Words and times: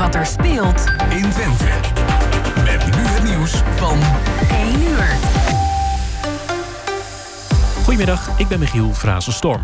wat 0.00 0.14
er 0.14 0.26
speelt 0.26 0.84
in 1.08 1.30
Twente. 1.30 1.64
Met 2.64 2.96
nu 2.96 3.02
het 3.02 3.22
nieuws 3.22 3.62
van 3.76 3.98
1 4.50 4.82
uur. 4.82 5.06
Goedemiddag, 7.84 8.38
ik 8.38 8.48
ben 8.48 8.58
Michiel 8.58 8.94
Frazenstorm. 8.94 9.62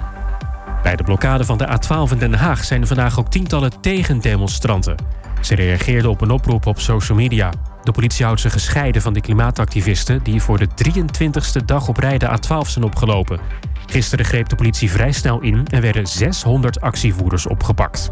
Bij 0.83 0.97
de 0.97 1.03
blokkade 1.03 1.45
van 1.45 1.59
de 1.59 1.67
A12 1.67 2.13
in 2.13 2.19
Den 2.19 2.35
Haag 2.35 2.65
zijn 2.65 2.81
er 2.81 2.87
vandaag 2.87 3.19
ook 3.19 3.31
tientallen 3.31 3.81
tegendemonstranten. 3.81 4.97
Ze 5.41 5.55
reageerden 5.55 6.11
op 6.11 6.21
een 6.21 6.31
oproep 6.31 6.67
op 6.67 6.81
social 6.81 7.19
media. 7.19 7.53
De 7.83 7.93
politie 7.93 8.25
houdt 8.25 8.41
ze 8.41 8.51
gescheiden 8.51 9.03
van 9.03 9.13
de 9.13 9.21
klimaatactivisten... 9.21 10.23
die 10.23 10.43
voor 10.43 10.59
de 10.59 10.69
23ste 10.69 11.65
dag 11.65 11.89
op 11.89 11.97
rij 11.97 12.19
de 12.19 12.29
A12 12.29 12.69
zijn 12.69 12.85
opgelopen. 12.85 13.41
Gisteren 13.87 14.25
greep 14.25 14.49
de 14.49 14.57
politie 14.57 14.91
vrij 14.91 15.13
snel 15.13 15.41
in... 15.41 15.67
en 15.67 15.81
werden 15.81 16.07
600 16.07 16.81
actievoerders 16.81 17.47
opgepakt. 17.47 18.11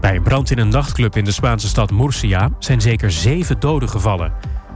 Bij 0.00 0.16
een 0.16 0.22
brand 0.22 0.50
in 0.50 0.58
een 0.58 0.68
nachtclub 0.68 1.16
in 1.16 1.24
de 1.24 1.32
Spaanse 1.32 1.68
stad 1.68 1.90
Murcia... 1.90 2.50
zijn 2.58 2.80
zeker 2.80 3.10
zeven 3.10 3.60
doden 3.60 3.88
gevallen. 3.88 4.32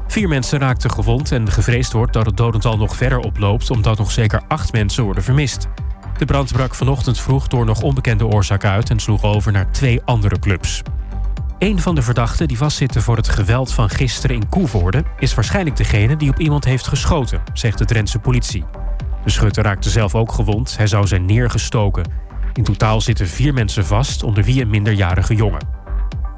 Vier 0.06 0.28
mensen 0.28 0.58
raakten 0.58 0.90
gewond 0.90 1.32
en 1.32 1.50
gevreesd 1.50 1.92
wordt 1.92 2.12
dat 2.12 2.26
het 2.26 2.36
dodental 2.36 2.76
nog 2.76 2.96
verder 2.96 3.18
oploopt... 3.18 3.70
omdat 3.70 3.98
nog 3.98 4.10
zeker 4.10 4.42
acht 4.48 4.72
mensen 4.72 5.04
worden 5.04 5.22
vermist. 5.22 5.68
De 6.18 6.24
brand 6.24 6.52
brak 6.52 6.74
vanochtend 6.74 7.20
vroeg 7.20 7.46
door 7.46 7.64
nog 7.64 7.82
onbekende 7.82 8.26
oorzaak 8.26 8.64
uit... 8.64 8.90
en 8.90 8.98
sloeg 8.98 9.22
over 9.22 9.52
naar 9.52 9.72
twee 9.72 10.02
andere 10.04 10.38
clubs. 10.38 10.82
Een 11.58 11.80
van 11.80 11.94
de 11.94 12.02
verdachten 12.02 12.48
die 12.48 12.56
vastzitten 12.56 13.02
voor 13.02 13.16
het 13.16 13.28
geweld 13.28 13.72
van 13.72 13.90
gisteren 13.90 14.36
in 14.36 14.48
Koevoorde... 14.48 15.04
is 15.18 15.34
waarschijnlijk 15.34 15.76
degene 15.76 16.16
die 16.16 16.30
op 16.30 16.38
iemand 16.38 16.64
heeft 16.64 16.86
geschoten, 16.86 17.42
zegt 17.52 17.78
de 17.78 17.84
Drentse 17.84 18.18
politie. 18.18 18.64
De 19.24 19.30
schutter 19.30 19.64
raakte 19.64 19.90
zelf 19.90 20.14
ook 20.14 20.32
gewond, 20.32 20.76
hij 20.76 20.86
zou 20.86 21.06
zijn 21.06 21.24
neergestoken. 21.24 22.04
In 22.54 22.64
totaal 22.64 23.00
zitten 23.00 23.28
vier 23.28 23.54
mensen 23.54 23.86
vast, 23.86 24.22
onder 24.22 24.44
wie 24.44 24.62
een 24.62 24.70
minderjarige 24.70 25.34
jongen. 25.34 25.66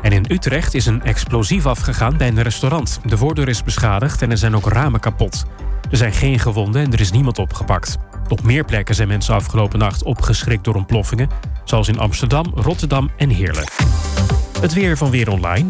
En 0.02 0.12
in 0.12 0.24
Utrecht 0.28 0.74
is 0.74 0.86
een 0.86 1.02
explosief 1.02 1.66
afgegaan 1.66 2.16
bij 2.16 2.28
een 2.28 2.42
restaurant. 2.42 3.00
De 3.04 3.16
voordeur 3.16 3.48
is 3.48 3.62
beschadigd 3.62 4.22
en 4.22 4.30
er 4.30 4.38
zijn 4.38 4.56
ook 4.56 4.68
ramen 4.68 5.00
kapot. 5.00 5.44
Er 5.90 5.96
zijn 5.96 6.12
geen 6.12 6.38
gewonden 6.38 6.82
en 6.82 6.92
er 6.92 7.00
is 7.00 7.10
niemand 7.10 7.38
opgepakt. 7.38 7.96
Op 8.28 8.42
meer 8.42 8.64
plekken 8.64 8.94
zijn 8.94 9.08
mensen 9.08 9.34
afgelopen 9.34 9.78
nacht 9.78 10.02
opgeschrikt 10.02 10.64
door 10.64 10.74
ontploffingen... 10.74 11.28
zoals 11.64 11.88
in 11.88 11.98
Amsterdam, 11.98 12.44
Rotterdam 12.54 13.10
en 13.16 13.30
Heerlen. 13.30 13.68
Het 14.60 14.72
weer 14.72 14.96
van 14.96 15.10
Weer 15.10 15.30
Online. 15.30 15.66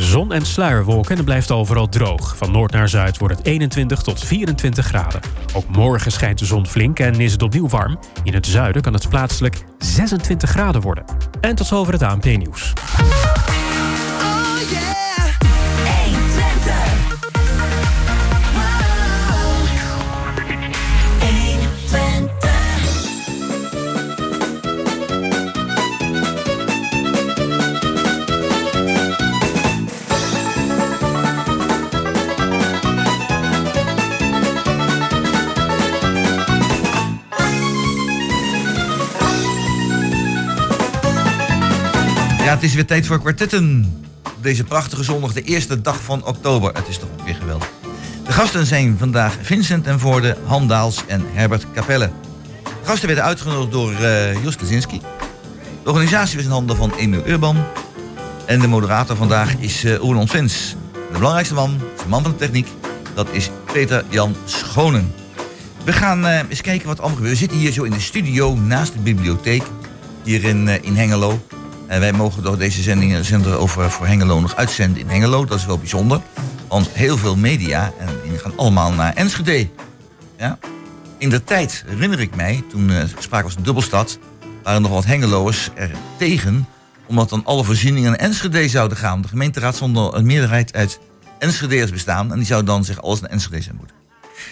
Zon 0.00 0.32
en 0.32 0.46
sluierwolken 0.46 1.10
en 1.10 1.16
het 1.16 1.24
blijft 1.24 1.50
overal 1.50 1.88
droog. 1.88 2.36
Van 2.36 2.50
noord 2.50 2.72
naar 2.72 2.88
zuid 2.88 3.18
wordt 3.18 3.36
het 3.36 3.46
21 3.46 4.02
tot 4.02 4.24
24 4.24 4.86
graden. 4.86 5.20
Ook 5.54 5.68
morgen 5.68 6.12
schijnt 6.12 6.38
de 6.38 6.44
zon 6.44 6.66
flink 6.66 6.98
en 6.98 7.20
is 7.20 7.32
het 7.32 7.42
opnieuw 7.42 7.68
warm. 7.68 7.98
In 8.22 8.34
het 8.34 8.46
zuiden 8.46 8.82
kan 8.82 8.92
het 8.92 9.08
plaatselijk 9.08 9.64
26 9.78 10.50
graden 10.50 10.80
worden. 10.80 11.04
En 11.40 11.54
tot 11.54 11.66
zover 11.66 11.92
het 11.92 12.02
ANP-nieuws. 12.02 12.72
Ja, 42.48 42.54
het 42.54 42.62
is 42.62 42.74
weer 42.74 42.86
tijd 42.86 43.06
voor 43.06 43.20
kwartetten. 43.20 43.94
Deze 44.40 44.64
prachtige 44.64 45.02
zondag, 45.02 45.32
de 45.32 45.42
eerste 45.42 45.80
dag 45.80 46.02
van 46.02 46.24
oktober. 46.24 46.74
Het 46.74 46.88
is 46.88 46.98
toch 46.98 47.08
weer 47.24 47.34
geweldig. 47.34 47.70
De 48.24 48.32
gasten 48.32 48.66
zijn 48.66 48.96
vandaag 48.98 49.36
Vincent 49.42 49.86
en 49.86 49.98
Voorde, 49.98 50.36
Han 50.44 50.68
Daals 50.68 51.02
en 51.06 51.24
Herbert 51.32 51.66
Capelle. 51.74 52.10
De 52.62 52.70
gasten 52.84 53.06
werden 53.06 53.24
uitgenodigd 53.24 53.72
door 53.72 53.92
uh, 53.92 54.42
Jos 54.42 54.56
Kaczynski. 54.56 55.00
De 55.82 55.90
organisatie 55.90 56.36
was 56.36 56.44
in 56.44 56.50
handen 56.50 56.76
van 56.76 56.92
Emil 56.94 57.26
Urban. 57.26 57.64
En 58.46 58.60
de 58.60 58.68
moderator 58.68 59.16
vandaag 59.16 59.54
is 59.58 59.84
uh, 59.84 60.04
Oerland 60.04 60.30
Vins. 60.30 60.76
De 60.92 61.12
belangrijkste 61.12 61.54
man, 61.54 61.78
de 61.78 62.08
man 62.08 62.22
van 62.22 62.30
de 62.30 62.36
techniek, 62.36 62.68
dat 63.14 63.28
is 63.30 63.50
Peter 63.72 64.04
Jan 64.08 64.36
Schonen. 64.44 65.12
We 65.84 65.92
gaan 65.92 66.24
uh, 66.24 66.40
eens 66.48 66.60
kijken 66.60 66.86
wat 66.86 66.98
allemaal 66.98 67.16
gebeurt. 67.16 67.34
We 67.34 67.40
zitten 67.40 67.58
hier 67.58 67.72
zo 67.72 67.82
in 67.82 67.92
de 67.92 68.00
studio 68.00 68.54
naast 68.54 68.92
de 68.92 68.98
bibliotheek, 68.98 69.62
hier 70.22 70.44
in, 70.44 70.68
in 70.82 70.96
Hengelo. 70.96 71.40
Wij 71.88 72.12
mogen 72.12 72.42
door 72.42 72.58
deze 72.58 72.82
zendingen 72.82 73.24
zender 73.24 73.56
over 73.56 73.90
voor 73.90 74.06
Hengelo 74.06 74.40
nog 74.40 74.56
uitzenden 74.56 75.00
in 75.00 75.08
Hengelo. 75.08 75.44
Dat 75.44 75.58
is 75.58 75.66
wel 75.66 75.78
bijzonder. 75.78 76.20
Want 76.68 76.88
heel 76.88 77.16
veel 77.16 77.36
media, 77.36 77.92
en 77.98 78.08
die 78.22 78.38
gaan 78.38 78.56
allemaal 78.56 78.92
naar 78.92 79.14
Enschede. 79.14 79.68
Ja? 80.36 80.58
In 81.18 81.28
de 81.28 81.44
tijd 81.44 81.84
herinner 81.86 82.20
ik 82.20 82.34
mij, 82.34 82.64
toen 82.68 82.90
uh, 82.90 83.02
sprake 83.18 83.44
was 83.44 83.52
van 83.52 83.62
dubbelstad... 83.62 84.18
waren 84.62 84.82
nog 84.82 84.90
wat 84.90 85.04
Hengeloers 85.04 85.70
er 85.74 85.90
tegen... 86.16 86.66
omdat 87.06 87.28
dan 87.28 87.44
alle 87.44 87.64
voorzieningen 87.64 88.10
naar 88.10 88.20
Enschede 88.20 88.68
zouden 88.68 88.98
gaan. 88.98 89.22
De 89.22 89.28
gemeenteraad 89.28 89.76
zonder 89.76 90.14
een 90.14 90.26
meerderheid 90.26 90.74
uit 90.74 91.00
Enschedeers 91.38 91.90
bestaan... 91.90 92.30
en 92.32 92.36
die 92.36 92.46
zou 92.46 92.64
dan 92.64 92.84
zich 92.84 93.02
alles 93.02 93.20
naar 93.20 93.30
Enschede 93.30 93.62
zijn 93.62 93.76
moeten. 93.76 93.96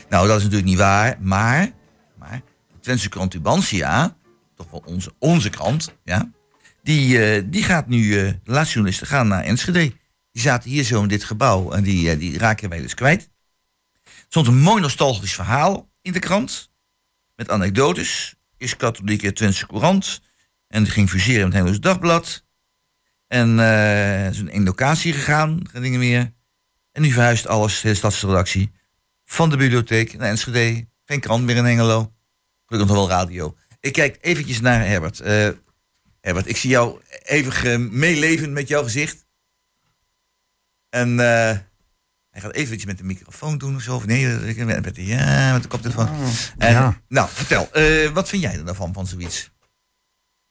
Nou, 0.08 0.26
dat 0.26 0.36
is 0.36 0.42
natuurlijk 0.42 0.70
niet 0.70 0.78
waar, 0.78 1.16
maar... 1.20 1.70
maar 2.18 2.42
de 2.72 2.80
Twentse 2.80 3.08
krant 3.08 3.30
Tubantia, 3.30 4.16
toch 4.56 4.66
wel 4.70 4.82
onze, 4.86 5.12
onze 5.18 5.50
krant... 5.50 5.94
ja, 6.04 6.30
die, 6.86 7.36
uh, 7.38 7.42
die 7.46 7.62
gaat 7.62 7.86
nu, 7.86 8.02
uh, 8.02 8.32
journalisten 8.44 9.06
gaan 9.06 9.28
naar 9.28 9.42
Enschede. 9.42 9.94
Die 10.32 10.42
zaten 10.42 10.70
hier 10.70 10.84
zo 10.84 11.02
in 11.02 11.08
dit 11.08 11.24
gebouw 11.24 11.72
en 11.72 11.82
die, 11.82 12.12
uh, 12.12 12.18
die 12.18 12.38
raken 12.38 12.68
wij 12.68 12.80
dus 12.80 12.94
kwijt. 12.94 13.30
Er 14.04 14.10
stond 14.28 14.46
een 14.46 14.58
mooi 14.58 14.80
nostalgisch 14.80 15.34
verhaal 15.34 15.90
in 16.02 16.12
de 16.12 16.18
krant. 16.18 16.70
Met 17.34 17.50
anekdotes. 17.50 18.34
Is 18.56 18.76
katholieke 18.76 19.32
Twentse 19.32 19.66
Courant. 19.66 20.20
En 20.68 20.82
die 20.82 20.92
ging 20.92 21.10
fuseren 21.10 21.48
met 21.48 21.52
het 21.52 21.52
Nederlands 21.52 21.80
Dagblad. 21.80 22.44
En 23.26 23.58
uh, 23.58 24.28
is 24.28 24.38
een 24.38 24.64
locatie 24.64 25.12
gegaan, 25.12 25.60
geen 25.70 25.82
dingen 25.82 25.98
meer. 25.98 26.32
En 26.92 27.02
nu 27.02 27.10
verhuist 27.10 27.46
alles, 27.46 27.80
de 27.80 27.94
stadsredactie, 27.94 28.72
van 29.24 29.50
de 29.50 29.56
bibliotheek 29.56 30.18
naar 30.18 30.28
Enschede. 30.28 30.88
Geen 31.04 31.20
krant 31.20 31.44
meer 31.44 31.56
in 31.56 31.64
Hengelo. 31.64 32.12
Gelukkig 32.66 32.94
nog 32.94 33.06
wel 33.06 33.16
radio. 33.16 33.56
Ik 33.80 33.92
kijk 33.92 34.18
eventjes 34.20 34.60
naar 34.60 34.86
Herbert. 34.86 35.20
Herbert, 36.26 36.48
ik 36.48 36.56
zie 36.56 36.70
jou 36.70 37.00
even 37.22 37.98
meeleven 37.98 38.52
met 38.52 38.68
jouw 38.68 38.82
gezicht. 38.82 39.26
En 40.88 41.10
uh, 41.10 41.18
hij 42.30 42.40
gaat 42.40 42.52
eventjes 42.52 42.84
met 42.84 42.98
de 42.98 43.04
microfoon 43.04 43.58
doen 43.58 43.76
of 43.76 43.82
zo. 43.82 43.94
Of 43.94 44.06
nee, 44.06 44.26
met 44.64 44.94
de, 44.94 45.06
ja, 45.06 45.52
met 45.52 45.62
de 45.62 45.68
koptelefoon. 45.68 46.08
Oh, 46.08 46.28
en, 46.58 46.72
ja. 46.72 47.00
Nou, 47.08 47.28
vertel, 47.32 47.68
uh, 47.74 48.10
wat 48.10 48.28
vind 48.28 48.42
jij 48.42 48.54
er 48.54 48.64
daarvan, 48.64 48.92
van 48.92 49.06
zoiets? 49.06 49.50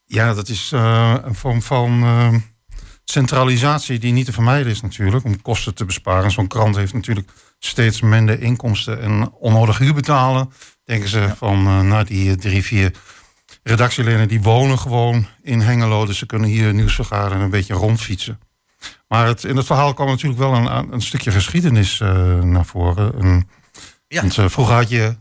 Ja, 0.04 0.34
dat 0.34 0.48
is 0.48 0.70
een 0.70 1.34
vorm 1.34 1.62
van 1.62 2.42
centralisatie 3.04 3.98
die 3.98 4.12
niet 4.12 4.26
te 4.26 4.32
vermijden 4.32 4.72
is 4.72 4.80
natuurlijk. 4.80 5.24
Om 5.24 5.42
kosten 5.42 5.74
te 5.74 5.84
besparen. 5.84 6.30
Zo'n 6.30 6.48
krant 6.48 6.76
heeft 6.76 6.92
natuurlijk 6.92 7.30
steeds 7.58 8.00
minder 8.00 8.42
inkomsten 8.42 9.00
en 9.00 9.32
onnodig 9.32 9.78
huur 9.78 9.94
betalen. 9.94 10.52
Denken 10.84 11.08
ze 11.08 11.20
ja. 11.20 11.36
van, 11.36 11.62
nou 11.88 12.04
die 12.04 12.36
drie, 12.36 12.62
vier 12.62 12.92
redactieleden 13.68 14.28
die 14.28 14.42
wonen 14.42 14.78
gewoon 14.78 15.26
in 15.42 15.60
Hengelo. 15.60 16.06
Dus 16.06 16.18
ze 16.18 16.26
kunnen 16.26 16.48
hier 16.48 16.74
nieuws 16.74 16.94
vergaren 16.94 17.32
en 17.32 17.40
een 17.40 17.50
beetje 17.50 17.74
rondfietsen. 17.74 18.40
Maar 19.08 19.26
het, 19.26 19.44
in 19.44 19.56
het 19.56 19.66
verhaal 19.66 19.94
kwam 19.94 20.06
natuurlijk 20.06 20.40
wel 20.40 20.54
een, 20.54 20.92
een 20.92 21.02
stukje 21.02 21.30
geschiedenis 21.30 22.00
uh, 22.00 22.40
naar 22.40 22.64
voren. 22.64 23.24
Een, 23.24 23.48
ja. 24.08 24.20
Want 24.20 24.36
uh, 24.36 24.48
vroeger 24.48 24.74
had 24.74 24.88
je... 24.88 25.16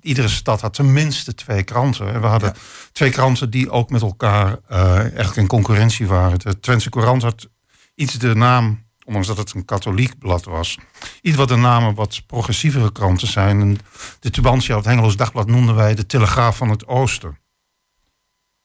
Iedere 0.00 0.28
stad 0.28 0.60
had 0.60 0.74
tenminste 0.74 1.34
twee 1.34 1.62
kranten. 1.62 2.12
En 2.14 2.20
we 2.20 2.26
hadden 2.26 2.48
ja. 2.48 2.60
twee 2.92 3.10
kranten 3.10 3.50
die 3.50 3.70
ook 3.70 3.90
met 3.90 4.02
elkaar 4.02 4.58
uh, 4.70 5.16
echt 5.18 5.36
in 5.36 5.46
concurrentie 5.46 6.06
waren. 6.06 6.38
De 6.38 6.60
Twentse 6.60 6.90
Courant 6.90 7.22
had 7.22 7.48
iets 7.94 8.18
de 8.18 8.34
naam, 8.34 8.84
ondanks 9.04 9.28
dat 9.28 9.36
het 9.36 9.54
een 9.54 9.64
katholiek 9.64 10.18
blad 10.18 10.44
was... 10.44 10.78
iets 11.20 11.36
wat 11.36 11.48
de 11.48 11.56
namen 11.56 11.94
wat 11.94 12.22
progressievere 12.26 12.92
kranten 12.92 13.28
zijn. 13.28 13.60
En 13.60 13.78
de 14.20 14.30
Tubantia, 14.30 14.76
het 14.76 14.84
Hengeloos 14.84 15.16
Dagblad, 15.16 15.46
noemden 15.46 15.74
wij 15.74 15.94
de 15.94 16.06
Telegraaf 16.06 16.56
van 16.56 16.70
het 16.70 16.86
Oosten. 16.86 17.38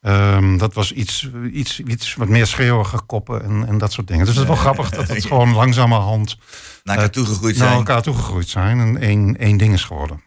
Um, 0.07 0.57
dat 0.57 0.73
was 0.73 0.91
iets, 0.91 1.29
iets, 1.51 1.79
iets 1.79 2.15
wat 2.15 2.27
meer 2.27 2.47
schreeuwige 2.47 3.01
koppen 3.01 3.43
en, 3.43 3.67
en 3.67 3.77
dat 3.77 3.91
soort 3.91 4.07
dingen. 4.07 4.25
Dus 4.25 4.35
het 4.35 4.43
is 4.43 4.49
wel 4.49 4.59
grappig 4.59 4.89
dat 4.89 5.07
het 5.15 5.25
gewoon 5.25 5.53
langzamerhand... 5.53 6.37
Naar 6.83 6.95
elkaar 6.95 7.11
toegegroeid 7.11 7.55
zijn. 7.55 7.69
Naar 7.69 7.77
elkaar 7.77 8.01
toegegroeid 8.01 8.47
zijn 8.47 8.79
en 8.79 8.97
één, 8.97 9.37
één 9.37 9.57
ding 9.57 9.73
is 9.73 9.83
geworden. 9.83 10.23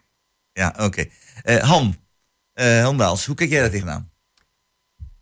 Ja, 0.53 0.67
oké. 0.67 0.83
Okay. 0.83 1.11
Uh, 1.43 1.63
Han, 1.63 1.95
uh, 2.53 2.83
Han 2.83 2.97
Daals, 2.97 3.25
hoe 3.25 3.35
kijk 3.35 3.49
jij 3.49 3.59
daar 3.59 3.69
tegenaan? 3.69 4.09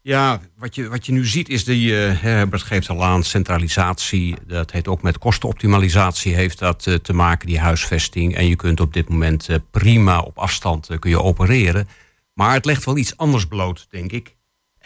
Ja, 0.01 0.39
wat 0.55 0.75
je, 0.75 0.87
wat 0.87 1.05
je 1.05 1.11
nu 1.11 1.25
ziet 1.25 1.49
is 1.49 1.63
die, 1.63 1.91
uh, 1.91 2.21
Herbert 2.21 2.61
geeft 2.61 2.89
al 2.89 3.03
aan, 3.03 3.23
centralisatie. 3.23 4.35
Dat 4.45 4.71
heet 4.71 4.87
ook 4.87 5.01
met 5.01 5.17
kostenoptimalisatie 5.17 6.35
heeft 6.35 6.59
dat 6.59 6.85
uh, 6.85 6.95
te 6.95 7.13
maken, 7.13 7.47
die 7.47 7.59
huisvesting. 7.59 8.35
En 8.35 8.47
je 8.47 8.55
kunt 8.55 8.79
op 8.79 8.93
dit 8.93 9.09
moment 9.09 9.49
uh, 9.49 9.57
prima 9.71 10.19
op 10.19 10.37
afstand 10.37 10.89
kun 10.99 11.09
je 11.09 11.21
opereren. 11.21 11.87
Maar 12.33 12.53
het 12.53 12.65
legt 12.65 12.85
wel 12.85 12.97
iets 12.97 13.17
anders 13.17 13.45
bloot, 13.45 13.87
denk 13.89 14.11
ik. 14.11 14.36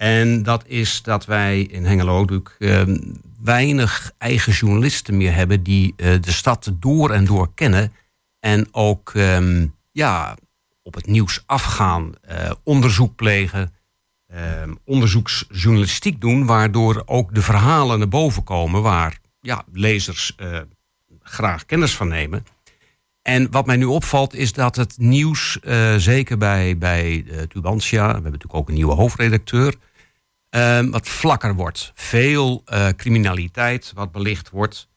En 0.02 0.44
dat 0.44 0.64
is 0.68 1.02
dat 1.02 1.26
wij 1.26 1.62
in 1.62 1.86
Hengelo 1.86 2.20
natuurlijk 2.20 2.56
uh, 2.60 2.82
weinig 3.44 4.12
eigen 4.18 4.54
journalisten 4.54 5.18
meer 5.18 5.34
hebben 5.34 5.64
die 5.64 5.94
eh, 5.98 6.22
de 6.22 6.32
stad 6.32 6.72
door 6.80 7.12
en 7.12 7.26
door 7.26 7.54
kennen. 7.54 7.94
En 8.40 8.68
ook 8.72 9.12
ehm, 9.14 9.68
ja, 9.92 10.38
op 10.84 10.94
het 10.94 11.06
nieuws 11.06 11.44
afgaan, 11.46 12.14
eh, 12.22 12.52
onderzoek 12.64 13.16
plegen, 13.16 13.74
ehm, 14.28 14.74
onderzoeksjournalistiek 14.86 16.22
doen, 16.22 16.46
waardoor 16.46 17.04
ook 17.06 17.34
de 17.34 17.42
verhalen 17.42 18.00
naar 18.00 18.08
boven 18.08 18.44
komen 18.44 18.82
waar 18.82 19.20
ja, 19.40 19.64
lezers 19.72 20.36
eh, 20.38 20.60
graag 21.22 21.66
kennis 21.66 21.96
van 21.96 22.08
nemen. 22.08 22.46
En 23.22 23.52
wat 23.52 23.66
mij 23.66 23.78
nu 23.78 23.86
opvalt 23.86 24.34
is 24.34 24.54
dat 24.54 24.76
het 24.76 24.98
nieuws, 24.98 25.60
zeker 25.98 26.38
bij, 26.38 26.78
bij 26.78 27.26
Tubantia, 27.48 28.06
we 28.06 28.12
hebben 28.12 28.32
natuurlijk 28.32 28.60
ook 28.60 28.68
een 28.68 28.74
nieuwe 28.74 28.94
hoofdredacteur, 28.94 29.76
uh, 30.56 30.80
wat 30.90 31.08
vlakker 31.08 31.56
wordt. 31.56 31.92
Veel 31.96 32.64
uh, 32.66 32.88
criminaliteit 32.88 33.92
wat 33.96 34.12
belicht 34.12 34.50
wordt. 34.50 34.90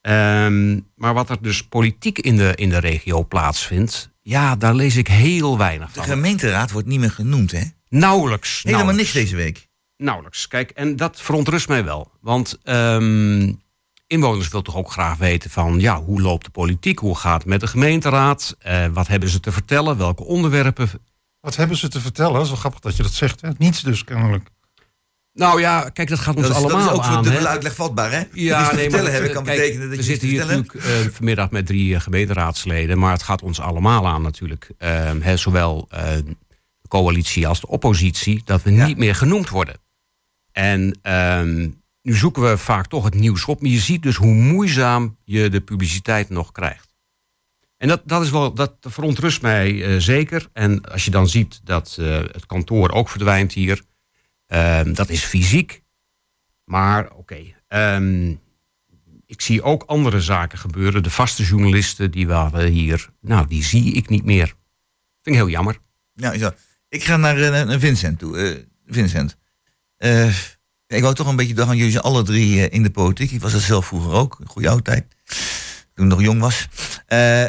Um, 0.00 0.86
maar 0.96 1.14
wat 1.14 1.30
er 1.30 1.42
dus 1.42 1.66
politiek 1.66 2.18
in 2.18 2.36
de, 2.36 2.52
in 2.54 2.68
de 2.68 2.78
regio 2.78 3.24
plaatsvindt, 3.24 4.10
ja, 4.20 4.56
daar 4.56 4.74
lees 4.74 4.96
ik 4.96 5.08
heel 5.08 5.58
weinig 5.58 5.92
van. 5.92 6.02
De 6.02 6.08
gemeenteraad 6.08 6.70
wordt 6.70 6.88
niet 6.88 7.00
meer 7.00 7.10
genoemd, 7.10 7.50
hè? 7.50 7.62
Nauwelijks. 7.88 8.62
Helemaal 8.62 8.84
nauwelijks. 8.84 9.14
niks 9.14 9.26
deze 9.26 9.42
week. 9.42 9.68
Nauwelijks. 9.96 10.48
Kijk, 10.48 10.70
en 10.70 10.96
dat 10.96 11.20
verontrust 11.20 11.68
mij 11.68 11.84
wel. 11.84 12.10
Want 12.20 12.58
um, 12.64 13.60
inwoners 14.06 14.48
willen 14.48 14.64
toch 14.64 14.76
ook 14.76 14.92
graag 14.92 15.16
weten 15.16 15.50
van... 15.50 15.80
ja, 15.80 16.02
hoe 16.02 16.20
loopt 16.20 16.44
de 16.44 16.50
politiek? 16.50 16.98
Hoe 16.98 17.16
gaat 17.16 17.38
het 17.38 17.48
met 17.48 17.60
de 17.60 17.66
gemeenteraad? 17.66 18.56
Uh, 18.66 18.86
wat 18.86 19.06
hebben 19.06 19.28
ze 19.28 19.40
te 19.40 19.52
vertellen? 19.52 19.96
Welke 19.96 20.24
onderwerpen? 20.24 20.90
Wat 21.40 21.56
hebben 21.56 21.76
ze 21.76 21.88
te 21.88 22.00
vertellen? 22.00 22.32
Dat 22.32 22.42
is 22.42 22.48
wel 22.48 22.58
grappig 22.58 22.80
dat 22.80 22.96
je 22.96 23.02
dat 23.02 23.12
zegt. 23.12 23.40
Hè? 23.40 23.50
Niets 23.58 23.80
dus, 23.80 24.04
kennelijk. 24.04 24.48
Nou 25.32 25.60
ja, 25.60 25.90
kijk, 25.92 26.08
dat 26.08 26.18
gaat 26.18 26.36
ons 26.36 26.46
dat 26.46 26.56
is, 26.56 26.62
allemaal 26.62 26.84
dat 26.84 26.92
is 26.92 26.98
ook 26.98 27.04
aan. 27.04 27.14
voor 27.14 27.22
dubbele 27.22 27.48
uitleg 27.48 27.74
vatbaar, 27.74 28.10
hè? 28.10 28.22
Ja, 28.32 28.58
dus 28.58 28.68
te 28.68 28.74
nee, 28.74 28.82
vertellen 28.82 29.02
maar 29.02 29.12
hebben 29.12 29.32
kan 29.32 29.44
kijk, 29.44 29.56
betekenen 29.56 29.88
dat 29.88 29.96
we 29.96 30.02
je 30.02 30.02
zitten 30.02 30.28
te 30.28 30.34
hier 30.34 30.46
natuurlijk 30.46 30.74
uh, 30.74 31.12
vanmiddag 31.12 31.50
met 31.50 31.66
drie 31.66 31.94
uh, 31.94 32.00
gemeenteraadsleden, 32.00 32.98
maar 32.98 33.12
het 33.12 33.22
gaat 33.22 33.42
ons 33.42 33.60
allemaal 33.60 34.06
aan 34.06 34.22
natuurlijk. 34.22 34.70
Uh, 34.78 35.10
hè, 35.20 35.36
zowel 35.36 35.88
de 35.88 36.88
coalitie 36.88 37.46
als 37.46 37.60
de 37.60 37.66
oppositie, 37.68 38.42
dat 38.44 38.62
we 38.62 38.72
Ja. 38.72 38.86
niet 38.86 38.96
meer 38.96 39.14
genoemd 39.14 39.48
worden. 39.48 39.76
En 40.52 40.98
ehm, 41.02 41.68
nu 42.02 42.14
zoeken 42.14 42.42
we 42.42 42.58
vaak 42.58 42.86
toch 42.86 43.04
het 43.04 43.14
nieuws 43.14 43.44
op, 43.44 43.60
maar 43.60 43.70
je 43.70 43.78
ziet 43.78 44.02
dus 44.02 44.16
hoe 44.16 44.34
moeizaam 44.34 45.16
je 45.24 45.48
de 45.48 45.60
publiciteit 45.60 46.28
nog 46.28 46.52
krijgt. 46.52 46.88
En 47.76 47.88
dat, 47.88 48.02
dat, 48.04 48.22
is 48.22 48.30
wel, 48.30 48.54
dat 48.54 48.74
verontrust 48.80 49.42
mij 49.42 49.84
eh, 49.84 49.96
zeker. 49.98 50.48
En 50.52 50.80
als 50.80 51.04
je 51.04 51.10
dan 51.10 51.28
ziet 51.28 51.60
dat 51.64 51.96
eh, 52.00 52.16
het 52.16 52.46
kantoor 52.46 52.90
ook 52.90 53.08
verdwijnt 53.08 53.52
hier, 53.52 53.82
ehm, 54.50 54.92
dat 54.92 55.08
is 55.08 55.24
fysiek. 55.24 55.82
Maar 56.64 57.10
oké, 57.12 57.38
ehm, 57.68 58.34
ik 59.26 59.40
zie 59.40 59.62
ook 59.62 59.82
andere 59.82 60.20
zaken 60.20 60.58
gebeuren. 60.58 61.02
De 61.02 61.10
vaste 61.10 61.42
journalisten 61.42 62.10
die 62.10 62.26
waren 62.26 62.70
hier, 62.70 63.08
nou, 63.20 63.46
die 63.46 63.64
zie 63.64 63.92
ik 63.92 64.08
niet 64.08 64.24
meer. 64.24 64.46
Vind 65.22 65.36
ik 65.36 65.42
heel 65.42 65.48
jammer. 65.48 65.78
Nou, 66.14 66.38
zo. 66.38 66.50
Ik 66.88 67.04
ga 67.04 67.16
naar, 67.16 67.38
eh, 67.38 67.78
Vincent 67.78 68.18
toe. 68.18 68.38
Eh, 68.38 68.56
Vincent. 68.86 69.36
Eh, 69.96 70.28
ik 70.86 71.02
wou 71.02 71.14
toch 71.14 71.26
een 71.26 71.36
beetje 71.36 71.54
dagen, 71.54 71.76
jullie 71.76 71.92
zijn 71.92 72.04
alle 72.04 72.22
drie 72.22 72.68
in 72.68 72.82
de 72.82 72.90
politiek. 72.90 73.30
Ik 73.30 73.40
was 73.40 73.52
dat 73.52 73.60
zelf 73.60 73.86
vroeger 73.86 74.12
ook, 74.12 74.38
een 74.40 74.48
goede 74.48 74.68
oude 74.68 74.82
tijd. 74.82 75.06
Toen 75.94 76.04
ik 76.04 76.10
nog 76.10 76.22
jong 76.22 76.40
was. 76.40 76.68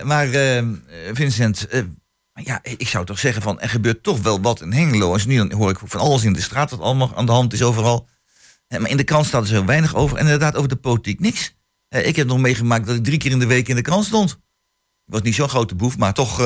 Maar 0.04 0.32
eh, 0.32 0.64
Vincent, 1.14 1.68
eh, 2.34 2.46
ja, 2.46 2.60
ik 2.64 2.88
zou 2.88 3.06
toch 3.06 3.20
zeggen 3.20 3.42
van, 3.42 3.60
er 3.60 3.70
gebeurt 3.70 4.04
toch 4.04 4.22
wel 4.22 4.42
wat 4.42 4.62
in 4.62 4.74
Hengelo. 4.74 5.12
Als 5.12 5.26
nu 5.26 5.38
dan 5.38 5.52
hoor 5.52 5.70
ik 5.70 5.80
van 5.84 6.00
alles 6.00 6.24
in 6.24 6.34
de 6.34 6.42
straat 6.42 6.70
dat 6.70 6.80
allemaal 6.80 7.16
aan 7.16 7.26
de 7.26 7.32
hand 7.32 7.54
is 7.54 7.64
overal. 7.64 8.08
Maar 8.68 8.90
in 8.90 8.98
de 8.98 9.04
krant 9.04 9.26
staat 9.26 9.42
er 9.42 9.48
zo 9.48 9.66
weinig 9.66 9.96
over. 9.96 10.18
En 10.18 10.24
inderdaad 10.24 10.56
over 10.56 10.70
de 10.70 10.76
politiek 10.76 11.20
niks. 11.20 11.56
Ik 11.90 12.16
heb 12.16 12.28
nog 12.28 12.40
meegemaakt 12.40 12.86
dat 12.86 12.96
ik 12.96 13.04
drie 13.04 13.18
keer 13.18 13.32
in 13.32 13.40
de 13.40 13.46
week 13.46 13.68
in 13.68 13.76
de 13.76 13.82
krant 13.82 14.06
stond. 14.06 14.32
Ik 15.06 15.18
was 15.18 15.22
niet 15.22 15.36
zo'n 15.36 15.50
grote 15.50 15.76
boef, 15.76 15.98
maar 15.98 16.14
toch 16.14 16.40
eh, 16.40 16.46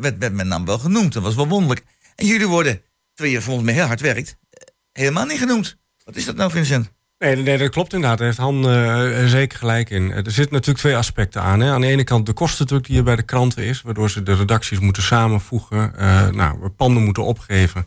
werd, 0.00 0.18
werd 0.18 0.32
mijn 0.32 0.48
naam 0.48 0.64
wel 0.64 0.78
genoemd. 0.78 1.12
Dat 1.12 1.22
was 1.22 1.34
wel 1.34 1.48
wonderlijk. 1.48 1.84
En 2.14 2.26
jullie 2.26 2.46
worden, 2.46 2.82
terwijl 3.14 3.36
je 3.36 3.42
volgens 3.42 3.64
mij 3.64 3.74
heel 3.74 3.84
hard 3.84 4.00
werkt, 4.00 4.36
eh, 4.50 4.66
helemaal 4.92 5.24
niet 5.24 5.38
genoemd. 5.38 5.76
Wat 6.04 6.16
is 6.16 6.24
dat 6.24 6.36
nou, 6.36 6.50
Vincent? 6.50 6.92
Nee, 7.18 7.36
nee, 7.36 7.58
dat 7.58 7.70
klopt 7.70 7.92
inderdaad. 7.92 8.18
Daar 8.18 8.26
heeft 8.26 8.38
Han 8.38 8.70
uh, 8.70 9.26
zeker 9.26 9.58
gelijk 9.58 9.90
in. 9.90 10.12
Er 10.12 10.30
zitten 10.30 10.52
natuurlijk 10.52 10.78
twee 10.78 10.96
aspecten 10.96 11.42
aan. 11.42 11.60
Hè. 11.60 11.70
Aan 11.70 11.80
de 11.80 11.86
ene 11.86 12.04
kant 12.04 12.26
de 12.26 12.32
kostendruk 12.32 12.86
die 12.86 12.96
er 12.96 13.04
bij 13.04 13.16
de 13.16 13.22
kranten 13.22 13.64
is, 13.64 13.82
waardoor 13.82 14.10
ze 14.10 14.22
de 14.22 14.34
redacties 14.34 14.78
moeten 14.78 15.02
samenvoegen, 15.02 15.92
uh, 15.98 16.28
nou, 16.28 16.68
panden 16.68 17.04
moeten 17.04 17.24
opgeven. 17.24 17.86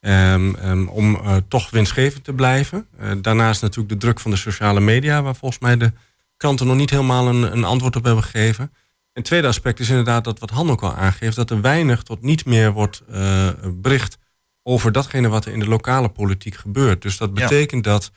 Um, 0.00 0.56
um, 0.64 0.88
om 0.88 1.14
uh, 1.14 1.36
toch 1.48 1.70
winstgevend 1.70 2.24
te 2.24 2.32
blijven. 2.32 2.86
daarnaast 3.22 3.62
natuurlijk 3.62 3.88
de 3.88 3.96
druk 3.96 4.20
van 4.20 4.30
de 4.30 4.36
sociale 4.36 4.80
media, 4.80 5.22
waar 5.22 5.36
volgens 5.36 5.60
mij 5.60 5.76
de 5.76 5.92
kranten 6.36 6.66
nog 6.66 6.76
niet 6.76 6.90
helemaal 6.90 7.28
een, 7.28 7.52
een 7.52 7.64
antwoord 7.64 7.96
op 7.96 8.04
hebben 8.04 8.24
gegeven. 8.24 8.64
En 8.64 9.20
het 9.20 9.24
tweede 9.24 9.46
aspect 9.46 9.80
is 9.80 9.88
inderdaad 9.88 10.24
dat 10.24 10.38
wat 10.38 10.50
Han 10.50 10.70
ook 10.70 10.82
al 10.82 10.94
aangeeft, 10.94 11.36
dat 11.36 11.50
er 11.50 11.60
weinig 11.60 12.02
tot 12.02 12.22
niet 12.22 12.44
meer 12.44 12.72
wordt 12.72 13.02
bericht 13.74 14.18
over 14.62 14.92
datgene 14.92 15.28
wat 15.28 15.44
er 15.44 15.52
in 15.52 15.58
de 15.58 15.68
lokale 15.68 16.08
politiek 16.08 16.54
gebeurt. 16.54 17.02
Dus 17.02 17.16
dat 17.16 17.34
betekent 17.34 17.84
ja. 17.84 17.90
dat 17.90 18.10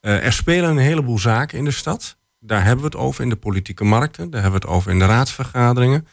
uh, 0.00 0.24
er 0.24 0.32
spelen 0.32 0.70
een 0.70 0.78
heleboel 0.78 1.18
zaken 1.18 1.58
in 1.58 1.64
de 1.64 1.70
stad. 1.70 2.16
Daar 2.38 2.64
hebben 2.64 2.84
we 2.84 2.90
het 2.90 3.00
over 3.00 3.22
in 3.22 3.28
de 3.28 3.36
politieke 3.36 3.84
markten. 3.84 4.30
Daar 4.30 4.42
hebben 4.42 4.60
we 4.60 4.66
het 4.66 4.76
over 4.76 4.90
in 4.90 4.98
de 4.98 5.06
raadsvergaderingen. 5.06 6.06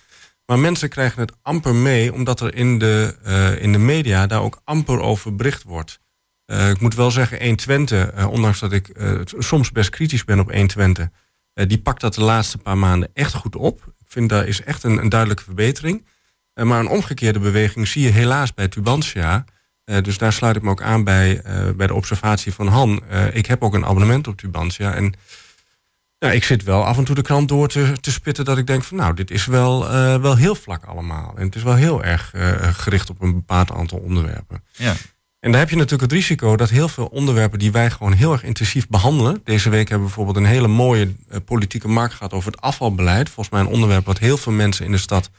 Maar 0.46 0.60
mensen 0.60 0.90
krijgen 0.90 1.22
het 1.22 1.34
amper 1.42 1.76
mee, 1.76 2.14
omdat 2.14 2.40
er 2.40 2.56
in 2.56 2.80
de, 2.80 3.16
uh, 3.26 3.62
in 3.62 3.72
de 3.72 3.78
media 3.78 4.28
daar 4.28 4.42
ook 4.42 4.62
amper 4.64 5.00
over 5.00 5.36
bericht 5.36 5.64
wordt. 5.64 6.00
Uh, 6.46 6.70
ik 6.70 6.80
moet 6.80 6.96
wel 6.96 7.12
zeggen, 7.12 7.38
120, 7.38 8.26
ondanks 8.28 8.60
dat 8.60 8.72
ik 8.72 8.92
soms 9.38 9.72
best 9.72 9.90
kritisch 9.90 10.24
ben 10.24 10.40
op 10.40 10.52
120, 10.52 11.08
die 11.54 11.82
pakt 11.82 12.02
dat 12.02 12.14
de 12.14 12.24
laatste 12.24 12.58
paar 12.58 12.78
maanden 12.78 13.10
echt 13.14 13.34
goed 13.34 13.56
op. 13.56 13.84
Ik 13.86 14.06
vind 14.08 14.30
daar 14.30 14.48
is 14.48 14.64
echt 14.64 14.84
een, 14.84 14.98
een 14.98 15.10
duidelijke 15.10 15.44
verbetering. 15.44 16.06
maar 16.54 16.80
een 16.80 16.88
omgekeerde 16.88 17.40
beweging 17.40 17.88
zie 17.88 18.04
je 18.04 18.10
helaas 18.10 18.54
bij 18.54 18.68
Tubantia. 18.68 19.46
Uh, 19.90 19.98
dus 20.02 20.18
daar 20.18 20.34
sluit 20.34 20.56
ik 20.56 20.62
me 20.62 20.70
ook 20.70 20.82
aan 20.82 21.04
bij, 21.04 21.42
uh, 21.46 21.70
bij 21.76 21.88
de 21.88 21.94
observatie 21.94 22.54
van 22.54 22.68
Han. 22.68 23.02
Uh, 23.12 23.36
ik 23.36 23.46
heb 23.46 23.64
ook 23.64 23.74
een 23.74 23.86
abonnement 23.86 24.28
op 24.28 24.38
Tubantia. 24.38 24.94
En 24.94 25.14
nou, 26.20 26.34
ik 26.34 26.44
zit 26.44 26.64
wel 26.64 26.86
af 26.86 26.98
en 26.98 27.04
toe 27.04 27.16
de 27.16 27.22
krant 27.22 27.48
door 27.48 27.68
te, 27.68 27.94
te 28.02 28.12
spitten 28.12 28.46
dat 28.46 28.58
ik 28.58 28.68
denk 28.68 28.84
van 28.84 28.98
nou, 28.98 29.14
dit 29.14 29.32
is 29.32 29.46
wel, 29.46 29.90
wel 30.22 30.36
heel 30.36 30.56
vlak 30.56 30.86
allemaal. 30.86 31.34
En 31.36 31.46
het 31.46 31.56
is 31.56 31.64
wel 31.64 31.76
heel 31.76 32.04
erg 32.04 32.34
gericht 32.60 33.10
op 33.10 33.22
een 33.22 33.34
bepaald 33.34 33.72
aantal 33.72 33.98
onderwerpen. 33.98 34.64
Ja. 34.72 34.94
En 35.40 35.52
daar 35.52 35.60
heb 35.60 35.70
je 35.70 35.76
natuurlijk 35.76 36.12
het 36.12 36.20
risico 36.20 36.56
dat 36.56 36.70
heel 36.70 36.88
veel 36.88 37.06
onderwerpen 37.06 37.60
die 37.60 37.72
wij 37.72 37.90
gewoon 37.90 38.14
heel 38.14 38.32
erg 38.32 38.44
intensief 38.44 38.88
behandelen. 38.88 39.42
Deze 39.44 39.70
week 39.70 39.90
hebben 39.90 40.08
we 40.08 40.14
bijvoorbeeld 40.14 40.46
een 40.46 40.52
hele 40.52 40.68
mooie 40.68 41.16
politieke 41.46 41.88
markt 41.88 42.14
gehad 42.14 42.34
over 42.34 42.52
het 42.52 42.62
afvalbeleid. 42.62 43.30
Volgens 43.30 43.50
mij 43.50 43.60
een 43.60 43.74
onderwerp 43.74 44.06
wat 44.06 44.20
heel 44.20 44.38
veel 44.38 44.52
mensen 44.52 44.86
in 44.86 44.92
de 44.92 44.98
stad 44.98 45.30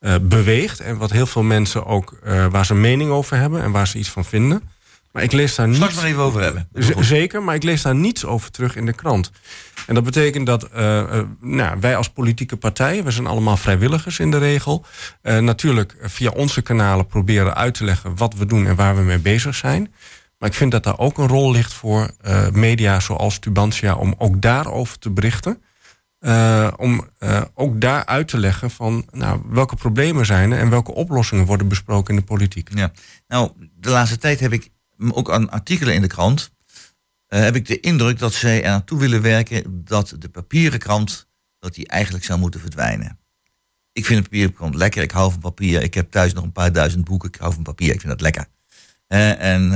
uh, 0.00 0.14
beweegt. 0.22 0.80
En 0.80 0.96
wat 0.96 1.10
heel 1.10 1.26
veel 1.26 1.42
mensen 1.42 1.86
ook 1.86 2.18
uh, 2.24 2.46
waar 2.46 2.66
ze 2.66 2.74
mening 2.74 3.10
over 3.10 3.36
hebben 3.36 3.62
en 3.62 3.70
waar 3.70 3.88
ze 3.88 3.98
iets 3.98 4.08
van 4.08 4.24
vinden. 4.24 4.62
Maar 5.12 5.22
ik 5.22 5.32
lees 5.32 5.54
daar 5.54 5.68
niets. 5.68 6.02
Even 6.02 6.22
over 6.22 6.42
hebben. 6.42 6.68
Zeker, 7.00 7.42
maar 7.42 7.54
ik 7.54 7.62
lees 7.62 7.82
daar 7.82 7.94
niets 7.94 8.24
over 8.24 8.50
terug 8.50 8.76
in 8.76 8.86
de 8.86 8.92
krant. 8.92 9.30
En 9.86 9.94
dat 9.94 10.04
betekent 10.04 10.46
dat 10.46 10.68
uh, 10.76 11.20
nou, 11.40 11.80
wij 11.80 11.96
als 11.96 12.10
politieke 12.10 12.56
partijen, 12.56 13.04
we 13.04 13.10
zijn 13.10 13.26
allemaal 13.26 13.56
vrijwilligers 13.56 14.18
in 14.18 14.30
de 14.30 14.38
regel. 14.38 14.84
natuurlijk 15.22 15.96
via 16.00 16.30
onze 16.30 16.62
kanalen 16.62 17.06
proberen 17.06 17.54
uit 17.54 17.74
te 17.74 17.84
leggen 17.84 18.16
wat 18.16 18.34
we 18.34 18.46
doen 18.46 18.66
en 18.66 18.76
waar 18.76 18.96
we 18.96 19.02
mee 19.02 19.18
bezig 19.18 19.54
zijn. 19.54 19.92
Maar 20.38 20.48
ik 20.48 20.54
vind 20.54 20.72
dat 20.72 20.84
daar 20.84 20.98
ook 20.98 21.18
een 21.18 21.28
rol 21.28 21.50
ligt 21.50 21.72
voor 21.72 22.10
media 22.52 23.00
zoals 23.00 23.38
Tubantia 23.38 23.94
om 23.94 24.14
ook 24.18 24.42
daarover 24.42 24.98
te 24.98 25.10
berichten. 25.10 25.62
Uh, 26.20 26.72
om 26.76 27.10
uh, 27.18 27.42
ook 27.54 27.80
daar 27.80 28.04
uit 28.04 28.28
te 28.28 28.38
leggen 28.38 28.70
van 28.70 29.08
nou, 29.10 29.42
welke 29.48 29.76
problemen 29.76 30.26
zijn 30.26 30.52
er 30.52 30.58
en 30.58 30.70
welke 30.70 30.94
oplossingen 30.94 31.44
worden 31.44 31.68
besproken 31.68 32.14
in 32.14 32.20
de 32.20 32.26
politiek. 32.26 32.68
Ja. 32.74 32.92
Nou, 33.28 33.50
de 33.74 33.90
laatste 33.90 34.18
tijd 34.18 34.40
heb 34.40 34.52
ik 34.52 34.70
ook 35.10 35.30
aan 35.30 35.50
artikelen 35.50 35.94
in 35.94 36.02
de 36.02 36.06
krant. 36.06 36.50
Uh, 37.28 37.40
heb 37.40 37.56
ik 37.56 37.66
de 37.66 37.80
indruk 37.80 38.18
dat 38.18 38.32
zij 38.32 38.62
er 38.62 38.70
naartoe 38.70 38.98
willen 38.98 39.22
werken 39.22 39.84
dat 39.84 40.14
de 40.18 40.28
papieren 40.28 40.78
krant 40.78 41.28
dat 41.58 41.74
die 41.74 41.86
eigenlijk 41.86 42.24
zou 42.24 42.38
moeten 42.38 42.60
verdwijnen. 42.60 43.18
Ik 43.92 44.06
vind 44.06 44.18
de 44.18 44.24
papieren 44.28 44.54
krant 44.54 44.74
lekker. 44.74 45.02
Ik 45.02 45.10
hou 45.10 45.30
van 45.30 45.40
papier. 45.40 45.82
Ik 45.82 45.94
heb 45.94 46.10
thuis 46.10 46.32
nog 46.32 46.44
een 46.44 46.52
paar 46.52 46.72
duizend 46.72 47.04
boeken. 47.04 47.28
Ik 47.28 47.40
hou 47.40 47.52
van 47.54 47.62
papier. 47.62 47.92
Ik 47.92 48.00
vind 48.00 48.12
dat 48.12 48.20
lekker. 48.20 48.46
en 49.06 49.72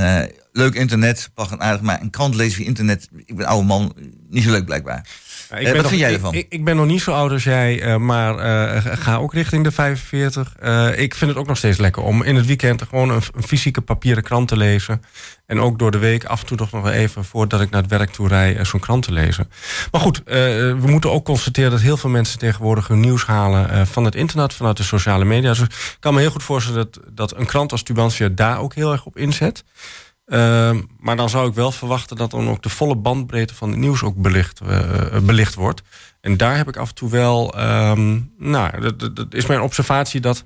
leuk 0.53 0.73
internet, 0.73 1.29
en 1.35 1.61
aardig. 1.61 1.81
Maar 1.81 2.01
een 2.01 2.09
krant 2.09 2.35
lezen 2.35 2.55
via 2.55 2.65
internet. 2.65 3.09
Ik 3.25 3.35
ben 3.35 3.45
oude 3.45 3.67
man. 3.67 3.93
Niet 4.29 4.43
zo 4.43 4.51
leuk 4.51 4.65
blijkbaar. 4.65 5.07
Ja, 5.49 5.57
ik 5.57 5.63
ben 5.63 5.73
wat 5.73 5.81
nog, 5.81 5.91
vind 5.91 6.01
jij 6.01 6.13
ervan? 6.13 6.33
Ik, 6.33 6.45
ik, 6.49 6.63
ben 6.63 6.75
nog 6.75 6.85
niet 6.85 7.01
zo 7.01 7.11
oud 7.11 7.31
als 7.31 7.43
jij, 7.43 7.83
uh, 7.83 7.97
maar 7.97 8.35
uh, 8.75 8.93
ga 8.97 9.15
ook 9.15 9.33
richting 9.33 9.63
de 9.63 9.71
45. 9.71 10.55
Uh, 10.63 10.99
ik 10.99 11.15
vind 11.15 11.31
het 11.31 11.39
ook 11.39 11.47
nog 11.47 11.57
steeds 11.57 11.77
lekker 11.77 12.03
om 12.03 12.23
in 12.23 12.35
het 12.35 12.45
weekend 12.45 12.81
gewoon 12.81 13.09
een, 13.09 13.21
een, 13.35 13.43
fysieke 13.43 13.81
papieren 13.81 14.23
krant 14.23 14.47
te 14.47 14.57
lezen. 14.57 15.01
En 15.45 15.59
ook 15.59 15.79
door 15.79 15.91
de 15.91 15.97
week 15.97 16.25
af 16.25 16.39
en 16.39 16.45
toe 16.45 16.57
toch 16.57 16.71
nog 16.71 16.89
even 16.89 17.25
voordat 17.25 17.61
ik 17.61 17.69
naar 17.69 17.81
het 17.81 17.89
werk 17.89 18.09
toe 18.09 18.27
rij 18.27 18.65
zo'n 18.65 18.79
krant 18.79 19.03
te 19.03 19.11
lezen. 19.11 19.51
Maar 19.91 20.01
goed, 20.01 20.21
we 20.25 20.85
moeten 20.85 21.11
ook 21.11 21.25
constateren 21.25 21.71
dat 21.71 21.81
heel 21.81 21.97
veel 21.97 22.09
mensen 22.09 22.39
tegenwoordig 22.39 22.87
hun 22.87 22.99
nieuws 22.99 23.25
halen 23.25 23.87
van 23.87 24.05
het 24.05 24.15
internet, 24.15 24.53
vanuit 24.53 24.77
de 24.77 24.83
sociale 24.83 25.25
media. 25.25 25.49
Dus 25.49 25.59
ik 25.59 25.97
kan 25.99 26.13
me 26.13 26.19
heel 26.19 26.31
goed 26.31 26.43
voorstellen 26.43 26.89
dat, 26.91 26.99
dat 27.11 27.37
een 27.37 27.45
krant 27.45 27.71
als 27.71 27.83
Tubantia 27.83 28.29
daar 28.29 28.59
ook 28.59 28.73
heel 28.73 28.91
erg 28.91 29.05
op 29.05 29.17
inzet. 29.17 29.63
Ehm, 30.25 30.81
maar 30.99 31.15
dan 31.15 31.29
zou 31.29 31.47
ik 31.49 31.53
wel 31.53 31.71
verwachten 31.71 32.17
dat 32.17 32.31
dan 32.31 32.49
ook 32.49 32.63
de 32.63 32.69
volle 32.69 32.95
bandbreedte 32.95 33.55
van 33.55 33.69
het 33.69 33.77
nieuws 33.79 34.03
ook 34.03 34.15
belicht, 34.15 34.59
eh, 34.61 35.17
belicht 35.19 35.55
wordt. 35.55 35.81
En 36.21 36.37
daar 36.37 36.57
heb 36.57 36.67
ik 36.67 36.77
af 36.77 36.89
en 36.89 36.95
toe 36.95 37.09
wel, 37.09 37.53
ehm, 37.57 38.19
nou, 38.37 38.81
dat, 38.81 38.99
dat- 38.99 39.15
dat 39.15 39.33
is 39.33 39.45
mijn 39.45 39.61
observatie 39.61 40.21
dat 40.21 40.43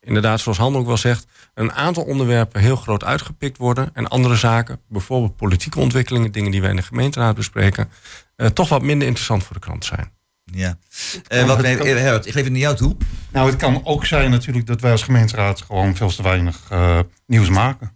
inderdaad, 0.00 0.40
zoals 0.40 0.58
Han 0.58 0.76
ook 0.76 0.86
wel 0.86 0.96
zegt, 0.96 1.26
een 1.54 1.72
aantal 1.72 2.02
onderwerpen 2.04 2.60
heel 2.60 2.76
groot 2.76 3.04
uitgepikt 3.04 3.56
worden. 3.58 3.90
En 3.92 4.08
andere 4.08 4.36
zaken, 4.36 4.80
bijvoorbeeld 4.88 5.36
politieke 5.36 5.78
ontwikkelingen, 5.78 6.32
dingen 6.32 6.50
die 6.50 6.60
wij 6.60 6.70
in 6.70 6.76
de 6.76 6.82
gemeenteraad 6.82 7.34
bespreken, 7.34 7.88
eh, 8.36 8.46
toch 8.46 8.68
wat 8.68 8.82
minder 8.82 9.06
interessant 9.06 9.42
voor 9.44 9.54
de 9.54 9.60
krant 9.60 9.84
zijn. 9.84 10.12
Ja. 10.44 10.78
Eh, 11.28 11.46
wat, 11.46 11.56
eh, 11.62 11.78
Herbert, 11.78 12.26
ik 12.26 12.32
geef 12.32 12.42
het 12.42 12.52
naar 12.52 12.60
jou 12.60 12.76
toe. 12.76 12.96
Nou, 13.32 13.46
het 13.50 13.56
kan 13.56 13.80
ook 13.84 14.06
zijn 14.06 14.30
natuurlijk 14.30 14.66
dat 14.66 14.80
wij 14.80 14.90
als 14.90 15.02
gemeenteraad 15.02 15.62
gewoon 15.62 15.96
veel 15.96 16.08
te 16.08 16.22
weinig 16.22 16.60
eh, 16.70 16.98
nieuws 17.26 17.48
maken. 17.48 17.93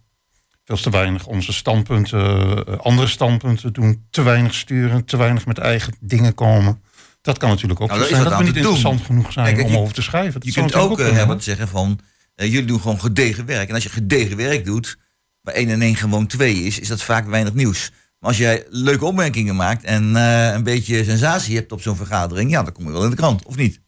Veel 0.69 0.77
te 0.81 0.89
weinig 0.89 1.25
onze 1.27 1.53
standpunten, 1.53 2.65
eh, 2.67 2.77
andere 2.77 3.07
standpunten 3.07 3.73
doen, 3.73 4.05
te 4.09 4.21
weinig 4.21 4.53
sturen, 4.53 5.05
te 5.05 5.17
weinig 5.17 5.45
met 5.45 5.57
eigen 5.57 5.93
dingen 5.99 6.33
komen. 6.33 6.81
Dat 7.21 7.37
kan 7.37 7.49
natuurlijk 7.49 7.81
ook 7.81 7.89
Nou, 7.89 8.03
zijn 8.05 8.23
dat 8.23 8.37
we 8.37 8.43
niet 8.43 8.53
te 8.53 8.59
doen. 8.61 8.71
interessant 8.71 9.05
genoeg 9.05 9.31
zijn 9.31 9.55
Kijk, 9.55 9.65
om 9.67 9.71
je- 9.71 9.77
over 9.77 9.93
te 9.93 10.01
schrijven. 10.01 10.33
Dat 10.33 10.45
Je 10.45 10.51
kunt 10.51 10.65
natuurlijk 10.65 10.91
ook, 10.91 10.97
eh, 10.97 11.03
kunnen, 11.03 11.19
Herbert, 11.21 11.43
zeggen 11.43 11.67
van... 11.67 11.99
eh, 12.35 12.47
jullie 12.51 12.65
doen 12.67 12.81
gewoon 12.81 12.99
gedegen 12.99 13.45
werk. 13.45 13.67
En 13.69 13.73
als 13.73 13.83
je 13.83 13.89
gedegen 13.89 14.37
werk 14.37 14.65
doet, 14.65 14.97
waar 15.41 15.53
1 15.55 15.69
en 15.69 15.81
1 15.81 15.95
gewoon 15.95 16.27
2 16.27 16.55
is... 16.63 16.79
is 16.79 16.87
dat 16.87 17.01
vaak 17.03 17.27
weinig 17.27 17.53
nieuws. 17.53 17.91
Maar 18.19 18.29
als 18.29 18.37
jij 18.37 18.65
leuke 18.69 19.05
opmerkingen 19.05 19.55
maakt... 19.55 19.83
en 19.83 20.15
eh, 20.15 20.53
een 20.53 20.63
beetje 20.63 21.03
sensatie 21.03 21.55
hebt 21.55 21.71
op 21.71 21.81
zo'n 21.81 21.95
vergadering... 21.95 22.51
ja, 22.51 22.63
dan 22.63 22.73
kom 22.73 22.85
je 22.85 22.91
wel 22.91 23.03
in 23.03 23.09
de 23.09 23.15
krant, 23.15 23.45
of 23.45 23.55
niet? 23.55 23.81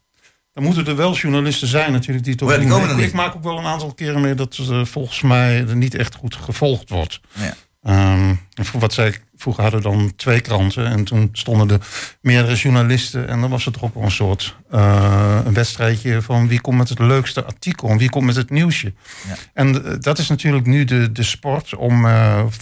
Dan 0.52 0.64
moeten 0.64 0.86
er 0.86 0.96
wel 0.96 1.14
journalisten 1.14 1.68
zijn 1.68 1.92
natuurlijk 1.92 2.24
die 2.24 2.44
Maar 2.44 2.66
komen 2.66 2.88
er 2.88 2.98
Ik, 2.98 3.12
maak 3.12 3.34
ook 3.34 3.42
wel 3.42 3.58
een 3.58 3.64
aantal 3.64 3.94
keren 3.94 4.20
mee 4.20 4.34
dat 4.34 4.58
eh, 4.70 4.84
volgens 4.84 5.22
mij 5.22 5.66
er 5.68 5.76
niet 5.76 5.94
echt 5.94 6.14
goed 6.14 6.34
gevolgd 6.34 6.88
wordt. 6.88 7.20
Ja. 7.32 7.54
Ehm, 7.82 8.34
wat 8.72 9.00
vroeger 9.36 9.62
hadden 9.62 9.82
we 9.82 9.88
dan 9.88 10.12
twee 10.16 10.40
kranten 10.40 10.86
en 10.86 11.04
toen 11.04 11.28
stonden 11.32 11.70
er 11.70 11.86
meerdere 12.20 12.54
journalisten 12.54 13.28
en 13.28 13.40
dan 13.40 13.50
was 13.50 13.64
het 13.64 13.74
toch 13.74 13.82
ook 13.82 13.94
wel 13.94 14.02
een 14.02 14.10
soort 14.10 14.56
eh, 14.70 15.38
een 15.44 15.54
wedstrijdje 15.54 16.22
van 16.22 16.48
wie 16.48 16.60
komt 16.60 16.78
met 16.78 16.88
het 16.88 16.98
leukste 16.98 17.44
artikel 17.44 17.88
en 17.88 17.98
wie 17.98 18.10
komt 18.10 18.26
met 18.26 18.36
het 18.36 18.50
nieuwsje. 18.50 18.92
Ja. 19.28 19.34
En 19.54 19.84
eh, 19.84 19.94
dat 20.00 20.18
is 20.18 20.28
natuurlijk 20.28 20.66
nu 20.66 20.84
de, 20.84 21.12
de 21.12 21.22
sport 21.22 21.74
om, 21.74 22.02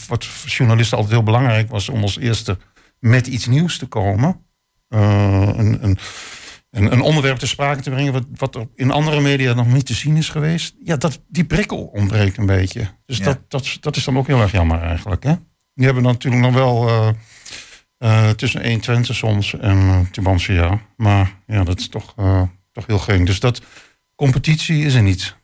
wat 0.09 0.25
voor 0.25 0.51
journalisten 0.51 0.97
altijd 0.97 1.15
heel 1.15 1.25
belangrijk 1.25 1.71
was, 1.71 1.89
om 1.89 2.03
als 2.03 2.19
eerste 2.19 2.59
met 2.99 3.27
iets 3.27 3.47
nieuws 3.47 3.79
te 3.79 3.87
komen. 3.87 4.45
Een, 4.89 5.85
een, 5.85 5.99
een, 6.71 6.93
een 6.93 7.01
onderwerp 7.01 7.39
te 7.39 7.47
sprake 7.47 7.83
te 7.83 7.91
brengen 7.91 8.13
wat, 8.13 8.25
wat 8.37 8.55
er 8.55 8.69
in 8.75 8.91
andere 8.91 9.21
media 9.21 9.55
nog 9.55 9.67
niet 9.73 9.87
te 9.87 9.95
zien 9.95 10.17
is 10.17 10.29
geweest. 10.29 10.75
Ja, 10.85 10.97
dat, 10.97 11.21
die 11.29 11.45
prikkel 11.45 11.79
ontbreekt 11.79 12.37
een 12.37 12.47
beetje. 12.47 12.89
Dus 13.07 13.19
Ja. 13.19 13.25
dat, 13.25 13.39
dat, 13.49 13.77
dat 13.81 13.97
is 13.97 14.05
dan 14.05 14.19
ook 14.19 14.27
heel 14.27 14.41
erg 14.41 14.53
jammer 14.53 14.83
eigenlijk. 14.83 15.23
Hè? 15.23 15.35
Die 15.75 15.85
hebben 15.85 16.03
dan 16.03 16.13
natuurlijk 16.13 16.43
nog 16.43 16.55
wel 16.55 16.89
eh, 16.89 17.09
eh, 17.99 18.31
tussen 18.31 18.63
1 18.63 18.81
Twente 18.81 19.15
soms 19.15 19.59
en 19.59 19.77
uh, 19.79 20.01
Tubantia. 20.11 20.81
Maar 20.97 21.35
ja, 21.47 21.65
dat 21.65 21.79
is 21.79 21.89
toch, 21.89 22.15
toch 22.73 22.87
heel 22.87 22.99
gering. 22.99 23.27
Dus 23.27 23.41
dat 23.41 23.63
competitie 24.15 24.85
is 24.85 24.95
er 24.95 25.03
niet. 25.03 25.37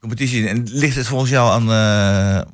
Competitie. 0.00 0.48
En 0.48 0.62
ligt 0.70 0.96
het 0.96 1.06
volgens 1.06 1.30
jou 1.30 1.50
aan, 1.50 1.68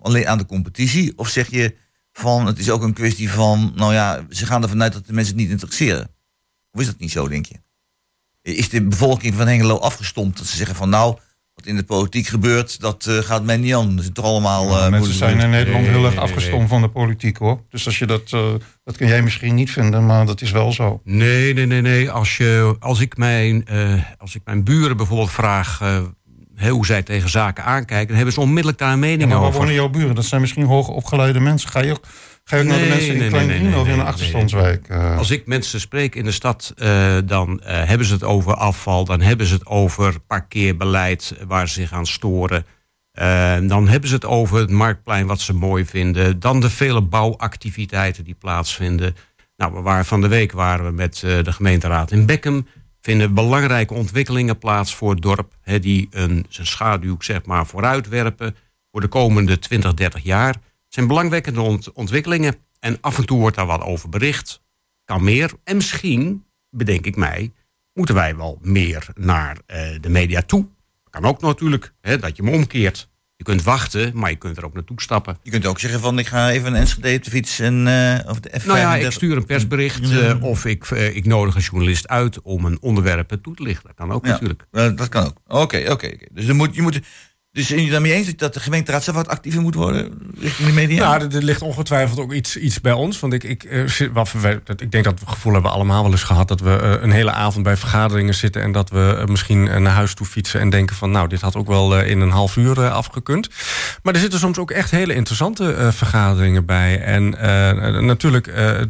alleen 0.01 0.29
aan 0.29 0.39
de 0.39 0.47
competitie? 0.47 1.19
Of 1.19 1.29
zeg 1.29 1.51
je 1.51 1.77
van, 2.13 2.47
het 2.47 2.59
is 2.59 2.71
ook 2.71 2.83
een 2.83 2.93
kwestie 2.93 3.31
van... 3.31 3.73
nou 3.75 3.93
ja, 3.93 4.27
ze 4.31 4.47
gaan 4.47 4.63
ervan 4.63 4.83
uit 4.83 4.93
dat 4.93 5.07
de 5.07 5.13
mensen 5.13 5.35
het 5.35 5.43
niet 5.43 5.53
interesseren. 5.53 6.09
Of 6.73 6.81
is 6.81 6.87
dat 6.87 6.99
niet 6.99 7.11
zo, 7.11 7.29
denk 7.29 7.47
je? 7.47 7.55
Is 8.43 8.69
de 8.69 8.83
bevolking 8.83 9.35
van 9.35 9.47
Hengelo 9.47 9.77
afgestompt 9.79 10.39
dat 10.39 10.47
ze 10.47 10.57
zeggen 10.57 10.77
van... 10.77 10.89
nou, 10.89 11.17
wat 11.55 11.67
in 11.67 11.77
de 11.77 11.83
politiek 11.85 12.27
gebeurt, 12.27 12.81
dat 12.81 13.07
eh, 13.07 13.19
gaat 13.19 13.45
mij 13.45 13.57
niet 13.57 13.75
aan. 13.75 13.97
Dat 13.97 14.05
is 14.05 14.11
toch 14.13 14.25
allemaal... 14.25 14.79
eh, 14.79 14.89
mensen 14.91 15.15
zijn 15.15 15.39
in 15.41 15.51
Nederland 15.51 15.87
heel 15.87 16.05
erg 16.05 16.17
afgestomd 16.17 16.69
van 16.69 16.81
de 16.83 16.89
politiek 16.89 17.37
hoor. 17.37 17.61
Dus 17.69 17.87
als 17.87 17.99
je 17.99 18.07
dat, 18.07 18.33
eh, 18.33 18.53
dat 18.85 18.97
kun 18.97 19.07
jij 19.07 19.23
misschien 19.23 19.55
niet 19.55 19.71
vinden, 19.71 20.07
maar 20.07 20.27
dat 20.27 20.41
is 20.41 20.51
wel 20.51 20.73
zo. 20.73 21.01
Nee, 21.05 21.55
nee, 21.55 21.67
nee, 21.67 21.81
nee. 21.81 22.11
Als, 22.11 22.37
je, 22.37 22.77
als, 22.81 23.01
ik, 23.01 23.17
mijn, 23.17 23.67
eh, 23.67 24.03
als 24.19 24.35
ik 24.35 24.41
mijn 24.45 24.65
buren 24.65 24.97
bijvoorbeeld 24.97 25.31
vraag 25.33 25.81
eh, 25.81 26.71
hoe 26.71 26.87
zij 26.87 27.03
tegen 27.03 27.31
zaken 27.31 27.65
aankijken, 27.65 28.07
dan 28.07 28.17
hebben 28.17 28.35
ze 28.35 28.41
onmiddellijk 28.41 28.79
daar 28.79 28.93
een 28.93 28.95
Ja, 29.01 29.07
mening 29.07 29.29
maar 29.29 29.39
waar 29.39 29.47
over. 29.47 29.59
wonen 29.61 29.75
jouw 29.75 29.89
buren? 29.89 30.15
Dat 30.15 30.25
zijn 30.25 30.41
misschien 30.41 30.65
hoogopgeleide 30.65 31.41
mensen. 31.41 31.71
Ga 31.71 31.81
je 31.83 31.91
ook, 31.93 32.05
ga 32.45 32.57
je 32.57 32.63
ook 32.63 32.69
naar 32.69 32.79
de 32.79 32.85
Nee, 32.85 32.91
mensen 32.95 33.13
in 33.13 33.19
nee, 33.19 33.29
Klein 33.29 33.47
nee, 33.47 33.61
nee, 33.61 33.69
of 33.69 33.79
in 33.79 33.83
nee, 33.83 33.93
een 33.93 33.99
nee, 33.99 34.07
achterstandswijk? 34.07 34.89
eh? 34.89 35.19
Als 35.19 35.31
ik 35.31 35.47
mensen 35.47 35.81
spreek 35.81 36.15
in 36.15 36.25
de 36.25 36.33
stad, 36.33 36.73
eh, 36.77 37.17
dan 37.25 37.61
eh, 37.61 37.85
hebben 37.85 38.07
ze 38.07 38.13
het 38.13 38.25
over 38.25 38.55
afval, 38.55 39.05
dan 39.05 39.21
hebben 39.21 39.47
ze 39.47 39.55
het 39.55 39.67
over 39.67 40.21
parkeerbeleid 40.21 41.35
waar 41.47 41.69
ze 41.69 41.75
zich 41.75 41.93
aan 41.93 42.07
storen. 42.07 42.67
Dan 43.69 43.89
hebben 43.89 44.09
ze 44.09 44.15
het 44.15 44.25
over 44.25 44.59
het 44.59 44.71
marktplein 44.71 45.27
wat 45.27 45.41
ze 45.41 45.55
mooi 45.55 45.85
vinden. 45.85 46.41
Dan 46.41 46.61
de 46.61 46.71
vele 46.71 47.01
bouwactiviteiten 47.01 48.25
die 48.25 48.35
plaatsvinden. 48.35 49.17
Nou, 49.57 49.73
we 49.75 49.81
waren 49.81 50.05
van 50.05 50.21
de 50.21 50.29
week 50.29 50.53
waren 50.53 50.85
we 50.85 50.93
met 50.93 51.17
de 51.21 51.53
gemeenteraad 51.53 52.11
in 52.11 52.27
Beckham. 52.27 52.67
Vinden 53.01 53.35
belangrijke 53.35 53.95
ontwikkelingen 53.95 54.59
plaats 54.59 54.95
voor 54.95 55.11
het 55.11 55.23
dorp. 55.23 55.53
Die 55.81 56.09
een, 56.11 56.47
zijn 56.49 56.67
schaduw 56.67 57.17
zeg 57.19 57.45
maar, 57.45 57.67
vooruitwerpen 57.67 58.57
voor 58.91 59.01
de 59.01 59.09
komende 59.09 59.59
20, 59.59 59.95
30 59.95 60.23
jaar. 60.23 60.57
Het 60.93 61.01
zijn 61.01 61.11
belangwekkende 61.13 61.61
ont- 61.61 61.93
ontwikkelingen. 61.93 62.55
En 62.81 62.99
af 63.01 63.19
en 63.19 63.27
toe 63.27 63.39
wordt 63.39 63.57
daar 63.57 63.67
wat 63.67 63.81
over 63.83 64.09
bericht. 64.09 64.63
Kan 65.05 65.25
meer. 65.25 65.51
En 65.65 65.77
misschien, 65.77 66.45
bedenk 66.71 67.07
ik 67.07 67.17
mij, 67.17 67.53
moeten 67.93 68.15
wij 68.15 68.37
wel 68.37 68.59
meer 68.63 69.07
naar 69.15 69.57
eh, 69.67 69.81
de 70.01 70.09
media 70.09 70.43
toe. 70.43 70.67
Kan 71.11 71.25
ook 71.25 71.41
natuurlijk, 71.41 71.93
hè, 72.01 72.19
dat 72.19 72.37
je 72.37 72.43
hem 72.45 72.53
omkeert. 72.55 73.11
Je 73.37 73.45
kunt 73.45 73.63
wachten, 73.63 74.11
maar 74.15 74.31
je 74.31 74.37
kunt 74.37 74.57
er 74.57 74.65
ook 74.65 74.75
naartoe 74.75 75.01
stappen. 75.03 75.39
Je 75.43 75.51
kunt 75.51 75.67
ook 75.67 75.79
zeggen 75.79 76.01
van, 76.01 76.19
ik 76.19 76.27
ga 76.27 76.51
even 76.51 76.67
een 76.67 76.75
Enschede 76.81 77.17
op 77.17 77.25
de 77.25 77.31
fiets 77.31 77.59
en... 77.59 77.87
eh, 77.87 78.31
of 78.31 78.41
de 78.41 78.51
F35. 78.61 78.67
Nou 78.67 78.79
ja, 78.79 78.97
ik 78.97 79.11
stuur 79.11 79.37
een 79.37 79.47
persbericht 79.47 80.11
eh, 80.11 80.43
of 80.45 80.65
ik, 80.65 80.91
ik 80.91 81.25
nodig 81.27 81.55
een 81.55 81.61
journalist 81.61 82.09
uit 82.09 82.43
om 82.43 82.65
een 82.65 82.79
onderwerp 82.81 83.39
toe 83.43 83.55
te 83.55 83.63
lichten. 83.63 83.87
Dat 83.87 83.97
kan 83.97 84.13
ook 84.13 84.25
Ja. 84.27 84.31
natuurlijk. 84.33 84.65
Dat 84.97 85.09
kan 85.09 85.25
ook. 85.27 85.37
Oké, 85.63 85.91
oké. 85.91 86.17
Dus 86.33 86.47
er 86.47 86.55
moet, 86.55 86.75
je 86.75 86.83
moet... 86.83 87.01
Dus 87.53 87.67
zijn 87.67 87.79
jullie 87.79 87.93
daarmee 87.93 88.13
eens 88.13 88.37
dat 88.37 88.55
de 88.55 88.61
gemeenteraad 88.61 89.05
zelf 89.05 89.17
wat 89.17 89.29
actiever 89.29 89.61
moet 89.61 89.75
worden 89.75 90.33
richting 90.39 90.69
de 90.69 90.75
media? 90.75 91.17
Nou, 91.17 91.35
er, 91.35 91.43
ligt 91.43 91.63
ongetwijfeld 91.63 92.19
ook 92.19 92.33
iets, 92.33 92.57
iets 92.57 92.81
bij 92.81 92.93
ons. 92.93 93.21
Want 93.21 93.33
ik, 93.33 93.45
ik, 93.45 93.65
eh, 93.65 94.09
wat 94.13 94.35
ik 94.77 94.91
denk 94.91 95.05
dat 95.05 95.15
we 95.15 95.21
het 95.21 95.35
gevoel 95.35 95.53
hebben 95.53 95.71
allemaal 95.71 96.03
wel 96.03 96.11
eens 96.11 96.23
gehad... 96.23 96.49
dat 96.49 96.61
we 96.61 96.77
eh, 96.77 97.03
een 97.03 97.11
hele 97.11 97.31
avond 97.31 97.65
bij 97.65 97.77
vergaderingen 97.77 98.35
zitten... 98.35 98.63
en 98.63 98.73
dat 98.73 98.91
we 98.91 99.17
eh, 99.19 99.27
misschien 99.27 99.63
naar 99.63 99.93
huis 99.93 100.15
toe 100.15 100.27
fietsen 100.27 100.61
en 100.61 100.71
denken 100.71 100.97
van... 100.97 101.11
nou, 101.11 101.29
dit 101.29 101.41
had 101.41 101.57
ook 101.57 101.67
wel 101.67 102.01
in 102.01 102.21
een 102.21 102.31
half 102.31 102.57
uur 102.57 102.91
afgekund. 102.91 103.49
Maar 104.03 104.15
er 104.15 104.21
zitten 104.21 104.39
soms 104.39 104.59
ook 104.59 104.71
echt 104.71 104.91
hele 104.91 105.15
interessante 105.15 105.93
vergaderingen 105.93 106.67
bij. 106.67 107.01
En 107.01 107.31
natuurlijk, 108.07 108.45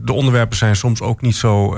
de 0.04 0.12
onderwerpen 0.12 0.56
zijn 0.56 0.76
soms 0.76 1.00
ook 1.00 1.20
niet 1.20 1.36
zo... 1.36 1.76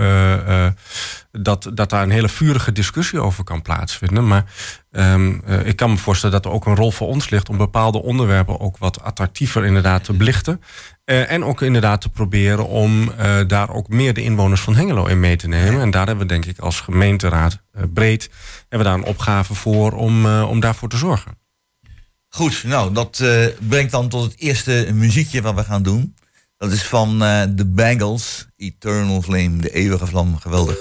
dat, 1.41 1.71
dat 1.75 1.91
daar 1.91 2.03
een 2.03 2.11
hele 2.11 2.29
vurige 2.29 2.73
discussie 2.73 3.21
over 3.21 3.45
kan 3.45 3.63
plaatsvinden. 3.63 4.27
Maar 4.27 4.45
ehm, 4.91 5.39
eh, 5.45 5.67
ik 5.67 5.77
kan 5.77 5.91
me 5.91 5.97
voorstellen 5.97 6.35
dat 6.35 6.45
er 6.45 6.57
ook 6.57 6.67
een 6.67 6.77
rol 6.77 6.91
voor 6.91 7.09
ons 7.09 7.31
ligt... 7.31 7.49
om 7.49 7.57
bepaalde 7.57 8.03
onderwerpen 8.03 8.61
ook 8.61 8.79
wat 8.79 9.03
attractiever 9.03 9.65
inderdaad 9.65 10.05
te 10.05 10.13
belichten. 10.13 10.61
Eh, 11.05 11.31
en 11.31 11.45
ook 11.45 11.63
inderdaad 11.63 12.01
te 12.01 12.09
proberen 12.09 12.67
om 12.67 13.13
eh, 13.13 13.37
daar 13.47 13.71
ook 13.71 13.89
meer 13.89 14.15
de 14.15 14.23
inwoners 14.23 14.61
van 14.61 14.75
Hengelo 14.75 15.07
in 15.07 15.21
mee 15.21 15.37
te 15.37 15.49
nemen. 15.49 15.81
En 15.81 15.91
daar 15.91 16.07
hebben 16.07 16.27
we 16.27 16.33
denk 16.33 16.45
ik 16.45 16.59
als 16.59 16.81
gemeenteraad 16.81 17.63
breed... 17.93 18.31
hebben 18.69 18.79
we 18.79 18.85
daar 18.85 18.95
een 18.95 19.15
opgave 19.15 19.55
voor 19.55 19.93
om, 19.93 20.27
om 20.27 20.61
daarvoor 20.61 20.89
te 20.89 20.97
zorgen. 20.97 21.39
Goed, 22.29 22.63
nou, 22.67 22.93
dat 22.93 23.25
brengt 23.69 23.91
dan 23.91 24.09
tot 24.09 24.23
het 24.23 24.41
eerste 24.41 24.89
muziekje 24.93 25.43
wat 25.43 25.55
we 25.55 25.65
gaan 25.65 25.83
doen. 25.83 26.15
Dat 26.57 26.73
is 26.73 26.83
van 26.83 27.19
The 27.57 27.67
Bangles, 27.67 28.47
Eternal 28.57 29.23
Flame, 29.23 29.57
de 29.57 29.71
eeuwige 29.71 30.07
vlam. 30.07 30.37
Geweldig. 30.37 30.77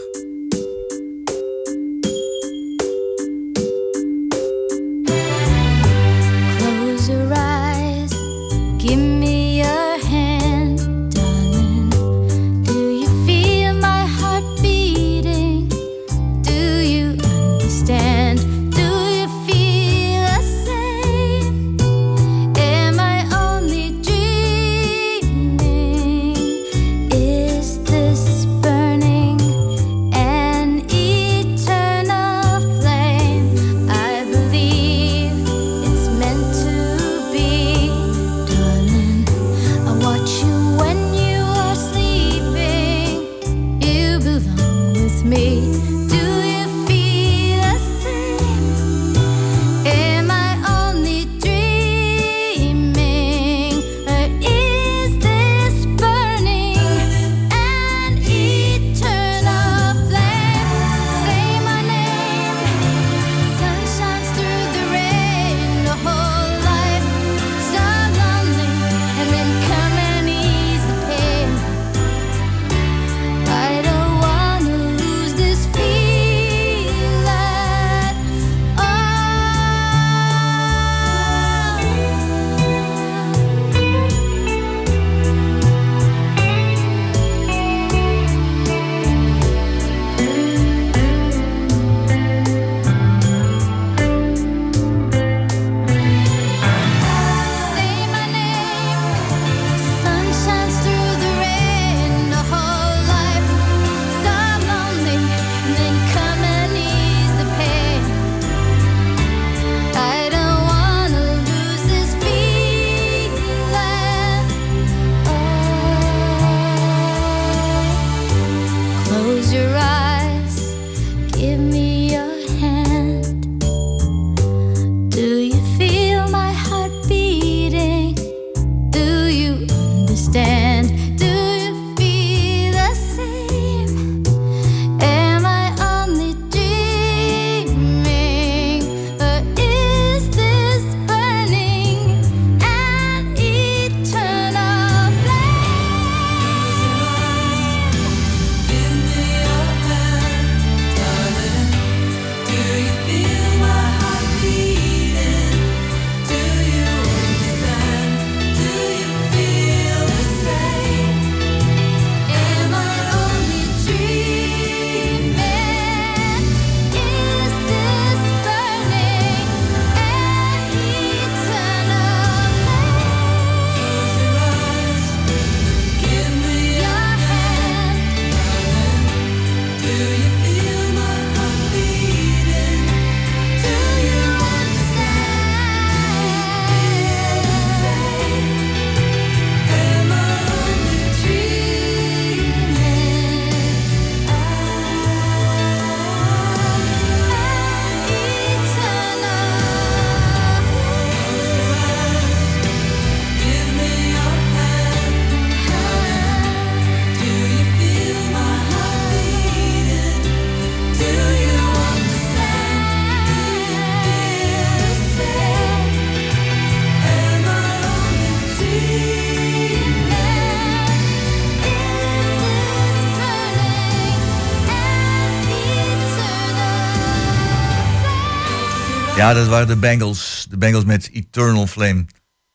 Dat 229.33 229.47
waren 229.47 229.67
de 229.67 229.75
Bengals. 229.75 230.45
De 230.49 230.57
Bengals 230.57 230.85
met 230.85 231.09
Eternal 231.11 231.67
Flame. 231.67 232.05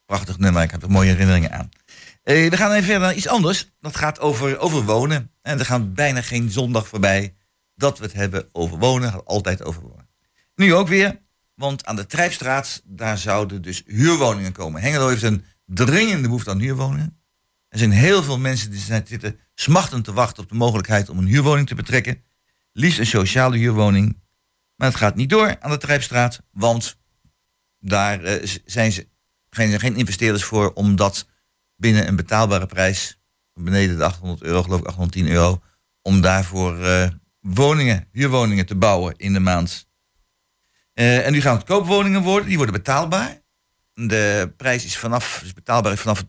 Prachtig 0.07 0.39
nummer, 0.39 0.63
ik 0.63 0.71
heb 0.71 0.83
er 0.83 0.91
mooie 0.91 1.11
herinneringen 1.11 1.53
aan. 1.53 1.69
Eh, 2.23 2.51
we 2.51 2.57
gaan 2.57 2.71
even 2.71 2.85
verder 2.85 3.01
naar 3.01 3.15
iets 3.15 3.29
anders. 3.29 3.71
Dat 3.81 3.97
gaat 3.97 4.21
over, 4.21 4.59
over 4.59 4.85
wonen. 4.85 5.31
En 5.43 5.59
er 5.59 5.65
gaat 5.65 5.95
bijna 5.95 6.23
geen 6.23 6.51
zondag 6.51 6.89
voorbij 6.89 7.35
dat 7.75 7.99
we 7.99 8.05
het 8.05 8.13
hebben 8.13 8.49
over 8.53 8.79
wonen. 8.79 9.25
Altijd 9.25 9.65
over 9.65 9.83
wonen. 9.83 10.09
Nu 10.55 10.75
ook 10.75 10.89
weer, 10.89 11.21
want 11.55 11.87
aan 11.87 11.97
de 11.97 12.07
Trijpstraat, 12.07 12.83
daar 12.85 13.19
zouden 13.19 13.63
dus 13.63 13.83
huurwoningen 13.87 14.53
komen. 14.53 14.81
Hengelo 14.81 15.09
heeft 15.09 15.23
een 15.23 15.45
dringende 15.67 16.29
behoefte 16.29 16.51
aan 16.51 16.61
huurwoningen. 16.61 17.21
Er 17.69 17.79
zijn 17.79 17.91
heel 17.91 18.23
veel 18.23 18.39
mensen 18.39 18.71
die 18.71 18.81
zitten 18.81 19.39
smachtend 19.55 20.05
te 20.05 20.13
wachten 20.13 20.43
op 20.43 20.49
de 20.49 20.55
mogelijkheid 20.55 21.09
om 21.09 21.19
een 21.19 21.27
huurwoning 21.27 21.67
te 21.67 21.75
betrekken. 21.75 22.23
Liefst 22.73 22.99
een 22.99 23.07
sociale 23.07 23.57
huurwoning. 23.57 24.17
Maar 24.79 24.89
het 24.89 24.97
gaat 24.97 25.15
niet 25.15 25.31
door 25.31 25.57
aan 25.61 25.71
de 25.71 25.77
Trijpstraat, 25.77 26.41
want 26.51 26.99
daar 27.79 28.25
eh, 28.25 28.49
zijn 28.65 28.93
ze 28.93 29.09
geen, 29.51 29.81
geen 29.81 29.97
investeerders 29.97 30.45
voor 30.45 30.73
om 30.73 30.97
dat 30.97 31.29
binnen 31.77 32.09
een 32.09 32.17
betaalbare 32.17 32.67
prijs, 32.67 33.19
beneden 33.55 33.97
de 33.97 34.05
800 34.05 34.43
euro, 34.43 34.63
geloof 34.63 34.81
ik 34.81 34.87
810 34.87 35.29
euro, 35.29 35.63
om 36.03 36.21
daarvoor 36.21 36.85
eh, 36.85 37.09
woningen, 37.41 38.09
huurwoningen 38.13 38.67
te 38.67 38.77
bouwen 38.77 39.15
in 39.17 39.33
de 39.33 39.41
maand. 39.41 39.89
Eh, 40.95 41.27
en 41.27 41.33
nu 41.33 41.41
gaan 41.41 41.57
het 41.57 41.67
koopwoningen 41.67 42.23
worden, 42.23 42.49
die 42.49 42.57
worden 42.57 42.75
betaalbaar. 42.75 43.41
De 43.95 44.53
prijs 44.57 44.85
is 44.85 44.99
vanaf, 44.99 45.45
betaalbaar 45.55 45.97
vanaf 45.97 46.25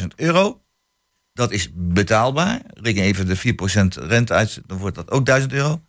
355.000 0.00 0.06
euro. 0.16 0.64
Dat 1.32 1.50
is 1.50 1.68
betaalbaar. 1.74 2.60
Reken 2.66 3.02
even 3.02 3.26
de 3.26 3.36
4% 3.36 4.02
rente 4.06 4.34
uit, 4.34 4.62
dan 4.66 4.78
wordt 4.78 4.96
dat 4.96 5.10
ook 5.10 5.26
1000 5.26 5.52
euro. 5.52 5.82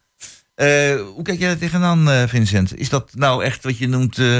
Eh, 0.61 1.01
hoe 1.13 1.23
kijk 1.23 1.39
jij 1.39 1.47
daar 1.47 1.57
tegenaan, 1.57 2.09
eh, 2.09 2.27
Vincent? 2.27 2.79
Is 2.79 2.89
dat 2.89 3.11
nou 3.15 3.43
echt 3.43 3.63
wat 3.63 3.77
je 3.77 3.87
noemt 3.87 4.17
eh, 4.17 4.37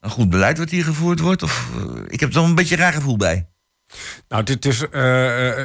een 0.00 0.10
goed 0.10 0.30
beleid 0.30 0.58
wat 0.58 0.70
hier 0.70 0.84
gevoerd 0.84 1.20
wordt? 1.20 1.42
Of, 1.42 1.70
ik 2.08 2.20
heb 2.20 2.28
er 2.28 2.34
toch 2.34 2.46
een 2.46 2.54
beetje 2.54 2.76
raar 2.76 2.92
gevoel 2.92 3.16
bij. 3.16 3.46
Nou, 4.28 4.42
dit 4.42 4.64
is, 4.64 4.84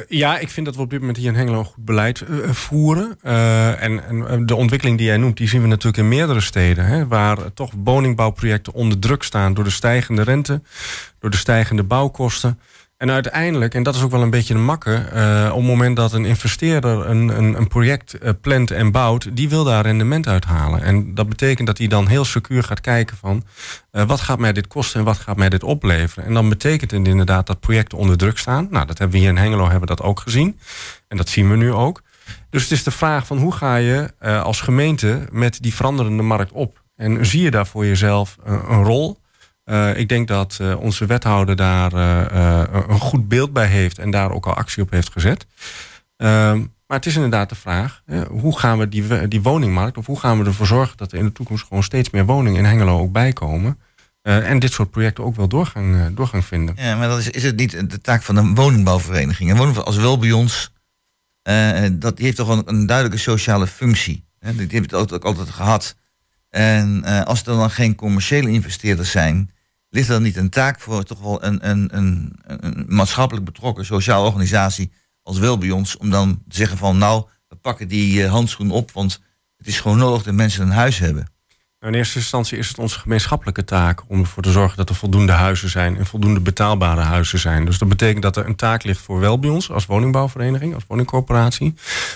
ja, 0.08 0.38
ik 0.38 0.48
vind 0.48 0.66
dat 0.66 0.76
we 0.76 0.82
op 0.82 0.90
dit 0.90 1.00
moment 1.00 1.18
hier 1.18 1.28
in 1.28 1.34
Hengelo 1.34 1.58
een 1.58 1.64
goed 1.64 1.84
beleid 1.84 2.24
voeren. 2.50 3.18
En, 3.22 4.04
en 4.28 4.46
de 4.46 4.54
ontwikkeling 4.54 4.98
die 4.98 5.06
jij 5.06 5.16
noemt, 5.16 5.36
die 5.36 5.48
zien 5.48 5.62
we 5.62 5.66
natuurlijk 5.66 5.96
in 5.96 6.08
meerdere 6.08 6.40
steden. 6.40 6.84
Hè, 6.84 7.06
waar 7.06 7.52
toch 7.52 7.72
woningbouwprojecten 7.84 8.72
onder 8.72 8.98
druk 8.98 9.22
staan 9.22 9.54
door 9.54 9.64
de 9.64 9.70
stijgende 9.70 10.22
rente, 10.22 10.62
door 11.18 11.30
de 11.30 11.36
stijgende 11.36 11.82
bouwkosten. 11.82 12.60
En 12.98 13.10
uiteindelijk, 13.10 13.74
en 13.74 13.82
dat 13.82 13.94
is 13.94 14.02
ook 14.02 14.10
wel 14.10 14.22
een 14.22 14.30
beetje 14.30 14.54
een 14.54 14.64
makke, 14.64 14.94
eh, 14.94 15.48
op 15.50 15.56
het 15.56 15.66
moment 15.66 15.96
dat 15.96 16.12
een 16.12 16.24
investeerder 16.24 17.06
een, 17.06 17.28
een, 17.28 17.54
een 17.54 17.68
project 17.68 18.18
eh, 18.18 18.32
plant 18.40 18.70
en 18.70 18.92
bouwt, 18.92 19.36
die 19.36 19.48
wil 19.48 19.64
daar 19.64 19.82
rendement 19.82 20.26
uithalen. 20.26 20.82
En 20.82 21.14
dat 21.14 21.28
betekent 21.28 21.66
dat 21.66 21.78
hij 21.78 21.86
dan 21.86 22.06
heel 22.06 22.24
secuur 22.24 22.62
gaat 22.62 22.80
kijken 22.80 23.16
van 23.16 23.44
eh, 23.90 24.04
wat 24.04 24.20
gaat 24.20 24.38
mij 24.38 24.52
dit 24.52 24.66
kosten 24.66 24.98
en 24.98 25.04
wat 25.06 25.18
gaat 25.18 25.36
mij 25.36 25.48
dit 25.48 25.62
opleveren. 25.62 26.24
En 26.24 26.34
dan 26.34 26.48
betekent 26.48 26.90
het 26.90 27.06
inderdaad 27.06 27.46
dat 27.46 27.60
projecten 27.60 27.98
onder 27.98 28.16
druk 28.16 28.38
staan. 28.38 28.68
Nou, 28.70 28.86
dat 28.86 28.98
hebben 28.98 29.16
we 29.16 29.22
hier 29.22 29.32
in 29.32 29.42
Hengelo 29.42 29.68
hebben 29.68 29.88
dat 29.88 30.02
ook 30.02 30.20
gezien. 30.20 30.58
En 31.08 31.16
dat 31.16 31.28
zien 31.28 31.50
we 31.50 31.56
nu 31.56 31.72
ook. 31.72 32.02
Dus 32.50 32.62
het 32.62 32.70
is 32.70 32.82
de 32.82 32.90
vraag 32.90 33.26
van 33.26 33.38
hoe 33.38 33.52
ga 33.52 33.76
je 33.76 34.12
als 34.42 34.60
gemeente 34.60 35.26
met 35.30 35.62
die 35.62 35.74
veranderende 35.74 36.22
markt 36.22 36.52
op? 36.52 36.82
En 36.96 37.26
zie 37.26 37.42
je 37.42 37.50
daar 37.50 37.66
voor 37.66 37.86
jezelf 37.86 38.36
een 38.44 38.84
rol? 38.84 39.18
Eh, 39.68 39.96
ik 39.96 40.08
denk 40.08 40.28
dat 40.28 40.58
eh, 40.60 40.80
onze 40.80 41.06
wethouder 41.06 41.56
daar 41.56 41.92
eh, 41.92 42.82
een 42.88 43.00
goed 43.00 43.28
beeld 43.28 43.52
bij 43.52 43.66
heeft 43.66 43.98
en 43.98 44.10
daar 44.10 44.30
ook 44.30 44.46
al 44.46 44.54
actie 44.54 44.82
op 44.82 44.90
heeft 44.90 45.12
gezet. 45.12 45.46
Ehm, 46.16 46.58
maar 46.58 46.96
het 46.96 47.06
is 47.06 47.14
inderdaad 47.14 47.48
de 47.48 47.54
vraag, 47.54 48.02
hè, 48.06 48.24
hoe 48.24 48.58
gaan 48.58 48.78
we 48.78 48.88
die, 48.88 49.28
die 49.28 49.42
woningmarkt, 49.42 49.96
of 49.96 50.06
hoe 50.06 50.18
gaan 50.18 50.38
we 50.38 50.44
ervoor 50.44 50.66
zorgen 50.66 50.96
dat 50.96 51.12
er 51.12 51.18
in 51.18 51.24
de 51.24 51.32
toekomst 51.32 51.66
gewoon 51.66 51.82
steeds 51.82 52.10
meer 52.10 52.24
woningen 52.24 52.58
in 52.58 52.64
Hengelo 52.64 52.98
ook 52.98 53.12
bijkomen. 53.12 53.78
en 54.22 54.58
dit 54.58 54.72
soort 54.72 54.90
projecten 54.90 55.24
ook 55.24 55.36
wel 55.36 55.48
doorgang, 55.48 56.14
doorgang 56.14 56.44
vinden. 56.44 56.74
Ja, 56.78 56.96
maar 56.96 57.08
dat 57.08 57.18
is, 57.18 57.30
is 57.30 57.42
het 57.42 57.56
niet 57.56 57.90
de 57.90 58.00
taak 58.00 58.22
van 58.22 58.36
een 58.36 58.54
woningbouwvereniging? 58.54 59.50
Een 59.50 59.56
woningbouw 59.56 59.84
als 59.84 59.96
wel 59.96 60.18
bij 60.18 60.32
ons, 60.32 60.72
eh, 61.42 61.84
dat, 61.92 62.16
die 62.16 62.24
heeft 62.24 62.36
toch 62.36 62.48
een, 62.48 62.62
een 62.66 62.86
duidelijke 62.86 63.22
sociale 63.22 63.66
functie. 63.66 64.24
Hè? 64.38 64.54
Die 64.54 64.66
heeft 64.70 64.90
het 64.90 65.12
ook, 65.12 65.24
altijd 65.24 65.50
gehad. 65.50 65.96
En 66.50 67.04
als 67.24 67.40
er 67.40 67.56
dan 67.56 67.70
geen 67.70 67.94
commerciële 67.94 68.50
investeerders 68.50 69.10
zijn, 69.10 69.50
ligt 69.90 70.08
er 70.08 70.14
dan 70.14 70.22
niet 70.22 70.36
een 70.36 70.50
taak 70.50 70.80
voor 70.80 71.02
toch 71.02 71.20
wel 71.20 71.44
een, 71.44 71.68
een, 71.68 71.96
een, 71.96 72.32
een 72.46 72.84
maatschappelijk 72.88 73.44
betrokken 73.46 73.84
sociale 73.84 74.26
organisatie 74.26 74.92
als 75.22 75.38
wel 75.38 75.58
bij 75.58 75.70
ons, 75.70 75.96
om 75.96 76.10
dan 76.10 76.42
te 76.48 76.56
zeggen 76.56 76.78
van 76.78 76.98
nou, 76.98 77.24
we 77.48 77.56
pakken 77.56 77.88
die 77.88 78.22
eh, 78.22 78.30
handschoen 78.30 78.70
op, 78.70 78.90
want 78.90 79.22
het 79.56 79.66
is 79.66 79.80
gewoon 79.80 79.98
nodig 79.98 80.22
dat 80.22 80.34
mensen 80.34 80.62
een 80.62 80.70
huis 80.70 80.98
hebben. 80.98 81.28
Nou, 81.80 81.92
in 81.92 81.98
eerste 81.98 82.18
instantie 82.18 82.58
is 82.58 82.68
het 82.68 82.78
onze 82.78 82.98
gemeenschappelijke 82.98 83.64
taak 83.64 84.02
om 84.08 84.20
ervoor 84.20 84.42
te 84.42 84.50
zorgen 84.50 84.76
dat 84.76 84.88
er 84.88 84.94
voldoende 84.94 85.32
huizen 85.32 85.68
zijn 85.68 85.96
en 85.96 86.06
voldoende 86.06 86.40
betaalbare 86.40 87.00
huizen 87.00 87.38
zijn. 87.38 87.64
Dus 87.64 87.78
dat 87.78 87.88
betekent 87.88 88.22
dat 88.22 88.36
er 88.36 88.46
een 88.46 88.56
taak 88.56 88.84
ligt 88.84 89.00
voor 89.00 89.20
wel 89.20 89.38
bij 89.38 89.50
ons 89.50 89.70
als 89.70 89.86
woningbouwvereniging, 89.86 90.74
als 90.74 90.84
woningcorporatie. 90.86 91.74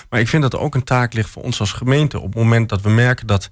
Maar 0.09 0.19
ik 0.19 0.27
vind 0.27 0.41
dat 0.41 0.53
er 0.53 0.59
ook 0.59 0.75
een 0.75 0.83
taak 0.83 1.13
ligt 1.13 1.29
voor 1.29 1.43
ons 1.43 1.59
als 1.59 1.71
gemeente 1.71 2.19
op 2.19 2.25
het 2.25 2.35
moment 2.35 2.69
dat 2.69 2.81
we 2.81 2.89
merken 2.89 3.27
dat 3.27 3.51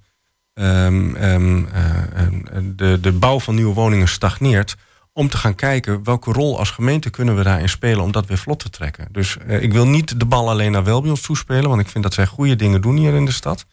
ehm, 0.54 1.16
ehm, 1.16 1.66
eh, 1.66 2.62
de, 2.76 3.00
de 3.00 3.12
bouw 3.12 3.40
van 3.40 3.56
nieuwe 3.56 3.74
woningen 3.74 4.08
stagneert. 4.08 4.76
Om 5.14 5.30
te 5.30 5.38
gaan 5.38 5.56
kijken 5.56 6.04
welke 6.04 6.32
rol 6.32 6.60
als 6.60 6.70
gemeente 6.70 7.10
kunnen 7.10 7.36
we 7.36 7.44
daarin 7.44 7.70
spelen 7.70 8.04
om 8.04 8.12
dat 8.12 8.26
weer 8.26 8.38
vlot 8.38 8.60
te 8.60 8.70
trekken. 8.70 9.08
Dus 9.12 9.38
eh, 9.38 9.62
ik 9.62 9.74
wil 9.74 9.88
niet 9.88 10.20
de 10.20 10.26
bal 10.26 10.50
alleen 10.50 10.72
naar 10.72 10.84
wel 10.84 11.02
bij 11.02 11.10
ons 11.10 11.22
toespelen, 11.22 11.70
want 11.70 11.82
ik 11.82 11.88
vind 11.88 12.04
dat 12.04 12.14
zij 12.14 12.26
goede 12.26 12.56
dingen 12.56 12.82
doen 12.82 12.98
hier 12.98 13.14
in 13.14 13.26
de 13.26 13.32
stad. 13.32 13.66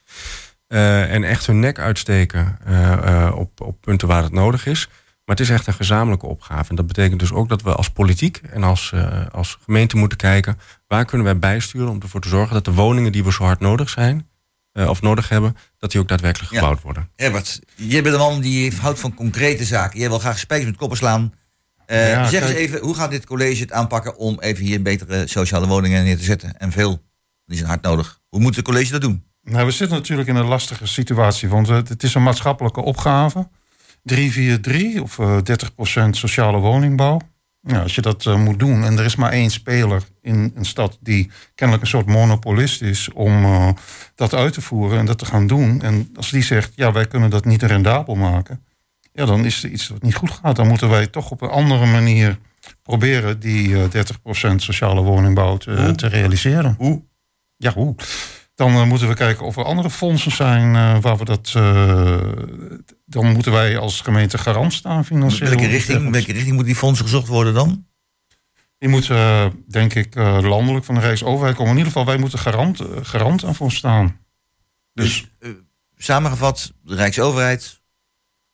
Eh, 0.66 1.14
en 1.14 1.24
echt 1.24 1.46
hun 1.46 1.60
nek 1.60 1.78
uitsteken 1.78 2.58
op, 3.34 3.60
op 3.60 3.80
punten 3.80 4.08
waar 4.08 4.22
het 4.22 4.32
nodig 4.32 4.66
is. 4.66 4.88
Maar 5.24 5.36
het 5.36 5.46
is 5.46 5.52
echt 5.52 5.66
een 5.66 5.74
gezamenlijke 5.74 6.26
opgave. 6.26 6.70
En 6.70 6.76
dat 6.76 6.86
betekent 6.86 7.20
dus 7.20 7.32
ook 7.32 7.48
dat 7.48 7.62
we 7.62 7.74
als 7.74 7.90
politiek 7.90 8.40
en 8.50 8.62
als, 8.62 8.92
als 9.30 9.58
gemeente 9.64 9.96
moeten 9.96 10.18
kijken... 10.18 10.58
waar 10.86 11.04
kunnen 11.04 11.26
wij 11.26 11.38
bijsturen 11.38 11.88
om 11.88 12.00
ervoor 12.00 12.20
te 12.20 12.28
zorgen 12.28 12.54
dat 12.54 12.64
de 12.64 12.72
woningen 12.72 13.12
die 13.12 13.24
we 13.24 13.32
zo 13.32 13.44
hard 13.44 13.60
nodig 13.60 13.88
zijn... 13.88 14.28
eh, 14.78 14.88
of 14.88 15.02
nodig 15.02 15.28
hebben, 15.28 15.56
dat 15.78 15.90
die 15.90 16.00
ook 16.00 16.08
daadwerkelijk 16.08 16.52
Ja. 16.52 16.58
gebouwd 16.58 16.82
worden. 16.82 17.08
Herbert, 17.16 17.60
jij 17.74 18.02
bent 18.02 18.14
een 18.14 18.20
man 18.20 18.40
die 18.40 18.72
houdt 18.80 19.00
van 19.00 19.14
concrete 19.14 19.64
zaken. 19.64 19.98
Jij 19.98 20.08
wil 20.08 20.18
graag 20.18 20.38
spijkers 20.38 20.70
met 20.70 20.78
koppen 20.78 20.98
slaan. 20.98 21.32
Eh, 21.86 22.10
Ja, 22.10 22.28
zeg 22.28 22.42
eens 22.42 22.50
even, 22.52 22.80
hoe 22.80 22.94
gaat 22.94 23.10
dit 23.10 23.26
college 23.26 23.60
het 23.62 23.72
aanpakken 23.72 24.16
om 24.16 24.40
even 24.40 24.64
hier 24.64 24.82
betere 24.82 25.26
sociale 25.26 25.66
woningen 25.66 26.04
neer 26.04 26.16
te 26.16 26.24
zetten? 26.24 26.58
En 26.58 26.72
veel, 26.72 27.02
die 27.46 27.56
zijn 27.56 27.68
hard 27.68 27.82
nodig. 27.82 28.20
Hoe 28.28 28.40
moet 28.40 28.56
het 28.56 28.64
college 28.64 28.92
dat 28.92 29.00
doen? 29.00 29.24
Nou, 29.42 29.64
we 29.66 29.70
zitten 29.70 29.96
natuurlijk 29.96 30.28
in 30.28 30.36
een 30.36 30.44
lastige 30.46 30.86
situatie, 30.86 31.48
want 31.48 31.68
het, 31.68 31.88
het 31.88 32.02
is 32.02 32.14
een 32.14 32.22
maatschappelijke 32.22 32.80
opgave. 32.80 33.48
343 34.02 35.02
of 35.02 35.18
eh 35.18 35.36
30% 36.06 36.08
sociale 36.10 36.58
woningbouw. 36.58 37.20
Nou, 37.68 37.82
als 37.82 37.94
je 37.94 38.00
dat 38.00 38.26
eh, 38.26 38.36
moet 38.36 38.58
doen 38.58 38.84
en 38.84 38.98
er 38.98 39.04
is 39.04 39.16
maar 39.16 39.32
één 39.32 39.50
speler 39.50 40.02
in 40.22 40.52
een 40.54 40.64
stad 40.64 40.98
die 41.00 41.30
kennelijk 41.54 41.84
een 41.84 41.90
soort 41.90 42.06
monopolist 42.06 42.82
is 42.82 43.12
om 43.12 43.44
eh, 43.44 43.68
dat 44.14 44.34
uit 44.34 44.52
te 44.52 44.60
voeren 44.60 44.98
en 44.98 45.06
dat 45.06 45.18
te 45.18 45.24
gaan 45.24 45.46
doen. 45.46 45.82
En 45.82 46.10
als 46.14 46.30
die 46.30 46.42
zegt, 46.42 46.72
ja, 46.74 46.92
wij 46.92 47.06
kunnen 47.06 47.30
dat 47.30 47.44
niet 47.44 47.62
rendabel 47.62 48.14
maken, 48.14 48.64
ja, 49.12 49.24
dan 49.24 49.44
is 49.44 49.64
er 49.64 49.70
iets 49.70 49.88
wat 49.88 50.02
niet 50.02 50.14
goed 50.14 50.30
gaat. 50.30 50.56
Dan 50.56 50.66
moeten 50.66 50.88
wij 50.88 51.06
toch 51.06 51.30
op 51.30 51.42
een 51.42 51.48
andere 51.48 51.86
manier 51.86 52.38
proberen 52.82 53.40
die 53.40 53.82
eh 53.82 54.04
30% 54.52 54.54
sociale 54.54 55.00
woningbouw 55.00 55.56
te, 55.56 55.92
te 55.96 56.06
realiseren. 56.06 56.74
Hoe? 56.78 57.02
Ja, 57.56 57.72
hoe? 57.72 57.94
Dan 58.58 58.72
eh, 58.72 58.84
moeten 58.84 59.08
we 59.08 59.14
kijken 59.14 59.46
of 59.46 59.56
er 59.56 59.64
andere 59.64 59.90
fondsen 59.90 60.32
zijn 60.32 60.74
eh, 60.74 61.00
waar 61.00 61.16
we 61.16 61.24
dat. 61.24 61.52
eh, 61.56 62.20
dan 63.06 63.32
moeten 63.32 63.52
wij 63.52 63.78
als 63.78 64.00
gemeente 64.00 64.38
garant 64.38 64.72
staan 64.72 65.04
financieel. 65.04 65.48
Welke 65.48 65.66
richting, 65.66 66.10
welke 66.10 66.32
richting 66.32 66.54
moet 66.56 66.64
die 66.64 66.76
fondsen 66.76 67.04
gezocht 67.04 67.28
worden 67.28 67.54
dan? 67.54 67.86
Die 68.78 68.88
moeten, 68.88 69.52
denk 69.68 69.94
ik, 69.94 70.14
landelijk 70.14 70.84
van 70.84 70.94
de 70.94 71.00
Rijksoverheid 71.00 71.56
komen. 71.56 71.70
In 71.72 71.78
ieder 71.78 71.92
geval, 71.92 72.06
wij 72.06 72.18
moeten 72.18 72.38
garant, 72.38 72.80
garant 73.02 73.42
ervoor 73.42 73.72
staan. 73.72 74.20
Dus 74.92 75.30
eh, 75.38 75.50
samengevat, 75.96 76.72
de 76.82 76.94
Rijksoverheid 76.94 77.82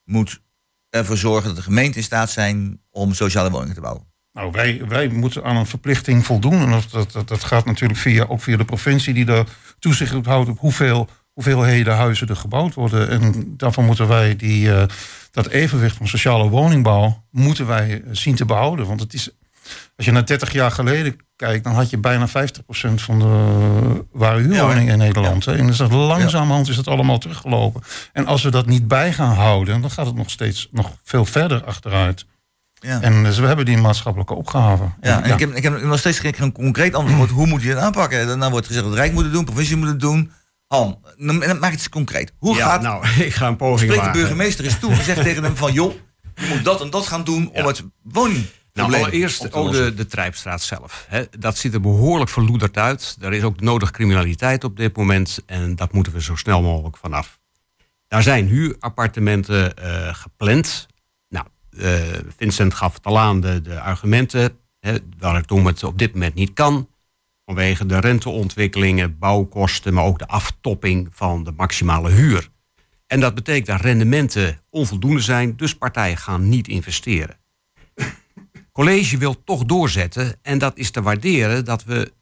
moet 0.05 0.43
ervoor 0.91 1.17
zorgen 1.17 1.47
dat 1.47 1.57
de 1.57 1.63
gemeenten 1.63 1.97
in 1.97 2.03
staat 2.03 2.31
zijn 2.31 2.81
om 2.91 3.15
sociale 3.15 3.51
woningen 3.51 3.75
te 3.75 3.81
bouwen. 3.81 4.14
Nou, 4.35 4.51
wij, 4.51 4.83
wij 4.89 5.09
moeten 5.09 5.45
aan 5.45 5.57
een 5.57 5.67
verplichting 5.67 6.25
voldoen. 6.25 6.61
En 6.61 6.71
dat, 6.71 6.87
dat, 6.91 7.13
dat, 7.13 7.29
dat 7.29 7.45
gaat 7.45 7.65
natuurlijk 7.65 8.01
via, 8.01 8.25
ook 8.29 8.43
via 8.43 8.57
de 8.57 8.65
provincie 8.65 9.15
die 9.15 9.27
er 9.27 9.47
toezicht 9.79 10.15
op 10.15 10.27
houdt 10.27 10.49
op 10.49 10.59
hoeveel 10.59 11.09
hoeveelheden 11.35 11.95
huizen 11.95 12.29
er 12.29 12.37
gebouwd 12.37 12.75
worden. 12.75 13.09
En 13.09 13.55
daarvan 13.57 13.85
moeten 13.85 14.09
wij 14.09 14.37
die, 14.37 14.75
eh, 14.75 14.83
dat 15.31 15.47
evenwicht 15.47 15.97
van 15.97 16.09
sociale 16.09 16.49
woningbouw 16.49 17.25
moeten 17.31 17.67
wij 17.67 18.03
eh, 18.03 18.09
zien 18.13 18.35
te 18.35 18.45
behouden. 18.45 18.87
Want 18.87 19.01
het 19.01 19.15
is, 19.15 19.31
als 19.97 20.07
je 20.07 20.13
naar 20.13 20.27
30 20.27 20.53
jaar 20.53 20.71
geleden 20.71 21.17
kijkt, 21.37 21.65
dan 21.65 21.73
had 21.75 21.91
je 21.91 21.99
bijna 21.99 22.29
50% 22.29 23.03
van 23.03 23.19
de 23.19 24.05
waren 24.13 24.43
huurwoningen 24.43 24.93
in 24.93 24.99
Nederland. 24.99 25.45
hè. 25.45 25.57
En 25.57 25.67
dus 25.67 25.77
dat 25.77 25.93
langzamerhand 25.93 26.69
is 26.69 26.77
het 26.77 26.89
allemaal 26.89 27.19
teruggelopen. 27.19 27.83
En 28.13 28.27
als 28.27 28.43
we 28.43 28.51
dat 28.51 28.67
niet 28.67 28.89
bij 28.89 29.13
gaan 29.13 29.35
houden, 29.35 29.81
dan 29.81 29.91
gaat 29.91 30.07
het 30.07 30.15
nog 30.15 30.31
steeds 30.31 30.69
nog 30.71 30.91
veel 31.03 31.25
verder 31.25 31.65
achteruit. 31.65 32.27
Ja. 32.75 33.01
En 33.01 33.25
dus 33.25 33.39
we 33.39 33.47
hebben 33.47 33.65
die 33.65 33.77
maatschappelijke 33.77 34.35
opgave. 34.35 34.85
Ja, 35.01 35.23
en 35.23 35.33
Ik, 35.33 35.39
heb, 35.39 35.55
ik 35.55 35.63
heb 35.63 35.83
nog 35.83 35.99
steeds 35.99 36.19
geen, 36.19 36.53
concreet 36.53 36.95
antwoord. 36.95 37.31
Hoe 37.39 37.47
moet 37.47 37.63
je 37.63 37.69
het 37.69 37.79
aanpakken? 37.79 38.39
Dan 38.39 38.51
wordt 38.51 38.67
gezegd 38.67 38.85
dat 38.85 38.95
het 38.95 39.03
Rijk 39.03 39.13
moet 39.13 39.23
het 39.23 39.33
doen, 39.33 39.45
de 39.45 39.51
provincie 39.51 39.77
moet 39.77 39.89
het 39.89 40.01
doen. 40.01 40.33
Han, 40.67 40.99
maak 41.17 41.63
het 41.63 41.73
eens 41.73 41.89
concreet. 41.89 42.33
Hoe 42.39 42.57
ja, 42.57 42.67
gaat 42.67 42.83
nou, 42.83 43.07
ik 43.29 43.35
ga 43.35 43.47
een 43.49 43.57
poging 43.57 43.93
Spreekt 43.93 44.13
de 44.13 44.19
burgemeester 44.19 44.65
eens 44.65 44.79
toe 44.79 44.91
en 44.95 45.05
zegt 45.05 45.23
tegen 45.23 45.43
hem 45.43 45.57
van... 45.57 45.73
joh, 45.73 45.95
je 46.35 46.47
moet 46.49 46.65
dat 46.65 46.81
en 46.81 46.91
dat 46.91 47.07
gaan 47.07 47.25
doen 47.25 47.51
om 47.53 47.67
het 47.67 47.83
woningprobleem 48.03 48.49
Nou, 48.73 48.95
allereerst 48.95 49.53
ook 49.53 49.73
de, 49.73 49.95
de 49.95 50.07
Trijpstraat 50.07 50.63
zelf. 50.63 51.07
Hè. 51.09 51.25
Dat 51.39 51.57
ziet 51.57 51.75
er 51.75 51.81
behoorlijk 51.81 52.31
verloederd 52.31 52.77
uit. 52.77 53.17
Er 53.21 53.33
is 53.33 53.43
ook 53.43 53.61
nodig 53.61 53.91
criminaliteit 53.91 54.65
op 54.65 54.77
dit 54.77 54.97
moment. 54.97 55.39
En 55.47 55.77
dat 55.77 55.93
moeten 55.93 56.13
we 56.13 56.23
zo 56.23 56.37
snel 56.37 56.63
mogelijk 56.63 56.97
vanaf. 56.97 57.41
Daar 58.09 58.23
zijn 58.23 58.47
huurappartementen 58.47 59.77
eh, 59.77 60.15
gepland. 60.15 60.87
Eh, 61.79 62.03
Vincent 62.37 62.75
gaf 62.75 62.95
het 62.95 63.05
al 63.05 63.19
aan 63.19 63.41
de, 63.41 63.61
de 63.61 63.81
argumenten. 63.81 64.59
Hè, 64.81 64.97
waarom 65.19 65.67
het 65.67 65.85
op 65.85 65.99
dit 65.99 66.13
moment 66.13 66.35
niet 66.35 66.53
kan. 66.53 66.89
Vanwege 67.45 67.87
de 67.87 68.01
renteontwikkelingen, 68.01 69.19
bouwkosten... 69.19 69.95
maar 69.95 70.05
ook 70.05 70.19
de 70.19 70.29
aftopping 70.29 71.09
van 71.13 71.45
de 71.45 71.53
maximale 71.57 72.11
huur. 72.11 72.49
En 73.07 73.21
dat 73.21 73.35
betekent 73.35 73.67
dat 73.67 73.81
rendementen 73.81 74.61
onvoldoende 74.71 75.21
zijn. 75.21 75.57
Dus 75.57 75.75
partijen 75.77 76.17
gaan 76.17 76.49
niet 76.49 76.69
investeren 76.69 77.37
college 78.75 79.19
wil 79.19 79.45
toch 79.45 79.65
doorzetten. 79.65 80.37
En 80.43 80.59
dat 80.59 80.77
is 80.77 80.91
te 80.91 81.03
waarderen 81.03 81.65
dat 81.65 81.85
we 81.85 82.13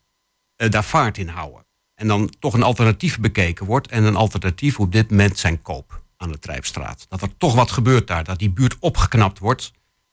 eh, 0.57 0.71
daar 0.71 0.85
vaart 0.85 1.19
in 1.19 1.29
houden. 1.29 1.67
En 1.95 2.07
dan 2.07 2.33
toch 2.39 2.55
een 2.55 2.63
alternatief 2.63 3.21
bekeken 3.21 3.67
wordt. 3.67 3.89
En 3.89 4.05
een 4.05 4.17
alternatief 4.17 4.79
op 4.79 4.93
dit 4.93 5.11
moment 5.11 5.39
zijn 5.39 5.63
koop 5.63 6.02
aan 6.23 6.33
de 6.33 6.39
Trijpstraat. 6.39 7.07
Dat 7.09 7.23
er 7.23 7.37
toch 7.37 7.55
wat 7.55 7.71
gebeurt 7.71 8.07
daar. 8.07 8.25
Dat 8.25 8.39
die 8.39 8.51
buurt 8.51 8.77
opgeknapt 8.79 9.39
wordt. 9.39 9.73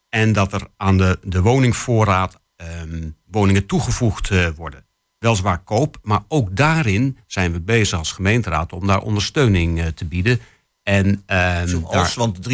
En 0.09 0.33
dat 0.33 0.53
er 0.53 0.67
aan 0.77 0.97
de, 0.97 1.19
de 1.23 1.41
woningvoorraad 1.41 2.39
ehm, 2.55 3.09
woningen 3.25 3.65
toegevoegd 3.65 4.29
eh, 4.31 4.47
worden. 4.55 4.85
Weliswaar 5.19 5.63
koop, 5.63 5.99
maar 6.01 6.23
ook 6.27 6.55
daarin 6.55 7.17
zijn 7.27 7.51
we 7.51 7.59
bezig 7.59 7.97
als 7.97 8.11
gemeenteraad 8.11 8.73
om 8.73 8.87
daar 8.87 9.01
ondersteuning 9.01 9.79
eh, 9.79 9.87
te 9.87 10.05
bieden. 10.05 10.39
En 10.83 11.23
ehm, 11.25 11.67
Zoals, 11.67 11.91
daar, 11.91 12.13
want 12.15 12.49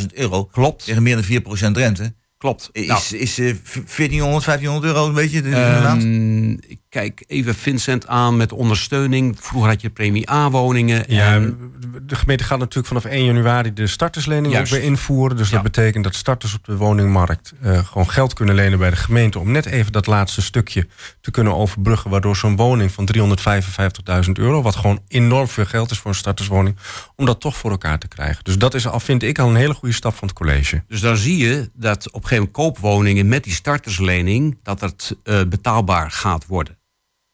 355.000 0.00 0.06
euro 0.14 0.44
klopt, 0.44 0.84
tegen 0.84 1.02
meer 1.02 1.42
dan 1.42 1.68
4% 1.70 1.72
rente... 1.72 2.14
klopt. 2.36 2.68
is, 2.72 2.86
Nou, 2.86 3.00
is 3.16 3.38
eh, 3.38 3.54
1400, 3.72 4.44
1500 4.44 4.84
euro 4.84 5.06
een 5.06 5.14
beetje 5.14 5.42
de, 5.42 5.50
maand? 5.82 6.02
Ehm, 6.02 6.50
ik 6.50 6.80
kijk 6.90 7.24
even 7.26 7.54
Vincent 7.54 8.06
aan 8.06 8.36
met 8.36 8.52
ondersteuning. 8.52 9.36
Vroeger 9.40 9.70
had 9.70 9.80
je 9.80 9.90
premie 9.90 10.30
A-woningen. 10.30 11.04
Ja, 11.08 11.32
en- 11.34 11.72
de 12.02 12.14
gemeente 12.14 12.44
gaat 12.44 12.58
natuurlijk 12.58 12.86
vanaf 12.86 13.04
1 13.04 13.24
januari 13.24 13.72
de 13.72 13.86
starterslening 13.86 14.52
Juist. 14.52 14.72
ook 14.72 14.78
weer 14.78 14.88
invoeren. 14.88 15.36
Dus 15.36 15.48
Ja. 15.48 15.54
dat 15.54 15.62
betekent 15.62 16.04
dat 16.04 16.14
starters 16.14 16.54
op 16.54 16.64
de 16.64 16.76
woningmarkt 16.76 17.52
eh, 17.62 17.78
gewoon 17.86 18.10
geld 18.10 18.32
kunnen 18.34 18.54
lenen 18.54 18.78
bij 18.78 18.90
de 18.90 18.96
gemeente. 18.96 19.38
Om 19.38 19.50
net 19.50 19.66
even 19.66 19.92
dat 19.92 20.06
laatste 20.06 20.42
stukje 20.42 20.88
te 21.20 21.30
kunnen 21.30 21.54
overbruggen. 21.56 22.10
Waardoor 22.10 22.36
zo'n 22.36 22.56
woning 22.56 22.92
van 22.92 23.04
355.000 23.04 24.38
euro, 24.38 24.62
wat 24.62 24.76
gewoon 24.76 25.00
enorm 25.08 25.48
veel 25.48 25.64
geld 25.66 25.90
is 25.90 25.98
voor 25.98 26.10
een 26.10 26.16
starterswoning, 26.16 26.76
om 27.16 27.26
dat 27.26 27.40
toch 27.40 27.56
voor 27.56 27.70
elkaar 27.70 27.98
te 27.98 28.08
krijgen. 28.08 28.44
Dus 28.44 28.58
dat 28.58 28.74
is 28.74 28.86
al, 28.86 29.00
vind 29.00 29.22
ik 29.22 29.38
al 29.38 29.48
een 29.48 29.54
hele 29.56 29.74
goede 29.74 29.94
stap 29.94 30.14
van 30.14 30.28
het 30.28 30.36
college. 30.36 30.82
Dus 30.88 31.00
daar 31.00 31.16
zie 31.16 31.36
je 31.36 31.70
dat 31.74 32.06
op 32.08 32.22
een 32.22 32.28
gegeven 32.28 32.36
moment 32.36 32.52
koopwoningen 32.52 33.28
met 33.28 33.44
die 33.44 33.52
starterslening... 33.52 34.58
dat 34.62 34.80
het 34.80 35.16
eh, 35.22 35.40
betaalbaar 35.48 36.10
gaat 36.10 36.46
worden. 36.46 36.78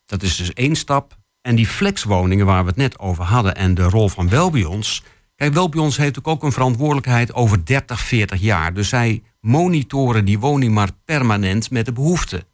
Dat 0.06 0.22
is 0.22 0.36
dus 0.36 0.52
één 0.52 0.76
stap. 0.76 1.16
En 1.40 1.54
die 1.56 1.66
flexwoningen 1.66 2.46
waar 2.46 2.62
we 2.62 2.68
het 2.68 2.76
net 2.78 2.98
over 2.98 3.24
hadden... 3.24 3.54
en 3.56 3.74
de 3.74 3.82
rol 3.82 4.08
van 4.08 4.28
Welbions... 4.28 5.02
Kijk, 5.34 5.52
Welbions 5.54 5.96
heeft 5.96 6.24
ook 6.24 6.42
een 6.42 6.52
verantwoordelijkheid 6.52 7.34
over 7.34 7.64
30, 7.66 8.00
40 8.00 8.40
jaar. 8.40 8.74
Dus 8.74 8.88
zij 8.88 9.22
monitoren 9.40 10.24
die 10.24 10.38
woningmarkt 10.38 10.94
permanent 11.04 11.70
met 11.70 11.84
de 11.86 11.92
behoeften. 11.92 12.44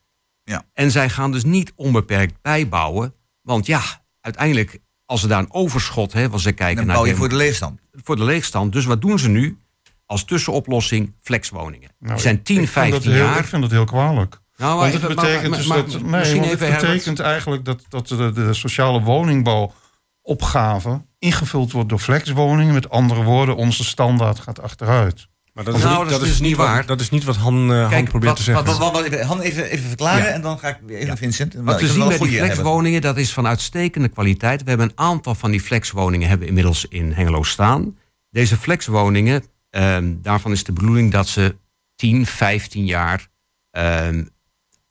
Ja. 0.44 0.62
En 0.72 0.90
zij 0.90 1.08
gaan 1.08 1.32
dus 1.32 1.44
niet 1.44 1.72
onbeperkt 1.76 2.34
bijbouwen. 2.42 3.14
Want 3.42 3.66
ja, 3.66 3.80
uiteindelijk, 4.20 4.78
als 5.06 5.20
ze 5.20 5.26
daar 5.26 5.38
een 5.38 5.52
overschot 5.52 6.12
hebben... 6.12 6.32
als 6.32 6.42
ze 6.42 6.52
kijken 6.52 6.76
Dan 6.76 6.86
naar 6.86 6.94
bouw 6.96 7.04
je 7.04 7.10
de- 7.12 7.18
voor 7.18 7.28
de 7.28 7.34
leegstand. 7.36 7.80
voor 7.92 8.16
de 8.16 8.24
leegstand. 8.24 8.72
Dus 8.72 8.84
wat 8.84 9.00
doen 9.00 9.18
ze 9.18 9.28
nu? 9.28 9.58
Als 10.06 10.24
tussenoplossing 10.24 11.12
flexwoningen. 11.22 11.90
Nou, 11.98 12.12
die 12.12 12.22
zijn 12.22 12.42
10, 12.42 12.60
ik 12.62 12.68
vind 12.68 12.74
dat 12.74 12.84
15 13.02 13.12
heel- 13.12 13.24
jaar. 13.24 13.38
Ik 13.38 13.44
vind 13.44 13.62
dat 13.62 13.70
heel 13.70 13.84
kwalijk. 13.84 14.40
Nou, 14.62 14.78
Want 14.80 14.92
het 14.92 15.02
maar- 15.02 15.14
betekent 15.14 15.48
maar- 15.48 15.58
dus 15.58 15.66
maar- 15.68 15.76
dat, 15.76 15.86
nee, 16.02 16.10
misschien 16.10 16.40
want 16.40 16.52
even 16.52 16.66
het 16.66 16.74
Herbert. 16.76 16.92
betekent 16.92 17.20
eigenlijk 17.20 17.64
dat, 17.64 17.82
dat 17.88 18.08
de, 18.08 18.32
de 18.32 18.54
sociale 18.54 19.00
woningbouwopgave 19.00 21.02
ingevuld 21.18 21.72
wordt 21.72 21.88
door 21.88 21.98
flexwoningen. 21.98 22.74
Met 22.74 22.90
andere 22.90 23.22
woorden, 23.22 23.56
onze 23.56 23.84
standaard 23.84 24.38
gaat 24.38 24.62
achteruit. 24.62 25.30
Maar 25.52 25.64
dat 25.64 25.82
Nou, 25.82 26.08
dat 26.08 26.22
is 26.22 26.28
dus 26.28 26.40
niet 26.40 26.56
wat- 26.56 26.66
waar. 26.66 26.86
Dat 26.86 27.00
is 27.00 27.10
niet 27.10 27.24
wat 27.24 27.36
Han, 27.36 27.72
eh, 27.72 27.92
Han 27.92 28.04
probeert 28.04 28.24
wat- 28.24 28.36
te 28.36 28.42
zeggen. 28.42 28.64
Wat, 28.64 28.78
wat, 28.78 28.92
wat, 28.92 29.04
even- 29.04 29.26
Han, 29.26 29.40
even, 29.40 29.64
even 29.70 29.88
verklaren 29.88 30.24
Ja. 30.24 30.30
en 30.30 30.42
dan 30.42 30.58
ga 30.58 30.68
ik 30.68 30.76
weer 30.86 30.96
even 30.96 31.08
naar 31.08 31.16
Vincent. 31.16 31.54
Wat 31.54 31.80
we 31.80 31.86
zien 31.86 32.08
bij 32.08 32.18
die 32.18 32.38
flexwoningen, 32.38 33.00
dat 33.00 33.16
is 33.16 33.32
van 33.32 33.46
uitstekende 33.46 34.08
kwaliteit. 34.08 34.62
We 34.62 34.68
hebben 34.68 34.86
een 34.88 34.98
aantal 35.04 35.34
van 35.34 35.50
die 35.50 35.60
flexwoningen 35.60 36.28
hebben 36.28 36.46
inmiddels 36.48 36.86
in 36.88 37.12
Hengelo 37.12 37.42
staan. 37.42 37.96
Deze 38.30 38.56
flexwoningen, 38.56 39.44
ehm, 39.70 40.14
daarvan 40.22 40.52
is 40.52 40.64
de 40.64 40.72
bedoeling 40.72 41.12
dat 41.12 41.28
ze 41.28 41.56
10, 41.96 42.26
15 42.26 42.84
jaar 42.86 43.30
ehm, 43.70 44.24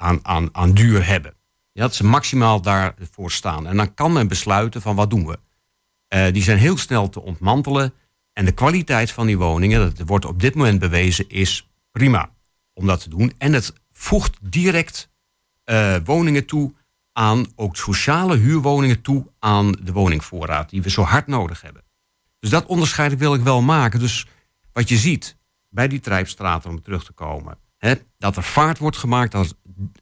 aan, 0.01 0.49
aan, 0.51 0.73
duur 0.73 1.07
hebben. 1.07 1.33
Dat 1.73 1.95
ze 1.95 2.03
maximaal 2.05 2.61
daarvoor 2.61 3.31
staan. 3.31 3.67
En 3.67 3.77
dan 3.77 3.93
kan 3.93 4.13
men 4.13 4.27
besluiten 4.27 4.81
van 4.81 4.95
wat 4.95 5.09
doen 5.09 5.27
we. 5.27 5.39
Eh, 6.07 6.33
die 6.33 6.43
zijn 6.43 6.57
heel 6.57 6.77
snel 6.77 7.09
te 7.09 7.21
ontmantelen. 7.21 7.93
En 8.33 8.45
de 8.45 8.51
kwaliteit 8.51 9.11
van 9.11 9.25
die 9.25 9.37
woningen, 9.37 9.95
dat 9.95 10.07
wordt 10.07 10.25
op 10.25 10.39
dit 10.39 10.55
moment 10.55 10.79
bewezen, 10.79 11.29
is 11.29 11.69
prima 11.91 12.29
om 12.73 12.87
dat 12.87 13.01
te 13.01 13.09
doen. 13.09 13.33
En 13.37 13.53
het 13.53 13.73
voegt 13.91 14.37
direct 14.41 15.09
eh, 15.63 15.95
woningen 16.03 16.45
toe 16.45 16.73
aan, 17.13 17.45
ook 17.55 17.75
sociale 17.75 18.37
huurwoningen 18.37 19.01
toe 19.01 19.27
aan 19.39 19.71
de 19.71 19.91
woningvoorraad 19.91 20.69
die 20.69 20.81
we 20.81 20.89
zo 20.89 21.01
hard 21.01 21.27
nodig 21.27 21.61
hebben. 21.61 21.83
Dus 22.39 22.49
dat 22.49 22.65
onderscheid 22.65 23.17
wil 23.17 23.33
ik 23.33 23.41
wel 23.41 23.61
maken. 23.61 23.99
Dus 23.99 24.27
wat 24.73 24.89
je 24.89 24.97
ziet, 24.97 25.37
bij 25.69 25.87
die 25.87 25.99
trijpstraten 25.99 26.69
om 26.69 26.81
terug 26.81 27.03
te 27.03 27.11
komen. 27.11 27.57
Hè, 27.77 27.93
dat 28.17 28.35
er 28.35 28.43
vaart 28.43 28.77
wordt 28.77 28.97
gemaakt, 28.97 29.31
dat 29.31 29.55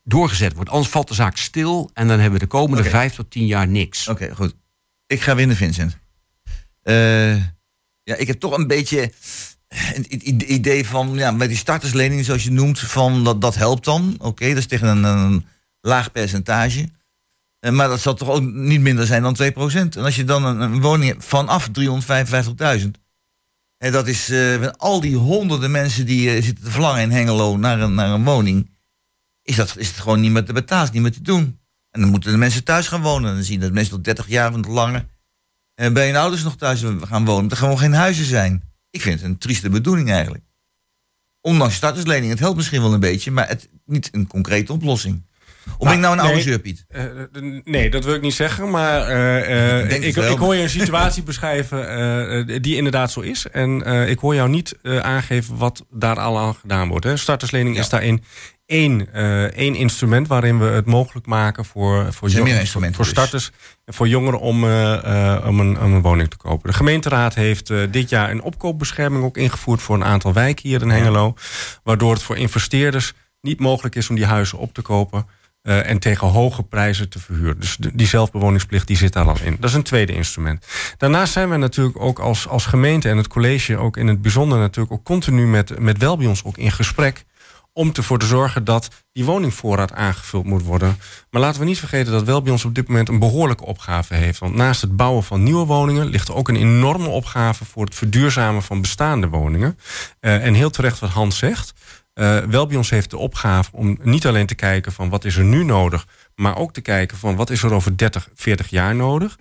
doorgezet 0.04 0.54
wordt. 0.54 0.70
Anders 0.70 0.90
valt 0.92 1.08
de 1.08 1.14
zaak 1.14 1.38
stil 1.38 1.90
en 1.94 2.08
dan 2.08 2.20
hebben 2.20 2.40
we 2.40 2.46
de 2.46 2.52
komende 2.52 2.82
Oké. 2.82 2.90
vijf 2.90 3.16
tot 3.16 3.32
tien 3.32 3.46
jaar 3.46 3.68
niks. 3.68 4.08
Oké, 4.08 4.36
goed. 4.36 4.56
Ik 5.08 5.22
ga 5.22 5.36
winnen, 5.36 5.56
Vincent. 5.56 5.98
Eh, 6.82 7.36
ja, 8.04 8.16
ik 8.18 8.28
heb 8.28 8.40
toch 8.40 8.58
een 8.58 8.68
beetje 8.68 9.12
een 9.70 10.06
i- 10.12 10.22
i- 10.28 10.46
idee 10.46 10.86
van, 10.86 11.14
ja, 11.14 11.32
met 11.32 11.48
die 11.48 11.58
starterslening, 11.58 12.26
zoals 12.26 12.44
je 12.44 12.52
noemt, 12.52 12.80
van 12.80 13.24
dat, 13.24 13.42
dat 13.42 13.56
helpt 13.56 13.86
dan. 13.86 14.16
Oké, 14.20 14.48
dat 14.48 14.58
is 14.58 14.68
tegen 14.68 14.88
een, 14.88 15.04
een 15.04 15.46
laag 15.82 16.12
percentage. 16.12 16.90
Eh, 17.60 17.72
maar 17.72 17.88
dat 17.88 18.00
zal 18.00 18.14
toch 18.14 18.30
ook 18.30 18.42
niet 18.44 18.82
minder 18.82 19.06
zijn 19.06 19.22
dan 19.24 19.34
2%. 19.36 19.96
En 19.96 20.04
als 20.04 20.16
je 20.16 20.24
dan 20.24 20.46
een, 20.46 20.60
een 20.62 20.82
woning 20.82 21.12
hebt 21.12 21.26
vanaf 21.26 21.70
355.000. 21.72 22.90
En 23.78 23.92
dat 23.92 24.08
is 24.08 24.30
eh, 24.30 24.60
met 24.60 24.78
al 24.78 25.00
die 25.00 25.16
honderden 25.16 25.72
mensen 25.72 26.06
die 26.06 26.30
eh, 26.36 26.44
zitten 26.44 26.64
te 26.64 26.72
verlangen 26.72 27.02
in 27.02 27.12
Hengelo 27.12 27.58
naar 27.58 27.80
een, 27.80 27.94
naar 27.94 28.10
een 28.10 28.24
woning. 28.24 28.70
Is, 29.44 29.56
dat, 29.56 29.78
is 29.78 29.88
het 29.88 29.98
gewoon 29.98 30.22
niet 30.22 30.32
meer 30.32 30.46
te 30.46 30.54
betalen, 30.54 30.94
niet 30.94 31.02
meer 31.02 31.12
te 31.12 31.22
doen. 31.22 31.60
En 31.90 32.02
dan 32.02 32.10
moeten 32.10 32.32
de 32.32 32.38
mensen 32.38 32.64
thuis 32.64 32.88
gaan 32.88 33.02
wonen. 33.02 33.30
En 33.30 33.36
dan 33.36 33.44
zie 33.44 33.54
je 33.54 33.60
dat 33.60 33.72
mensen 33.72 33.94
tot 33.94 34.04
30 34.04 34.28
jaar 34.28 34.52
van 34.52 34.60
het 34.60 34.70
langer 34.70 35.06
eh, 35.74 35.92
bij 35.92 36.06
hun 36.06 36.16
ouders 36.16 36.44
nog 36.44 36.56
thuis 36.56 36.84
gaan 37.02 37.26
wonen. 37.26 37.44
Dat 37.44 37.52
er 37.52 37.58
gewoon 37.58 37.80
geen 37.80 37.94
huizen 37.94 38.26
zijn. 38.26 38.64
Ik 38.90 39.02
vind 39.02 39.20
het 39.20 39.30
een 39.30 39.38
trieste 39.38 39.70
bedoeling 39.70 40.12
eigenlijk. 40.12 40.44
Ondanks 41.42 41.76
starterslening, 41.76 42.32
het 42.32 42.40
helpt 42.40 42.56
misschien 42.56 42.82
wel 42.82 42.94
een 42.94 43.00
beetje, 43.00 43.32
maar 43.32 43.48
het 43.48 43.70
niet 43.86 44.10
een 44.12 44.28
concrete 44.28 44.74
oplossing. 44.74 45.28
Of 45.78 45.88
ben 45.88 45.94
ik 45.94 46.00
nou 46.00 46.14
een 46.14 46.20
oude 46.20 46.62
nee. 46.62 47.62
d- 47.62 47.66
nee, 47.66 47.90
dat 47.90 48.06
wil 48.06 48.14
ik 48.14 48.22
niet 48.22 48.34
zeggen. 48.34 48.70
Maar 48.70 49.02
eh, 49.02 49.80
eh, 49.82 49.92
Ik 49.92 50.04
ik, 50.04 50.16
ik 50.16 50.38
hoor 50.38 50.56
je 50.56 50.62
een 50.64 50.70
situatie 50.70 51.24
beschrijven 51.32 52.62
die 52.62 52.76
inderdaad 52.76 53.12
zo 53.12 53.20
is. 53.20 53.48
En 53.52 53.82
ik 54.10 54.20
hoor 54.20 54.36
jou 54.36 54.50
niet 54.50 54.76
aangeven 55.02 55.58
wat 55.58 55.86
daar 55.92 56.20
al 56.20 56.40
aan 56.40 56.56
gedaan 56.56 56.88
wordt. 56.88 57.06
Hè. 57.06 57.18
Starterslening 57.18 57.76
Ja. 57.76 57.82
is 57.82 57.90
daarin 57.90 58.24
één, 58.66 59.14
één 59.54 59.76
instrument 59.76 60.28
waarin 60.28 60.60
we 60.60 60.66
het 60.66 60.86
mogelijk 60.86 61.26
maken 61.26 61.66
voor, 61.66 62.14
voor, 62.14 62.30
zijn 62.30 62.46
jong- 62.46 62.80
meer 62.80 62.94
voor, 62.94 63.04
dus. 63.04 63.08
starters 63.14 63.52
en 63.86 63.94
voor 63.94 64.08
jongeren 64.08 64.40
om, 64.40 64.64
om, 64.64 65.60
een, 65.60 65.80
om 65.80 65.94
een 65.94 66.02
woning 66.02 66.30
te 66.30 66.38
kopen. 66.38 66.70
De 66.70 66.76
gemeenteraad 66.76 67.36
heeft 67.36 67.72
dit 67.92 68.10
jaar 68.10 68.30
een 68.32 68.42
opkoopbescherming 68.42 69.24
ook 69.24 69.38
ingevoerd 69.38 69.82
voor 69.82 69.96
een 69.96 70.04
aantal 70.06 70.34
wijken 70.34 70.70
hier 70.70 70.82
in 70.82 70.90
Hengelo. 70.90 71.34
Waardoor 71.84 72.14
het 72.14 72.24
voor 72.24 72.38
investeerders 72.38 73.14
niet 73.42 73.60
mogelijk 73.60 73.96
is 73.96 74.10
om 74.10 74.16
die 74.16 74.26
huizen 74.26 74.58
op 74.58 74.74
te 74.74 74.82
kopen. 74.82 75.26
Eh, 75.70 75.90
en 75.90 76.00
tegen 76.00 76.28
hoge 76.28 76.64
prijzen 76.64 77.10
te 77.10 77.20
verhuren. 77.20 77.60
Dus 77.60 77.78
die 77.94 78.08
zelfbewoningsplicht 78.08 78.88
die 78.88 78.98
zit 78.98 79.14
daar 79.14 79.28
al 79.28 79.38
in. 79.44 79.58
Dat 79.60 79.70
is 79.70 79.76
een 79.76 79.84
tweede 79.84 80.14
instrument. 80.14 80.66
Daarnaast 80.98 81.34
zijn 81.34 81.50
we 81.50 81.58
natuurlijk 81.58 82.00
ook 82.00 82.20
als, 82.20 82.48
als 82.48 82.66
gemeente 82.66 83.10
en 83.10 83.18
het 83.18 83.28
college 83.28 83.78
ook 83.78 83.98
in 83.98 84.08
het 84.08 84.22
bijzonder 84.22 84.58
natuurlijk 84.58 84.94
ook 84.94 85.04
continu 85.04 85.48
met, 85.48 85.80
met 85.80 85.98
Welbions 85.98 86.44
ook 86.44 86.58
in 86.58 86.72
gesprek 86.72 87.26
om 87.74 87.92
ervoor 87.94 88.20
te 88.20 88.26
zorgen 88.26 88.64
dat 88.64 88.90
die 89.14 89.26
woningvoorraad 89.26 89.94
aangevuld 89.94 90.46
moet 90.46 90.64
worden. 90.64 90.98
Maar 91.30 91.42
laten 91.42 91.60
we 91.60 91.66
niet 91.66 91.80
vergeten 91.80 92.12
dat 92.12 92.24
Welbions 92.24 92.66
op 92.66 92.76
dit 92.76 92.88
moment 92.88 93.10
een 93.10 93.20
behoorlijke 93.20 93.66
opgave 93.66 94.14
heeft. 94.14 94.40
Want 94.40 94.56
naast 94.56 94.82
het 94.82 94.96
bouwen 94.96 95.24
van 95.24 95.44
nieuwe 95.44 95.66
woningen 95.66 96.06
ligt 96.06 96.28
er 96.28 96.36
ook 96.36 96.48
een 96.48 96.56
enorme 96.56 97.08
opgave 97.08 97.66
voor 97.66 97.86
het 97.86 97.96
verduurzamen 97.96 98.64
van 98.64 98.82
bestaande 98.82 99.28
woningen. 99.28 99.80
Eh, 100.20 100.46
en 100.46 100.54
heel 100.54 100.70
terecht 100.70 101.00
wat 101.00 101.10
Hans 101.10 101.38
zegt. 101.38 101.74
Eh 102.20 102.38
Welbions 102.38 102.90
heeft 102.90 103.10
de 103.10 103.18
opgave 103.18 103.70
om 103.74 103.98
niet 104.02 104.28
alleen 104.28 104.46
te 104.46 104.56
kijken 104.56 104.92
van 104.92 105.10
wat 105.10 105.26
is 105.26 105.36
er 105.36 105.44
nu 105.44 105.64
nodig, 105.64 106.08
maar 106.36 106.58
ook 106.58 106.74
te 106.74 106.82
kijken 106.82 107.18
van 107.18 107.36
wat 107.36 107.50
is 107.50 107.64
er 107.64 107.74
over 107.74 107.98
30, 107.98 108.30
40 108.36 108.70
jaar 108.70 108.96
nodig. 108.96 109.38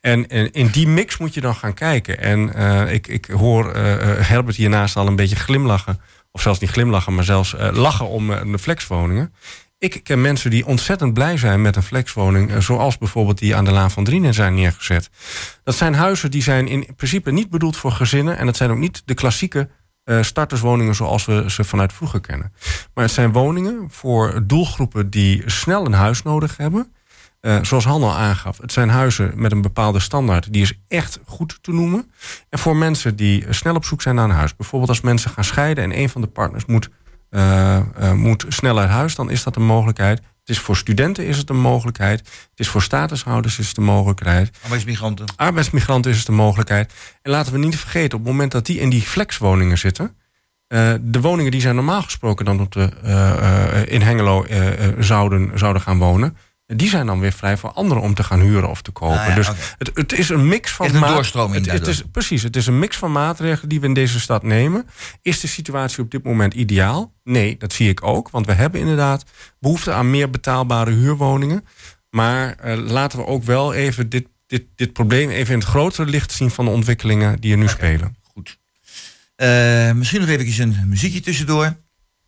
En, 0.00 0.28
en 0.28 0.52
in 0.52 0.66
die 0.66 0.88
mix 0.88 1.16
moet 1.16 1.34
je 1.34 1.40
dan 1.40 1.54
gaan 1.54 1.74
kijken. 1.74 2.18
En 2.18 2.54
eh, 2.54 2.92
ik, 2.92 3.06
ik 3.06 3.24
hoor 3.24 3.72
eh, 3.72 3.82
Herbert 4.28 4.56
hiernaast 4.56 4.96
al 4.96 5.06
een 5.06 5.16
beetje 5.16 5.36
glimlachen. 5.36 6.00
Of 6.30 6.42
zelfs 6.42 6.58
niet 6.58 6.70
glimlachen, 6.70 7.14
maar 7.14 7.24
zelfs 7.24 7.54
lachen 7.72 8.08
om 8.08 8.26
de 8.52 8.58
flexwoningen. 8.58 9.34
Ik 9.78 10.00
ken 10.02 10.20
mensen 10.20 10.50
die 10.50 10.66
ontzettend 10.66 11.14
blij 11.14 11.36
zijn 11.36 11.62
met 11.62 11.76
een 11.76 11.82
flexwoning, 11.82 12.62
zoals 12.62 12.98
bijvoorbeeld 12.98 13.38
die 13.38 13.56
aan 13.56 13.64
de 13.64 13.72
Laan 13.72 13.90
van 13.90 14.04
Drienen 14.04 14.34
zijn 14.34 14.54
neergezet. 14.54 15.10
Dat 15.64 15.74
zijn 15.74 15.94
huizen 15.94 16.30
die 16.30 16.42
zijn 16.42 16.68
in 16.68 16.86
principe 16.96 17.30
niet 17.30 17.50
bedoeld 17.50 17.76
voor 17.76 17.92
gezinnen. 17.92 18.38
En 18.38 18.46
dat 18.46 18.56
zijn 18.56 18.70
ook 18.70 18.78
niet 18.78 19.02
de 19.04 19.14
klassieke 19.14 19.68
eh, 20.04 20.22
starterswoningen 20.22 20.94
zoals 20.94 21.24
we 21.24 21.44
ze 21.48 21.64
vanuit 21.64 21.92
vroeger 21.92 22.20
kennen. 22.20 22.52
Maar 22.94 23.04
het 23.04 23.12
zijn 23.12 23.32
woningen 23.32 23.86
voor 23.90 24.42
doelgroepen 24.46 25.10
die 25.10 25.42
snel 25.46 25.86
een 25.86 25.92
huis 25.92 26.22
nodig 26.22 26.56
hebben. 26.56 26.92
Eh, 27.40 27.58
zoals 27.62 27.84
Han 27.84 28.04
aangaf, 28.04 28.58
het 28.58 28.72
zijn 28.72 28.88
huizen 28.88 29.32
met 29.34 29.52
een 29.52 29.62
bepaalde 29.62 30.00
standaard. 30.00 30.52
Die 30.52 30.62
is 30.62 30.78
echt 30.88 31.20
goed 31.26 31.58
te 31.60 31.72
noemen. 31.72 32.10
En 32.48 32.58
voor 32.58 32.76
mensen 32.76 33.16
die 33.16 33.46
snel 33.50 33.74
op 33.74 33.84
zoek 33.84 34.02
zijn 34.02 34.14
naar 34.14 34.24
een 34.24 34.30
huis. 34.30 34.56
Bijvoorbeeld 34.56 34.90
als 34.90 35.00
mensen 35.00 35.30
gaan 35.30 35.44
scheiden 35.44 35.84
en 35.84 35.98
een 35.98 36.08
van 36.08 36.20
de 36.20 36.26
partners 36.26 36.64
moet, 36.64 36.88
eh, 37.30 38.12
moet 38.14 38.44
snel 38.48 38.78
uit 38.78 38.90
huis. 38.90 39.14
Dan 39.14 39.30
is 39.30 39.42
dat 39.42 39.56
een 39.56 39.64
mogelijkheid. 39.64 40.20
Het 40.44 40.56
is 40.56 40.58
voor 40.58 40.76
studenten 40.76 41.26
is 41.26 41.36
het 41.36 41.50
een 41.50 41.60
mogelijkheid. 41.60 42.18
Het 42.18 42.60
is 42.60 42.68
voor 42.68 42.82
statushouders 42.82 43.58
is 43.58 43.68
het 43.68 43.76
een 43.76 43.84
mogelijkheid. 43.84 44.58
Arbeidsmigranten. 44.62 45.26
Arbeidsmigranten 45.36 46.10
is 46.10 46.18
het 46.18 46.28
een 46.28 46.34
mogelijkheid. 46.34 46.92
En 47.22 47.30
laten 47.30 47.52
we 47.52 47.58
niet 47.58 47.76
vergeten, 47.76 48.18
op 48.18 48.24
het 48.24 48.32
moment 48.32 48.52
dat 48.52 48.66
die 48.66 48.80
in 48.80 48.90
die 48.90 49.02
flexwoningen 49.02 49.78
zitten. 49.78 50.16
eh, 50.66 50.94
de 51.00 51.20
woningen 51.20 51.50
die 51.50 51.60
zij 51.60 51.72
normaal 51.72 52.02
gesproken 52.02 52.44
dan 52.44 52.60
op 52.60 52.72
de, 52.72 52.90
eh, 53.02 53.80
eh, 53.80 53.92
in 53.92 54.02
Hengelo 54.02 54.46
zouden, 54.98 55.58
zouden 55.58 55.82
gaan 55.82 55.98
wonen. 55.98 56.36
Die 56.76 56.88
zijn 56.88 57.06
dan 57.06 57.20
weer 57.20 57.32
vrij 57.32 57.56
voor 57.56 57.72
anderen 57.72 58.02
om 58.02 58.14
te 58.14 58.22
gaan 58.22 58.40
huren 58.40 58.70
of 58.70 58.82
te 58.82 58.90
kopen. 58.90 59.20
Ah, 59.20 59.26
ja, 59.26 59.34
dus 59.34 59.48
het, 59.78 59.90
het 59.94 60.12
is 60.12 60.28
een 60.28 60.48
mix 60.48 60.72
van 60.72 60.94
een 60.94 61.00
doorstroming 61.00 61.64
Het, 61.64 61.74
het 61.74 61.86
is, 61.86 62.02
precies, 62.12 62.42
het 62.42 62.56
is 62.56 62.66
een 62.66 62.78
mix 62.78 62.96
van 62.96 63.12
maatregelen 63.12 63.68
die 63.68 63.80
we 63.80 63.86
in 63.86 63.94
deze 63.94 64.20
stad 64.20 64.42
nemen. 64.42 64.86
Is 65.22 65.40
de 65.40 65.46
situatie 65.46 66.02
op 66.02 66.10
dit 66.10 66.24
moment 66.24 66.54
ideaal? 66.54 67.12
Nee, 67.24 67.56
dat 67.56 67.72
zie 67.72 67.88
ik 67.88 68.04
ook. 68.04 68.30
Want 68.30 68.46
we 68.46 68.52
hebben 68.52 68.80
inderdaad 68.80 69.24
behoefte 69.58 69.92
aan 69.92 70.10
meer 70.10 70.30
betaalbare 70.30 70.90
huurwoningen. 70.90 71.64
Maar 72.10 72.54
eh, 72.54 72.76
laten 72.76 73.18
we 73.18 73.26
ook 73.26 73.44
wel 73.44 73.74
even 73.74 74.08
dit, 74.08 74.26
dit, 74.46 74.64
dit 74.74 74.92
probleem 74.92 75.30
even 75.30 75.52
in 75.52 75.60
het 75.60 75.68
grotere 75.68 76.10
licht 76.10 76.32
zien 76.32 76.50
van 76.50 76.64
de 76.64 76.70
ontwikkelingen 76.70 77.40
die 77.40 77.52
er 77.52 77.58
nu 77.58 77.68
spelen. 77.68 78.16
Goed. 78.22 78.58
Eh, 79.36 79.92
misschien 79.92 80.20
nog 80.20 80.28
even 80.28 80.62
een 80.62 80.88
muziekje 80.88 81.20
tussendoor. 81.20 81.76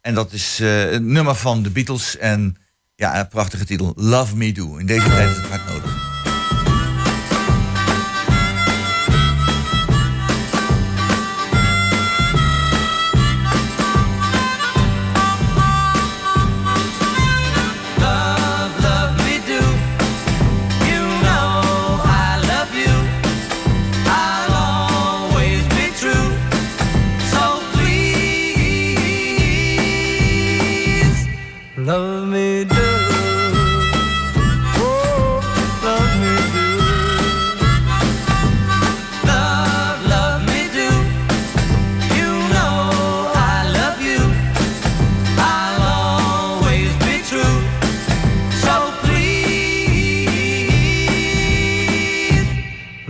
En 0.00 0.14
dat 0.14 0.32
is 0.32 0.60
eh 0.60 0.92
een 0.92 1.12
nummer 1.12 1.34
van 1.34 1.62
de 1.62 1.70
Beatles. 1.70 2.16
En 2.16 2.56
ja, 2.96 3.20
een 3.20 3.28
prachtige 3.28 3.64
titel. 3.64 3.92
Love 3.96 4.36
Me 4.36 4.52
Do. 4.52 4.76
In 4.76 4.86
deze 4.86 5.08
tijd 5.08 5.30
is 5.30 5.36
het 5.36 5.46
hard 5.46 5.66
nodig. 5.66 6.12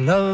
Love 0.07 0.34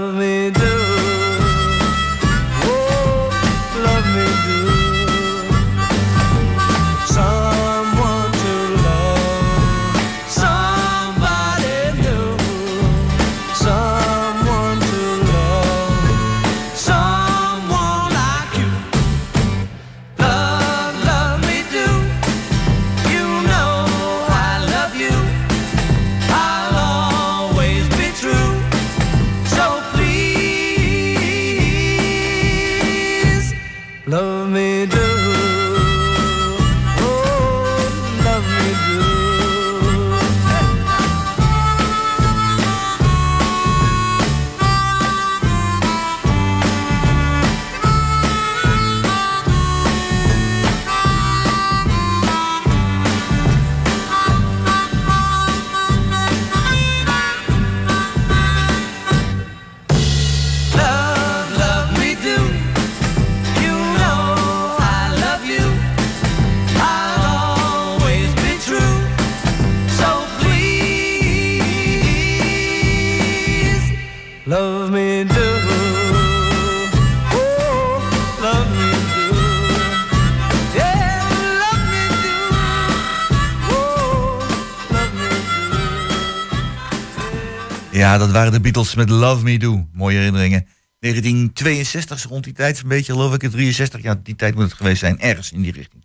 Ja, 88.10 88.18
dat 88.18 88.30
waren 88.30 88.52
de 88.52 88.60
Beatles 88.60 88.94
met 88.94 89.08
Love 89.08 89.42
Me 89.42 89.58
Do. 89.58 89.88
Mooie 89.92 90.16
herinneringen. 90.16 90.66
1962 90.98 92.16
is 92.16 92.24
rond 92.24 92.44
die 92.44 92.52
tijd, 92.52 92.80
een 92.80 92.88
beetje 92.88 93.12
geloof 93.12 93.34
ik, 93.34 93.50
63. 93.50 94.02
Ja, 94.02 94.20
die 94.22 94.36
tijd 94.36 94.54
moet 94.54 94.64
het 94.64 94.72
geweest 94.72 94.98
zijn, 94.98 95.20
ergens 95.20 95.52
in 95.52 95.62
die 95.62 95.72
richting. 95.72 96.04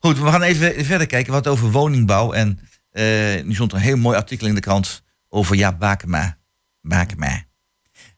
Goed, 0.00 0.18
we 0.18 0.26
gaan 0.26 0.42
even 0.42 0.84
verder 0.84 1.06
kijken 1.06 1.32
wat 1.32 1.46
over 1.46 1.70
woningbouw. 1.70 2.32
En 2.32 2.58
eh, 2.90 3.04
nu 3.44 3.54
stond 3.54 3.72
een 3.72 3.80
heel 3.80 3.96
mooi 3.96 4.16
artikel 4.16 4.46
in 4.46 4.54
de 4.54 4.60
krant 4.60 5.02
over 5.28 5.56
Jaap 5.56 5.78
Bakema. 5.78 6.38
Bakema. 6.80 7.44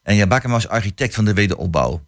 En 0.02 0.14
Jaap 0.14 0.28
Bakema 0.28 0.52
was 0.52 0.68
architect 0.68 1.14
van 1.14 1.24
de 1.24 1.34
wederopbouw. 1.34 2.06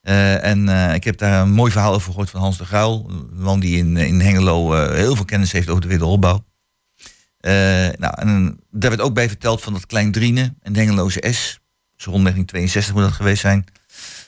Eh, 0.00 0.44
en 0.44 0.68
eh, 0.68 0.94
ik 0.94 1.04
heb 1.04 1.18
daar 1.18 1.42
een 1.42 1.52
mooi 1.52 1.70
verhaal 1.70 1.94
over 1.94 2.10
gehoord 2.10 2.30
van 2.30 2.40
Hans 2.40 2.58
de 2.58 2.64
Gruil. 2.64 3.06
Een 3.10 3.42
man 3.42 3.60
die 3.60 3.76
in, 3.76 3.96
in 3.96 4.20
Hengelo 4.20 4.72
heel 4.92 5.16
veel 5.16 5.24
kennis 5.24 5.52
heeft 5.52 5.68
over 5.68 5.82
de 5.82 5.88
wederopbouw. 5.88 6.44
Eh, 7.42 7.52
nou, 7.98 8.14
en 8.16 8.60
daar 8.70 8.90
werd 8.90 9.02
ook 9.02 9.14
bij 9.14 9.28
verteld 9.28 9.62
van 9.62 9.72
dat 9.72 9.86
Klein 9.86 10.12
Driene 10.12 10.54
en 10.60 10.72
de 10.72 10.78
Hengeloze 10.78 11.32
S. 11.32 11.60
Zo 11.96 12.10
rond 12.10 12.22
1962 12.22 12.94
moet 12.94 13.02
dat 13.02 13.12
geweest 13.12 13.40
zijn. 13.40 13.64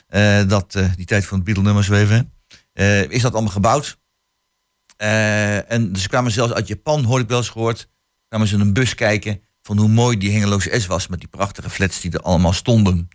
Eh, 0.07 0.49
dat, 0.49 0.75
eh, 0.75 0.87
die 0.97 1.07
tijd 1.07 1.27
van 1.27 1.37
het 1.37 1.47
Beatle-nummers 1.47 1.91
even. 1.91 2.33
is 3.09 3.23
dat 3.23 3.33
allemaal 3.33 3.53
gebouwd. 3.53 3.99
En 4.97 5.97
ze 5.97 6.09
kwamen 6.09 6.33
zelfs 6.33 6.53
uit 6.53 6.69
Japan, 6.69 7.05
hoorde 7.05 7.23
ik 7.23 7.29
wel 7.29 7.39
eens 7.39 7.49
gehoord. 7.49 7.89
kwamen 8.29 8.49
ze 8.49 8.55
in 8.55 8.61
een 8.61 8.73
bus 8.73 8.95
kijken 8.95 9.41
van 9.63 9.79
hoe 9.79 9.89
mooi 9.89 10.19
die 10.19 10.33
Hengeloze 10.33 10.81
S 10.81 10.87
was. 10.87 11.07
Met 11.07 11.19
die 11.19 11.29
prachtige 11.29 11.71
flats 11.71 12.01
die 12.01 12.11
er 12.11 12.21
allemaal 12.21 12.53
stonden. 12.53 13.09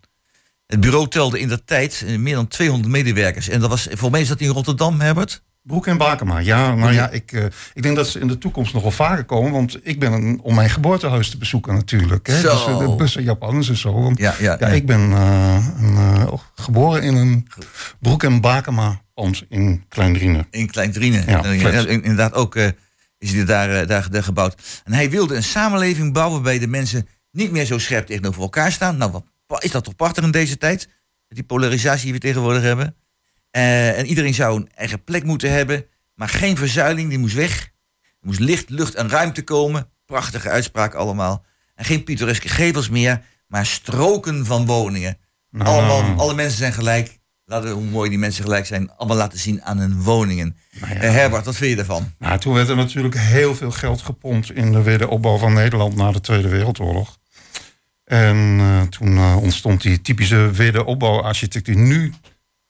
Het 0.65 0.79
bureau 0.79 1.07
telde 1.07 1.39
in 1.39 1.47
dat 1.47 1.67
tijd 1.67 2.05
meer 2.17 2.35
dan 2.35 2.47
200 2.47 2.91
medewerkers. 2.91 3.47
En 3.47 3.59
dat 3.59 3.69
was, 3.69 3.87
voor 3.91 4.11
mij 4.11 4.25
dat 4.25 4.39
in 4.39 4.49
Rotterdam, 4.49 4.99
Herbert? 4.99 5.43
Broek 5.69 5.87
en 5.87 5.97
Bakema, 5.97 6.37
ja. 6.37 6.75
Nou 6.75 6.93
ja, 6.93 7.09
ik, 7.09 7.31
eh, 7.31 7.45
ik 7.73 7.81
denk 7.81 7.95
dat 7.95 8.07
ze 8.07 8.19
in 8.19 8.27
de 8.27 8.37
toekomst 8.37 8.73
nog 8.73 8.81
wel 8.81 8.91
vaker 8.91 9.23
komen. 9.23 9.51
Want 9.51 9.79
ik 9.83 9.99
ben 9.99 10.11
een, 10.13 10.39
om 10.41 10.55
mijn 10.55 10.69
geboortehuis 10.69 11.29
te 11.29 11.37
bezoeken 11.37 11.73
natuurlijk. 11.73 12.27
Hè. 12.27 12.39
Zo. 12.39 12.49
Dus 12.51 12.65
eh, 12.65 12.77
de 12.77 12.95
bussen 12.95 13.23
Japanners 13.23 13.69
en 13.69 13.77
zo. 13.77 14.01
Want, 14.01 14.17
Ja, 14.17 14.35
ja, 14.39 14.57
ja, 14.59 14.67
ja. 14.67 14.73
ik 14.73 14.85
ben 14.85 15.11
eh, 15.11 15.67
een, 15.79 15.95
eh, 15.95 16.33
geboren 16.55 17.03
in 17.03 17.15
een 17.15 17.47
Broek 17.99 18.23
en 18.23 18.41
Bakema 18.41 19.01
pand 19.13 19.43
in 19.49 19.83
Kleindriene. 19.87 20.45
In 20.51 20.69
Klein 20.69 20.91
Driene. 20.91 21.23
Ja, 21.27 21.43
inderdaad 21.85 22.33
ook 22.33 22.55
is 23.17 23.31
hij 23.31 23.45
daar, 23.45 23.87
daar, 23.87 24.09
daar 24.09 24.23
gebouwd. 24.23 24.81
En 24.83 24.93
hij 24.93 25.09
wilde 25.09 25.35
een 25.35 25.43
samenleving 25.43 26.13
bouwen 26.13 26.33
waarbij 26.33 26.59
de 26.59 26.67
mensen 26.67 27.07
niet 27.31 27.51
meer 27.51 27.65
zo 27.65 27.77
scherp 27.77 28.05
tegenover 28.05 28.41
elkaar 28.41 28.71
staan. 28.71 28.97
Nou, 28.97 29.11
wat 29.47 29.63
is 29.63 29.71
dat 29.71 29.83
toch 29.83 29.95
prachtig 29.95 30.23
in 30.23 30.31
deze 30.31 30.57
tijd? 30.57 30.87
Die 31.27 31.43
polarisatie 31.43 32.03
die 32.03 32.13
we 32.13 32.19
tegenwoordig 32.19 32.61
hebben. 32.61 32.95
Eh, 33.51 33.97
en 33.97 34.05
iedereen 34.05 34.33
zou 34.33 34.55
een 34.55 34.69
eigen 34.75 35.03
plek 35.03 35.23
moeten 35.23 35.51
hebben. 35.51 35.85
Maar 36.13 36.29
geen 36.29 36.57
verzuiling, 36.57 37.09
die 37.09 37.17
moest 37.17 37.35
weg. 37.35 37.63
Er 38.01 38.27
moest 38.27 38.39
licht, 38.39 38.69
lucht 38.69 38.95
en 38.95 39.09
ruimte 39.09 39.43
komen. 39.43 39.89
Prachtige 40.05 40.49
uitspraak 40.49 40.93
allemaal. 40.93 41.45
En 41.75 41.85
geen 41.85 42.03
pittoreske 42.03 42.49
gevels 42.49 42.89
meer, 42.89 43.21
maar 43.47 43.65
stroken 43.65 44.45
van 44.45 44.65
woningen. 44.65 45.17
Nou, 45.51 45.67
Allemaal, 45.67 46.19
alle 46.19 46.33
mensen 46.33 46.57
zijn 46.57 46.73
gelijk. 46.73 47.17
Laten 47.45 47.69
we, 47.69 47.75
hoe 47.75 47.83
mooi 47.83 48.09
die 48.09 48.19
mensen 48.19 48.43
gelijk 48.43 48.65
zijn, 48.65 48.91
allemaal 48.91 49.17
laten 49.17 49.39
zien 49.39 49.63
aan 49.63 49.77
hun 49.77 50.01
woningen. 50.01 50.57
Nou 50.79 50.93
ja. 50.93 50.99
Eh, 50.99 51.11
Herbert, 51.11 51.45
wat 51.45 51.55
vind 51.55 51.69
je 51.69 51.75
daarvan? 51.75 52.13
Nou, 52.19 52.39
toen 52.39 52.53
werd 52.53 52.69
er 52.69 52.75
natuurlijk 52.75 53.17
heel 53.17 53.55
veel 53.55 53.71
geld 53.71 54.01
gepompt 54.01 54.51
in 54.51 54.71
de 54.71 54.81
wederopbouw 54.81 55.37
van 55.37 55.53
Nederland 55.53 55.95
na 55.95 56.11
de 56.11 56.21
Tweede 56.21 56.47
Wereldoorlog. 56.47 57.17
En 58.03 58.57
eh, 58.59 58.81
toen 58.81 59.35
ontstond 59.35 59.81
die 59.81 60.01
typische 60.01 60.51
wederopbouwarchitectuur. 60.51 61.75
Nu 61.77 62.13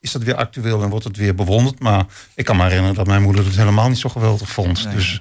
is 0.00 0.12
dat 0.12 0.22
weer 0.22 0.34
actueel 0.34 0.82
en 0.82 0.88
wordt 0.88 1.04
het 1.04 1.16
weer 1.16 1.34
bewonderd. 1.34 1.78
Maar 1.80 2.04
ik 2.34 2.44
kan 2.44 2.56
me 2.56 2.62
herinneren 2.62 2.94
dat 2.94 3.06
mijn 3.06 3.22
moeder 3.22 3.44
het 3.44 3.56
helemaal 3.56 3.88
niet 3.88 3.98
zo 3.98 4.08
geweldig 4.08 4.50
vond. 4.50 4.84
Nee. 4.84 4.94
Dus 4.94 5.20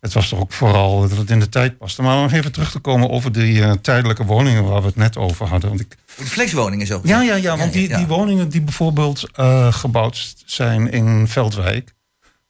het 0.00 0.12
was 0.12 0.28
toch 0.28 0.40
ook 0.40 0.52
vooral 0.52 1.08
dat 1.08 1.18
het 1.18 1.30
in 1.30 1.40
de 1.40 1.48
tijd 1.48 1.78
paste. 1.78 2.02
Maar 2.02 2.18
om 2.18 2.28
even 2.28 2.52
terug 2.52 2.70
te 2.70 2.78
komen 2.78 3.10
over 3.10 3.32
die 3.32 3.62
eh, 3.62 3.70
tijdelijke 3.72 4.24
woningen 4.24 4.64
waar 4.64 4.80
we 4.80 4.86
het 4.86 4.96
net 4.96 5.16
over 5.16 5.46
hadden. 5.46 5.68
Want 5.68 5.80
ik, 5.80 5.96
De 6.16 6.24
flexwoningen 6.24 6.86
zo. 6.86 7.00
ja, 7.04 7.22
ja, 7.22 7.34
ja, 7.34 7.56
want 7.56 7.72
die, 7.72 7.96
die 7.96 8.06
woningen 8.06 8.48
die 8.48 8.60
bijvoorbeeld 8.62 9.28
eh, 9.34 9.72
gebouwd 9.72 10.34
zijn 10.46 10.90
in 10.90 11.28
Veldwijk, 11.28 11.94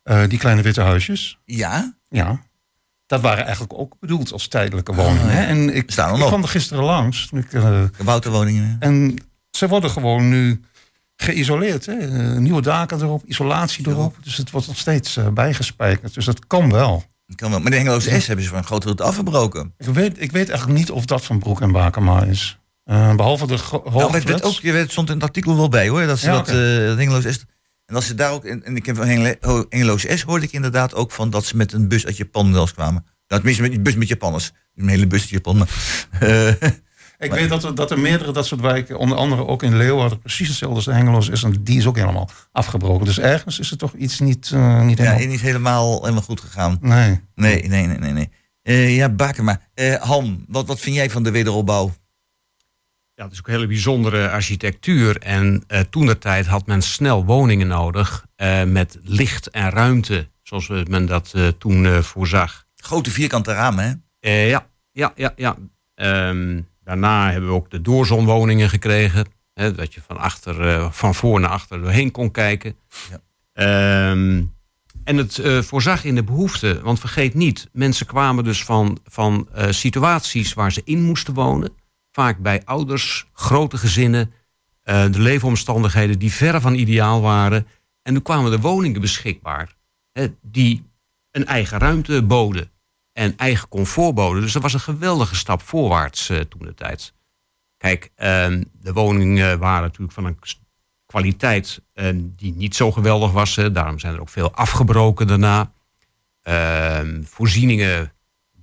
eh, 0.02 0.22
die 0.28 0.38
kleine 0.38 0.62
witte 0.62 0.80
huisjes, 0.80 1.38
Ja? 1.44 1.94
ja, 2.08 2.40
dat 3.06 3.20
waren 3.20 3.42
eigenlijk 3.44 3.78
ook 3.78 3.94
bedoeld 4.00 4.32
als 4.32 4.48
tijdelijke 4.48 4.94
woningen. 4.94 5.28
hè. 5.30 5.44
En 5.44 5.74
ik, 5.76 5.90
Staan 5.90 6.08
er 6.08 6.12
ik 6.14 6.18
nog. 6.20 6.28
kwam 6.28 6.42
er 6.42 6.48
gisteren 6.48 6.84
langs. 6.84 7.28
Ik, 7.32 7.46
Gebouwde 7.92 8.30
woningen. 8.30 8.76
en 8.80 9.16
ze 9.50 9.68
worden 9.68 9.90
gewoon 9.90 10.28
nu 10.28 10.60
geïsoleerd. 11.22 11.87
Hè. 11.87 11.92
Eh, 11.98 12.37
nieuwe 12.38 12.62
daken 12.62 13.00
erop, 13.02 13.22
isolatie 13.26 13.88
erop. 13.88 14.16
Dus 14.22 14.37
het 14.37 14.50
wordt 14.50 14.66
nog 14.66 14.76
steeds 14.78 15.16
eh, 15.16 15.28
bijgespijkerd. 15.28 16.14
Dus 16.14 16.24
dat 16.24 16.46
kan 16.46 16.72
wel. 16.72 17.04
Kan 17.35 17.50
wel. 17.50 17.61
Maar 17.61 17.70
de 17.70 17.76
Hengeloze 17.76 18.20
S 18.20 18.26
hebben 18.26 18.44
ze 18.44 18.50
voor 18.50 18.59
een 18.59 18.64
groot 18.64 18.83
deel 18.83 19.07
afgebroken. 19.07 19.74
Ik 19.78 19.87
weet, 19.87 20.20
ik 20.22 20.33
weet 20.33 20.48
eigenlijk 20.48 20.78
niet 20.78 20.90
of 20.90 21.04
dat 21.04 21.24
van 21.24 21.38
Broek 21.38 21.61
en 21.61 21.72
Bakema 21.72 22.22
is. 22.22 22.59
Eh, 22.85 23.14
behalve 23.14 23.46
de 23.46 23.59
gro- 23.59 23.83
Nou, 23.90 24.12
werd, 24.12 24.24
werd 24.24 24.42
ook, 24.42 24.62
er 24.62 24.90
stond 24.90 25.09
in 25.09 25.14
het 25.14 25.22
artikel 25.22 25.57
wel 25.57 25.68
bij 25.68 25.88
hoor. 25.88 26.07
Dat 26.07 26.18
ze 26.18 26.26
Ja, 26.26 26.33
dat, 26.33 26.46
dat 26.46 26.57
Hengeloze 26.98 27.33
S. 27.33 27.44
En 27.87 27.94
als 27.94 28.07
ze 28.07 28.14
daar 28.14 28.33
ook. 28.33 28.44
En, 28.44 28.64
en 28.64 28.76
ik 28.76 28.87
heb 28.87 28.96
van 28.96 29.07
Hengelo- 29.07 29.64
Hengeloze 29.68 30.16
S 30.16 30.22
hoorde 30.22 30.47
ik 30.47 30.53
inderdaad 30.53 30.95
ook 30.95 31.11
van 31.11 31.30
dat 31.30 31.45
ze 31.45 31.57
met 31.57 31.72
een 31.72 31.88
bus 31.88 32.07
uit 32.07 32.16
Japan 32.16 32.53
wel 32.53 32.61
eens 32.61 32.74
kwamen. 32.74 33.03
Nou, 33.03 33.40
tenminste 33.42 33.62
met 33.62 33.70
die 33.70 33.80
bus 33.80 33.95
met 33.95 34.09
Japanners. 34.09 34.53
Een 34.74 34.88
hele 34.88 35.07
bus 35.07 35.20
uit 35.20 35.30
Japan. 35.30 35.57
Maar, 35.57 35.68
Ik 37.18 37.32
weet 37.32 37.48
dat 37.48 37.64
er, 37.64 37.74
dat 37.74 37.90
er 37.90 37.98
meerdere 37.98 38.32
dat 38.32 38.46
soort 38.46 38.60
wijken, 38.60 38.98
onder 38.98 39.18
andere 39.18 39.46
ook 39.46 39.62
in 39.62 39.76
Leeuwarden, 39.76 40.18
precies 40.18 40.48
hetzelfde 40.48 40.76
als 40.76 40.84
de 40.84 40.92
Hengeloos 40.92 41.28
is. 41.28 41.42
En 41.42 41.62
die 41.64 41.78
is 41.78 41.86
ook 41.86 41.96
helemaal 41.96 42.30
afgebroken. 42.52 43.06
Dus 43.06 43.18
ergens 43.18 43.58
is 43.58 43.70
er 43.70 43.76
toch 43.76 43.92
iets 43.94 44.18
niet, 44.20 44.50
eh, 44.54 44.82
niet 44.82 44.98
ja, 44.98 45.04
helemaal... 45.04 45.26
niet 45.28 45.40
helemaal, 45.40 46.00
helemaal 46.00 46.22
goed 46.22 46.40
gegaan. 46.40 46.78
Nee. 46.80 47.20
Nee, 47.34 47.62
nee, 47.68 47.86
nee, 47.86 47.98
nee. 47.98 48.12
nee. 48.12 48.30
Eh, 48.62 48.96
ja, 48.96 49.08
Bakema. 49.08 49.60
Eh 49.74 49.94
Han, 49.94 50.44
wat, 50.48 50.66
wat 50.66 50.80
vind 50.80 50.96
jij 50.96 51.10
van 51.10 51.22
de 51.22 51.30
wederopbouw? 51.30 51.94
Ja, 53.14 53.24
het 53.24 53.32
is 53.32 53.38
ook 53.38 53.46
een 53.48 53.54
hele 53.54 53.66
bijzondere 53.66 54.30
architectuur. 54.30 55.16
En 55.18 55.64
eh 55.66 55.80
toen 55.90 56.06
de 56.06 56.18
tijd 56.18 56.46
had 56.46 56.66
men 56.66 56.82
snel 56.82 57.24
woningen 57.24 57.66
nodig 57.66 58.26
eh, 58.36 58.64
met 58.64 58.98
licht 59.02 59.50
en 59.50 59.70
ruimte, 59.70 60.28
zoals 60.42 60.66
we- 60.66 60.84
men 60.88 61.06
dat 61.06 61.32
eh, 61.34 61.48
toen 61.48 61.86
eh, 61.86 61.98
voorzag. 61.98 62.66
Grote 62.76 63.10
vierkante 63.10 63.52
ramen, 63.52 63.84
hè? 63.84 63.92
Eh, 64.30 64.48
ja, 64.48 64.66
ja, 64.92 65.12
ja, 65.16 65.32
ja. 65.36 65.56
Ehm, 65.94 66.60
daarna 66.89 67.30
hebben 67.30 67.51
we 67.51 67.57
ook 67.57 67.70
de 67.70 67.80
doorzonwoningen 67.80 68.68
gekregen. 68.68 69.26
Hè, 69.55 69.74
dat 69.74 69.95
je 69.95 70.01
van, 70.07 70.18
achter, 70.18 70.68
eh, 70.68 70.91
van 70.91 71.14
voor 71.14 71.41
naar 71.41 71.51
achter 71.51 71.80
doorheen 71.80 72.11
kon 72.11 72.30
kijken. 72.30 72.76
Ja. 73.11 73.20
Ehm, 73.53 74.45
en 75.05 75.16
het 75.16 75.39
eh, 75.39 75.62
voorzag 75.62 76.05
in 76.05 76.14
de 76.14 76.24
behoeften. 76.24 76.82
Want 76.82 77.01
vergeet 77.01 77.34
niet, 77.34 77.68
mensen 77.72 78.07
kwamen 78.07 78.45
dus 78.45 78.64
van, 78.64 78.99
van 79.05 79.49
eh, 79.53 79.70
situaties 79.70 80.55
waar 80.55 80.72
ze 80.72 80.82
in 80.84 81.03
moesten 81.03 81.34
wonen. 81.34 81.72
Vaak 82.11 82.39
bij 82.39 82.62
ouders, 82.64 83.26
grote 83.32 83.76
gezinnen. 83.76 84.32
de 84.89 85.20
leefomstandigheden 85.20 86.18
die 86.18 86.32
ver 86.32 86.61
van 86.61 86.74
ideaal 86.74 87.20
waren. 87.20 87.66
En 88.03 88.12
toen 88.12 88.22
kwamen 88.22 88.53
er 88.53 88.61
woningen 88.61 89.01
beschikbaar. 89.01 89.76
Hè, 90.12 90.26
die 90.43 90.91
een 91.30 91.47
eigen 91.47 91.78
ruimte 91.78 92.22
boden 92.22 92.70
en 93.18 93.36
eigen 93.36 93.68
comfort 93.68 94.14
boden. 94.14 94.42
Dus 94.42 94.52
dat 94.52 94.62
was 94.62 94.74
een 94.74 94.80
geweldige 94.80 95.34
stap 95.34 95.62
voorwaarts 95.62 96.28
eh, 96.28 96.40
toen 96.40 96.62
de 96.62 96.74
tijd. 96.74 97.12
Kijk, 97.76 98.10
ehm, 98.14 98.62
de 98.72 98.92
woningen 98.92 99.58
waren 99.58 99.82
natuurlijk 99.82 100.12
van 100.12 100.24
een 100.24 100.38
kwaliteit 101.06 101.82
eh, 101.92 102.08
die 102.14 102.54
niet 102.54 102.76
zo 102.76 102.92
geweldig 102.92 103.32
was. 103.32 103.54
Daarom 103.72 103.98
zijn 103.98 104.14
er 104.14 104.20
ook 104.20 104.28
veel 104.28 104.52
afgebroken 104.52 105.26
daarna. 105.26 105.72
Ehm, 106.42 107.22
voorzieningen 107.22 108.12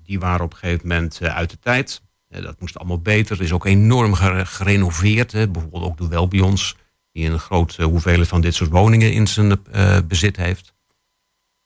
die 0.04 0.20
waren 0.20 0.46
op 0.46 0.52
een 0.52 0.58
gegeven 0.58 0.88
moment 0.88 1.20
eh, 1.22 1.36
uit 1.36 1.50
de 1.50 1.60
tijd. 1.60 2.02
Eh, 2.28 2.42
dat 2.42 2.60
moest 2.60 2.78
allemaal 2.78 3.02
beter. 3.02 3.38
Er 3.38 3.44
is 3.44 3.54
ook 3.54 3.66
enorm 3.66 4.14
gere- 4.14 4.46
gerenoveerd. 4.46 5.32
Bijvoorbeeld 5.32 5.84
ook 5.84 5.98
de 5.98 6.08
Welbions, 6.08 6.76
die 7.12 7.30
een 7.30 7.40
grote 7.40 7.84
hoeveelheid 7.84 8.28
van 8.28 8.42
dit 8.42 8.56
soort 8.56 8.70
woningen 8.70 9.14
in 9.14 9.28
zijn 9.28 9.60
bezit 10.08 10.38
heeft. 10.38 10.75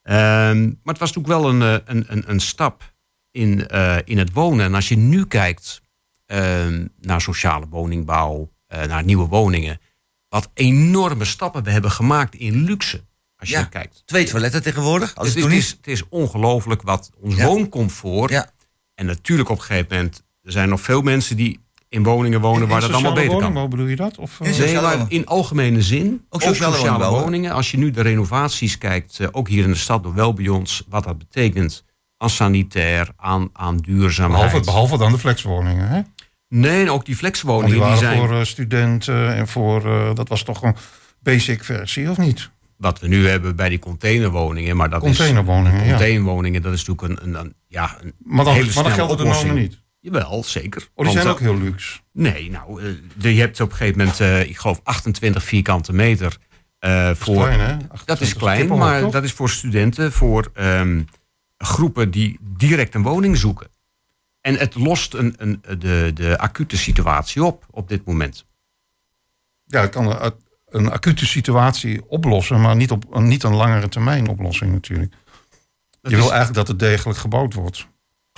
Ehm, 0.02 0.62
maar 0.64 0.94
het 0.94 1.00
was 1.00 1.14
natuurlijk 1.14 1.42
wel 1.42 1.50
een, 1.50 1.62
eh, 1.62 1.86
een, 1.86 2.06
een, 2.08 2.24
een 2.30 2.40
stap 2.40 2.94
in, 3.32 3.68
eh, 3.68 3.98
in 4.04 4.18
het 4.18 4.34
wonen. 4.34 4.66
En 4.66 4.74
als 4.76 4.88
je 4.88 4.98
nu 4.98 5.26
kijkt 5.26 5.82
ehm, 6.26 6.88
naar 7.00 7.22
sociale 7.22 7.66
woningbouw, 7.70 8.52
eh, 8.68 8.84
naar 8.84 9.04
nieuwe 9.04 9.28
woningen, 9.28 9.80
wat 10.28 10.50
enorme 10.54 11.26
stappen 11.26 11.64
we 11.64 11.72
hebben 11.72 11.92
gemaakt 11.92 12.36
in 12.36 12.64
luxe. 12.64 13.08
Als 13.38 13.50
je 13.50 13.70
kijkt. 13.70 14.02
Twee 14.06 14.26
toiletten 14.26 14.64
tegenwoordig. 14.64 15.16
Als 15.16 15.28
Het 15.28 15.44
het 15.44 15.46
is, 15.46 15.52
het, 15.52 15.64
is, 15.64 15.70
het 15.70 15.88
is 15.88 16.10
ongelooflijk 16.10 16.82
wat 16.82 17.12
ons 17.22 17.36
Ja. 17.36 17.46
wooncomfort. 17.46 18.32
Ja. 18.32 18.50
En 18.96 19.06
natuurlijk 19.06 19.50
op 19.50 19.58
een 19.58 19.64
gegeven 19.64 19.96
moment, 19.96 20.24
er 20.42 20.52
zijn 20.52 20.70
nog 20.70 20.82
veel 20.82 21.02
mensen 21.02 21.36
die 21.38 21.60
in 21.90 22.04
woningen 22.04 22.42
wonen 22.42 22.68
waar 22.68 22.82
dat 22.82 22.92
allemaal 22.94 23.14
beter 23.14 23.30
kan. 23.30 23.38
woningbouw 23.38 23.68
bedoel 23.68 23.86
je 23.88 23.96
dat? 23.96 24.18
Of, 24.18 24.40
eh, 24.40 24.48
In 24.48 24.52
Nee, 24.52 24.54
sociale 24.62 24.82
maar 24.88 24.98
woningen. 24.98 25.18
in 25.20 25.26
algemene 25.26 25.82
zin. 25.82 26.26
Ook 26.30 26.42
sociale 26.42 27.10
woningen. 27.10 27.52
Als 27.52 27.72
je 27.72 27.78
nu 27.78 27.92
de 27.92 28.02
renovaties 28.02 28.78
kijkt, 28.78 29.20
eh, 29.20 29.28
ook 29.32 29.48
hier 29.48 29.64
in 29.64 29.72
de 29.72 29.78
stad 29.78 30.04
door 30.04 30.14
Welbions, 30.14 30.84
wat 30.90 31.04
dat 31.04 31.18
betekent 31.18 31.84
aan 32.18 32.30
sanitair, 32.30 33.10
aan, 33.18 33.50
aan 33.54 33.78
duurzaamheid. 33.78 34.44
behalve, 34.46 34.66
behalve 34.66 34.98
dan 34.98 35.12
de 35.12 35.18
flexwoningen, 35.18 35.88
hè? 35.88 36.02
Nee, 36.48 36.72
ook 36.72 36.86
die 36.86 36.92
Want 36.92 37.06
die 37.06 37.16
flexwoningen 37.16 37.72
die 37.72 37.80
waren 37.80 37.98
zijn... 37.98 38.18
voor 38.18 38.40
eh, 38.40 38.44
studenten 38.44 39.36
en 39.36 39.48
voor... 39.48 39.86
eh, 39.86 40.16
dat 40.16 40.28
was 40.30 40.44
toch 40.44 40.64
een 40.64 40.76
basic 41.22 41.64
versie, 41.64 42.10
of 42.10 42.18
niet? 42.18 42.50
Wat 42.78 43.00
we 43.00 43.08
nu 43.08 43.28
hebben 43.28 43.56
bij 43.56 43.70
die 43.70 43.80
containerwoningen. 43.80 44.76
Maar 44.78 44.90
dat 44.90 45.00
Containerwoningen, 45.02 45.80
is, 45.80 45.86
ja. 45.86 45.90
Containerwoningen, 45.90 46.62
dat 46.62 46.74
is 46.74 46.86
natuurlijk 46.86 47.22
een, 47.22 47.28
een, 47.30 47.40
een, 47.40 47.54
ja, 47.68 47.98
een 48.02 48.14
Maar 48.24 48.46
dan, 48.46 48.54
hele 48.54 48.66
maar 48.66 48.74
dan 48.74 48.84
snelle 48.84 48.90
gelden 49.08 49.18
de 49.18 49.24
normen 49.24 49.56
niet. 49.56 49.80
Jawel, 50.00 50.44
zeker. 50.44 50.82
Oh, 50.82 50.88
die 50.96 51.06
Want, 51.06 51.18
zijn 51.18 51.28
ook 51.28 51.40
heel 51.40 51.58
luxe. 51.58 52.00
Nee, 52.12 52.50
nou, 52.52 52.82
eh, 53.22 53.34
je 53.34 53.40
hebt 53.40 53.62
op 53.62 53.70
een 53.72 53.76
gegeven 53.76 53.98
moment, 53.98 54.20
eh, 54.20 54.42
ik 54.50 54.58
geloof, 54.58 54.80
28 54.84 55.44
vierkante 55.44 55.94
meter. 55.94 56.38
Dat 56.80 56.92
is 57.16 57.18
voor, 57.18 57.36
klein, 57.36 57.60
hè? 57.60 57.78
dat 57.78 58.22
is 58.22 58.36
28 58.36 58.38
klein, 58.38 58.68
maar 58.68 59.02
toch? 59.02 59.12
dat 59.12 59.24
is 59.24 59.32
voor 59.34 59.50
studenten, 59.50 60.12
voor 60.12 60.50
ehm, 60.54 61.04
groepen 61.58 62.12
die 62.12 62.40
direct 62.42 62.96
een 62.96 63.02
woning 63.04 63.38
zoeken. 63.38 63.68
En 64.42 64.56
het 64.56 64.76
lost 64.76 65.14
een, 65.14 65.34
een, 65.38 65.62
de, 65.80 66.12
de 66.14 66.38
acute 66.38 66.78
situatie 66.78 67.44
op 67.44 67.66
op 67.72 67.88
dit 67.88 68.06
moment. 68.06 68.46
Ja, 69.66 69.82
het 69.82 69.90
kan 69.92 70.22
een, 70.22 70.34
een 70.66 70.92
acute 70.92 71.26
situatie 71.26 72.10
oplossen, 72.10 72.62
maar 72.62 72.76
niet 72.76 72.92
op 72.92 73.16
een, 73.16 73.28
niet 73.28 73.44
een 73.44 73.56
langere 73.56 73.90
termijn 73.90 74.28
oplossing 74.28 74.72
natuurlijk. 74.72 75.14
Dat 76.02 76.12
je 76.12 76.18
wil 76.18 76.26
is- 76.26 76.32
eigenlijk 76.32 76.54
dat 76.54 76.68
het 76.68 76.80
degelijk 76.80 77.20
gebouwd 77.20 77.54
wordt. 77.54 77.88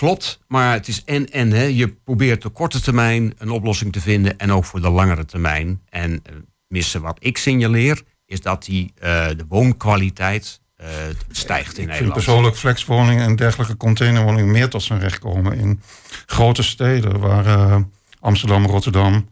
Klopt, 0.02 0.40
maar 0.48 0.72
het 0.72 0.88
is 0.88 1.04
en 1.04 1.30
en. 1.30 1.50
Hè. 1.50 1.62
Je 1.62 1.88
probeert 1.88 2.42
de 2.42 2.48
korte 2.48 2.80
termijn 2.80 3.34
een 3.38 3.50
oplossing 3.50 3.92
te 3.92 4.00
vinden 4.00 4.38
en 4.38 4.52
ook 4.52 4.64
voor 4.64 4.80
de 4.80 4.88
langere 4.88 5.24
termijn. 5.24 5.82
En 5.88 6.20
eh, 6.22 6.32
missen 6.68 7.02
wat 7.02 7.16
ik 7.20 7.38
signaleer, 7.38 8.02
is 8.26 8.40
dat 8.40 8.64
die, 8.64 8.92
eh, 8.98 9.28
de 9.28 9.44
woonkwaliteit 9.48 10.60
eh, 10.76 10.88
stijgt 11.30 11.66
in 11.66 11.70
Ik 11.70 11.76
vind 11.76 11.88
Nederland. 11.88 12.12
persoonlijk 12.12 12.56
flexwoningen 12.56 13.24
en 13.24 13.36
dergelijke 13.36 13.76
containerwoningen 13.76 14.50
meer 14.50 14.68
tot 14.68 14.82
zijn 14.82 15.00
recht 15.00 15.18
komen 15.18 15.58
in 15.58 15.80
grote 16.26 16.62
steden, 16.62 17.18
waar 17.20 17.46
eh, 17.46 17.80
Amsterdam, 18.20 18.66
Rotterdam, 18.66 19.28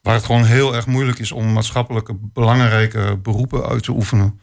waar 0.00 0.14
het 0.14 0.24
gewoon 0.24 0.44
heel 0.44 0.74
erg 0.74 0.86
moeilijk 0.86 1.18
is 1.18 1.32
om 1.32 1.52
maatschappelijke 1.52 2.14
belangrijke 2.20 3.18
beroepen 3.22 3.66
uit 3.68 3.82
te 3.82 3.92
oefenen, 3.92 4.40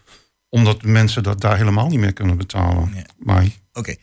omdat 0.50 0.84
mensen 0.84 1.24
dat 1.24 1.42
daar 1.42 1.58
helemaal 1.58 1.88
niet 1.88 2.00
meer 2.00 2.14
kunnen 2.14 2.38
betalen. 2.38 2.92
Ja. 2.96 3.06
Maar 3.18 3.46
Oké. 3.74 3.96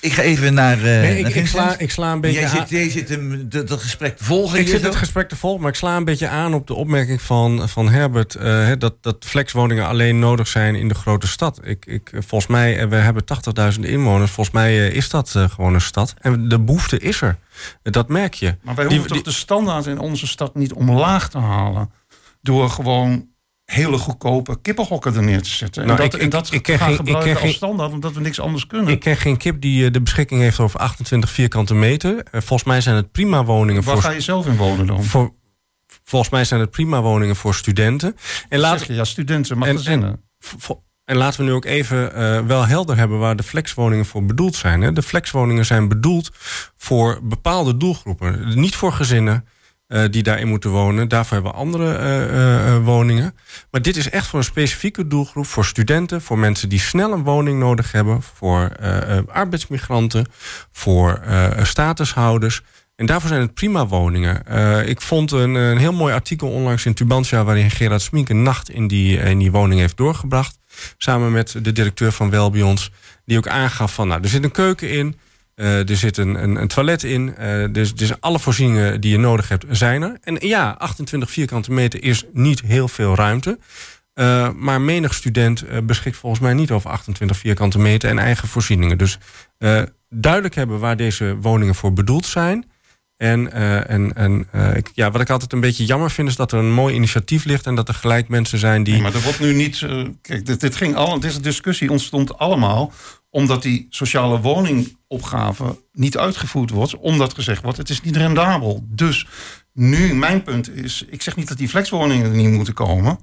Ik 0.00 0.12
ga 0.12 0.22
even 0.22 0.54
naar, 0.54 0.76
eh 0.76 0.82
Nee, 0.82 1.00
naar 1.00 1.18
ik, 1.18 1.24
Vincent. 1.26 1.48
sla, 1.48 1.78
ik 1.78 1.90
sla 1.90 2.12
een 2.12 2.20
beetje 2.20 2.40
Jij 2.40 2.48
aan- 2.48 2.56
zit, 2.56 2.68
jij 2.70 2.90
zit 2.90 3.08
hem, 3.08 3.48
dat, 3.48 3.72
gesprek 3.80 4.16
te 4.16 4.24
volgen 4.24 4.58
Ik 4.58 4.68
zit 4.68 4.80
zo? 4.80 4.86
het 4.86 4.96
gesprek 4.96 5.28
te 5.28 5.36
volgen, 5.36 5.60
maar 5.60 5.70
ik 5.70 5.76
sla 5.76 5.96
een 5.96 6.04
beetje 6.04 6.28
aan 6.28 6.54
op 6.54 6.66
de 6.66 6.74
opmerking 6.74 7.22
van, 7.22 7.68
van 7.68 7.88
Herbert. 7.88 8.34
eh, 8.34 8.44
hè, 8.44 8.76
dat, 8.76 8.94
dat 9.02 9.16
flexwoningen 9.24 9.86
alleen 9.86 10.18
nodig 10.18 10.48
zijn 10.48 10.74
in 10.74 10.88
de 10.88 10.94
grote 10.94 11.26
stad. 11.28 11.60
Ik, 11.62 11.86
ik, 11.86 12.10
volgens 12.12 12.46
mij, 12.50 12.78
eh, 12.78 12.88
we 12.88 12.96
hebben 12.96 13.24
80.000 13.24 13.80
inwoners. 13.84 14.30
Volgens 14.30 14.54
mij 14.56 14.88
eh, 14.88 14.94
is 14.96 15.08
dat 15.08 15.32
eh, 15.36 15.50
gewoon 15.50 15.74
een 15.74 15.80
stad. 15.80 16.14
En 16.18 16.48
de 16.48 16.60
behoefte 16.60 16.98
is 16.98 17.20
er. 17.20 17.38
Dat 17.82 18.08
merk 18.08 18.34
je. 18.34 18.56
Maar 18.62 18.74
wij 18.74 18.86
Die- 18.88 18.98
hoeven 18.98 19.14
toch 19.16 19.24
de 19.24 19.32
standaard 19.38 19.86
in 19.86 19.98
onze 19.98 20.26
stad 20.26 20.54
niet 20.54 20.72
omlaag 20.72 21.30
te 21.30 21.38
halen. 21.38 21.90
Door 22.42 22.70
gewoon 22.70 23.26
hele 23.72 23.98
goedkope 23.98 24.60
kippenhokken 24.62 25.14
er 25.14 25.22
neer 25.22 25.42
te 25.42 25.48
zetten. 25.50 25.86
Nou, 25.86 25.98
en 25.98 26.04
dat, 26.04 26.14
ik- 26.14 26.20
en 26.20 26.26
ik- 26.26 26.32
dat 26.32 26.52
ik 26.52 26.66
gaan 26.70 26.90
ik 26.90 26.96
gebruiken 26.96 27.32
ken 27.34 27.42
als 27.42 27.54
standaard. 27.54 27.92
Omdat 27.92 28.12
we 28.12 28.20
niks 28.20 28.40
anders 28.40 28.66
kunnen. 28.66 28.88
Ik 28.92 29.00
ken 29.00 29.16
geen 29.16 29.36
kip 29.36 29.60
die 29.60 29.84
eh, 29.86 29.92
de 29.92 30.00
beschikking 30.02 30.40
heeft 30.40 30.58
over 30.60 30.80
28 30.80 31.30
vierkante 31.30 31.74
meter. 31.74 32.16
Eh, 32.18 32.22
volgens 32.40 32.64
mij 32.64 32.80
zijn 32.80 32.96
het 32.96 33.12
prima 33.12 33.44
woningen 33.44 33.82
Waar 33.82 33.94
voor, 33.94 34.02
ga 34.02 34.10
je 34.10 34.20
zelf 34.20 34.46
in 34.46 34.56
wonen 34.56 34.86
dan? 34.86 35.04
voor. 35.04 35.32
Volgens 36.04 36.30
mij 36.30 36.44
zijn 36.44 36.60
het 36.60 36.70
prima 36.70 37.00
woningen 37.02 37.36
voor 37.36 37.54
studenten. 37.54 38.16
En 38.48 38.58
laat, 38.58 38.78
Zeg 38.78 38.88
je, 38.88 38.94
ja, 38.94 39.04
studenten, 39.04 39.58
maar 39.58 39.68
En- 39.68 39.76
gezinnen. 39.76 40.22
Vo- 40.38 40.82
En 41.04 41.16
laten 41.16 41.40
we 41.40 41.46
nu 41.46 41.52
ook 41.52 41.64
even 41.64 42.14
eh, 42.14 42.40
wel 42.46 42.66
helder 42.66 42.96
hebben 42.96 43.18
waar 43.18 43.36
de 43.36 43.42
flexwoningen 43.42 44.06
voor 44.06 44.24
bedoeld 44.24 44.54
zijn. 44.56 44.80
Hè. 44.80 44.92
De 44.92 45.02
flexwoningen 45.02 45.64
zijn 45.66 45.88
bedoeld 45.88 46.30
voor 46.76 47.18
bepaalde 47.22 47.76
doelgroepen. 47.76 48.58
Niet 48.60 48.76
voor 48.76 48.92
gezinnen 48.92 49.46
eh, 49.88 50.02
die 50.10 50.22
daarin 50.22 50.48
moeten 50.48 50.70
wonen. 50.70 51.08
Daarvoor 51.08 51.32
hebben 51.32 51.52
we 51.52 51.58
andere 51.58 51.94
eh, 51.94 52.74
eh, 52.74 52.84
woningen. 52.84 53.34
Maar 53.70 53.82
dit 53.82 53.96
is 53.96 54.10
echt 54.10 54.26
voor 54.26 54.38
een 54.38 54.44
specifieke 54.44 55.06
doelgroep. 55.06 55.46
Voor 55.46 55.64
studenten, 55.64 56.22
voor 56.22 56.38
mensen 56.38 56.68
die 56.68 56.80
snel 56.80 57.12
een 57.12 57.22
woning 57.22 57.58
nodig 57.58 57.92
hebben. 57.92 58.22
Voor 58.22 58.76
arbeidsmigranten, 59.26 60.26
voor 60.72 61.20
statushouders. 61.62 62.62
En 62.96 63.06
daarvoor 63.06 63.28
zijn 63.28 63.40
het 63.40 63.54
prima 63.54 63.86
woningen. 63.86 64.42
Ik 64.88 65.00
vond 65.00 65.32
een, 65.32 65.54
een 65.54 65.78
heel 65.78 65.92
mooi 65.92 66.14
artikel 66.14 66.50
onlangs 66.50 66.86
in 66.86 66.94
Tubantia... 66.94 67.44
waarin 67.44 67.70
Gerard 67.70 68.02
Smink 68.02 68.28
een 68.28 68.42
nacht 68.42 68.70
in 68.70 68.86
die, 68.86 69.18
in 69.18 69.38
die 69.38 69.50
woning 69.50 69.80
heeft 69.80 69.96
doorgebracht. 69.96 70.58
Samen 70.98 71.32
met 71.32 71.54
de 71.62 71.72
directeur 71.72 72.12
van 72.12 72.30
Welbions. 72.30 72.90
Die 73.24 73.36
ook 73.36 73.48
aangaf 73.48 73.94
van, 73.94 74.08
nou, 74.08 74.22
er 74.22 74.28
zit 74.28 74.44
een 74.44 74.50
keuken 74.50 74.90
in... 74.90 75.16
eh, 75.58 75.88
er 75.88 75.96
zit 75.96 76.16
een, 76.16 76.42
een, 76.42 76.56
een 76.60 76.68
toilet 76.68 77.02
in. 77.02 77.36
eh, 77.36 77.64
dus, 77.72 77.94
dus 77.94 78.20
alle 78.20 78.38
voorzieningen 78.38 79.00
die 79.00 79.10
je 79.10 79.18
nodig 79.18 79.48
hebt 79.48 79.64
zijn 79.70 80.02
er. 80.02 80.18
En 80.20 80.36
ja, 80.40 80.74
28 80.78 81.30
vierkante 81.30 81.72
meter 81.72 82.02
is 82.02 82.24
niet 82.32 82.60
heel 82.60 82.88
veel 82.88 83.14
ruimte. 83.14 83.58
Eh, 84.14 84.48
maar 84.54 84.80
menig 84.80 85.14
student 85.14 85.86
beschikt 85.86 86.16
volgens 86.16 86.42
mij 86.42 86.54
niet 86.54 86.70
over 86.70 86.90
28 86.90 87.36
vierkante 87.36 87.78
meter 87.78 88.10
en 88.10 88.18
eigen 88.18 88.48
voorzieningen. 88.48 88.98
Dus 88.98 89.18
duidelijk 90.08 90.54
hebben 90.54 90.78
waar 90.78 90.96
deze 90.96 91.36
woningen 91.40 91.74
voor 91.74 91.92
bedoeld 91.92 92.26
zijn. 92.26 92.70
En, 93.16 93.52
en, 93.88 94.14
en 94.14 94.48
ja, 94.94 95.10
wat 95.10 95.20
ik 95.20 95.30
altijd 95.30 95.52
een 95.52 95.60
beetje 95.60 95.84
jammer 95.84 96.10
vind, 96.10 96.28
is 96.28 96.36
dat 96.36 96.52
er 96.52 96.58
een 96.58 96.72
mooi 96.72 96.94
initiatief 96.94 97.44
ligt 97.44 97.66
en 97.66 97.74
dat 97.74 97.88
er 97.88 97.94
gelijk 97.94 98.28
mensen 98.28 98.58
zijn 98.58 98.82
die. 98.82 99.02
Maar 99.02 99.14
er 99.14 99.22
wordt 99.22 99.40
nu 99.40 99.54
niet. 99.54 99.86
kijk, 100.22 100.46
dit, 100.46 100.60
dit 100.60 100.76
ging 100.76 100.94
al, 100.96 101.20
deze 101.20 101.40
discussie 101.40 101.90
ontstond 101.90 102.38
allemaal 102.38 102.92
omdat 103.30 103.62
die 103.62 103.86
sociale 103.90 104.40
woningopgave 104.40 105.82
niet 105.92 106.18
uitgevoerd 106.18 106.70
wordt, 106.70 106.96
omdat 106.96 107.34
gezegd 107.34 107.62
wordt 107.62 107.78
het 107.78 107.90
is 107.90 108.00
niet 108.00 108.16
rendabel. 108.16 108.84
Dus 108.88 109.26
nu 109.72 110.14
mijn 110.14 110.42
punt 110.42 110.70
is, 110.70 111.04
ik 111.08 111.22
zeg 111.22 111.36
niet 111.36 111.48
dat 111.48 111.58
die 111.58 111.68
flexwoningen 111.68 112.30
er 112.30 112.36
niet 112.36 112.50
moeten 112.50 112.74
komen, 112.74 113.18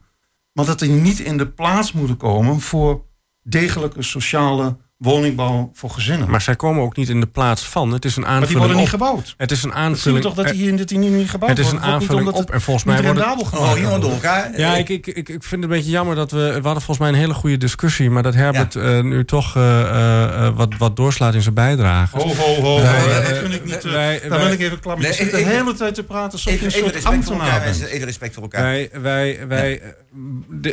maar 0.51 0.65
dat 0.65 0.79
die 0.79 0.89
niet 0.89 1.19
in 1.19 1.37
de 1.37 1.47
plaats 1.47 1.91
moeten 1.91 2.17
komen 2.17 2.59
voor 2.59 3.05
degelijke 3.41 4.01
sociale 4.01 4.77
woningbouw 4.97 5.69
voor 5.73 5.89
gezinnen. 5.89 6.29
Maar 6.29 6.41
zij 6.41 6.55
komen 6.55 6.83
ook 6.83 6.95
niet 6.95 7.09
in 7.09 7.19
de 7.19 7.25
plaats 7.27 7.63
van. 7.63 7.91
Het 7.91 8.05
is 8.05 8.15
een 8.15 8.21
Maar 8.21 8.29
die 8.31 8.39
aanvulling 8.39 8.59
worden 8.65 8.77
niet 8.83 8.93
op. 8.93 8.99
gebouwd. 8.99 9.33
Het 9.37 9.51
is 9.51 9.63
een 9.63 9.69
Dat 9.69 9.77
zien 9.79 9.83
we 9.83 9.89
aanvulling. 9.89 10.23
toch 10.23 10.33
dat 10.33 10.47
die, 10.47 10.73
dat 10.75 10.87
die 10.87 10.97
nu 10.97 11.09
niet 11.09 11.29
gebouwd 11.29 11.49
het 11.51 11.59
is 11.59 11.65
een 11.65 11.71
wordt 11.71 11.85
aanvulling 11.85 12.27
op. 12.31 12.51
En 12.51 12.61
volgens 12.61 12.85
mij 12.85 12.95
niet 12.95 13.05
wordt 13.05 13.19
het- 13.19 13.59
Oh, 13.59 14.01
door 14.01 14.11
elkaar. 14.11 14.59
Ja, 14.59 14.75
ik, 14.75 14.89
ik, 14.89 15.07
ik, 15.07 15.17
ik 15.17 15.25
vind 15.27 15.51
het 15.51 15.63
een 15.63 15.67
beetje 15.69 15.89
jammer 15.91 16.15
dat 16.15 16.31
we... 16.31 16.37
We 16.37 16.51
hadden 16.53 16.63
volgens 16.71 16.97
mij 16.97 17.09
een 17.09 17.15
hele 17.15 17.33
goede 17.33 17.57
discussie... 17.57 18.09
maar 18.09 18.23
dat 18.23 18.33
Herbert 18.33 18.75
eh, 18.75 19.01
nu 19.01 19.25
toch 19.25 19.55
eh, 19.55 19.81
eh, 19.81 20.45
eh, 20.47 20.55
wat, 20.55 20.73
wat 20.77 20.95
doorslaat 20.95 21.33
in 21.33 21.41
zijn 21.41 21.53
bijdrage. 21.55 22.17
Ho, 22.17 22.27
ho, 22.35 22.61
ho. 22.61 22.81
Dat 22.81 23.37
vind 23.37 23.53
ik 23.53 23.65
niet... 23.65 23.83
wij- 23.83 24.19
daar 24.19 24.29
wij- 24.29 24.39
ben 24.39 24.51
ik 24.51 24.59
even 24.59 24.79
klaar 24.79 24.97
mee. 24.97 25.03
Nee, 25.07 25.13
zit 25.15 25.31
de 25.31 25.37
hele 25.37 25.73
tijd 25.73 25.95
te 25.95 26.03
praten 26.03 26.31
alsof 26.31 26.43
je 26.53 26.59
een 26.59 26.65
even 26.65 26.71
soort 26.71 26.83
respect 26.93 27.03
voor 27.03 27.13
ambtenaar 27.13 27.41
elkaar. 27.47 27.63
bent. 27.63 27.77
mensen. 27.79 27.95
Even 27.95 28.05
respect 28.07 28.33
voor 28.33 28.43
elkaar. 28.43 28.61
Wij, 28.63 28.89
wij, 29.01 29.39
wij, 29.47 29.81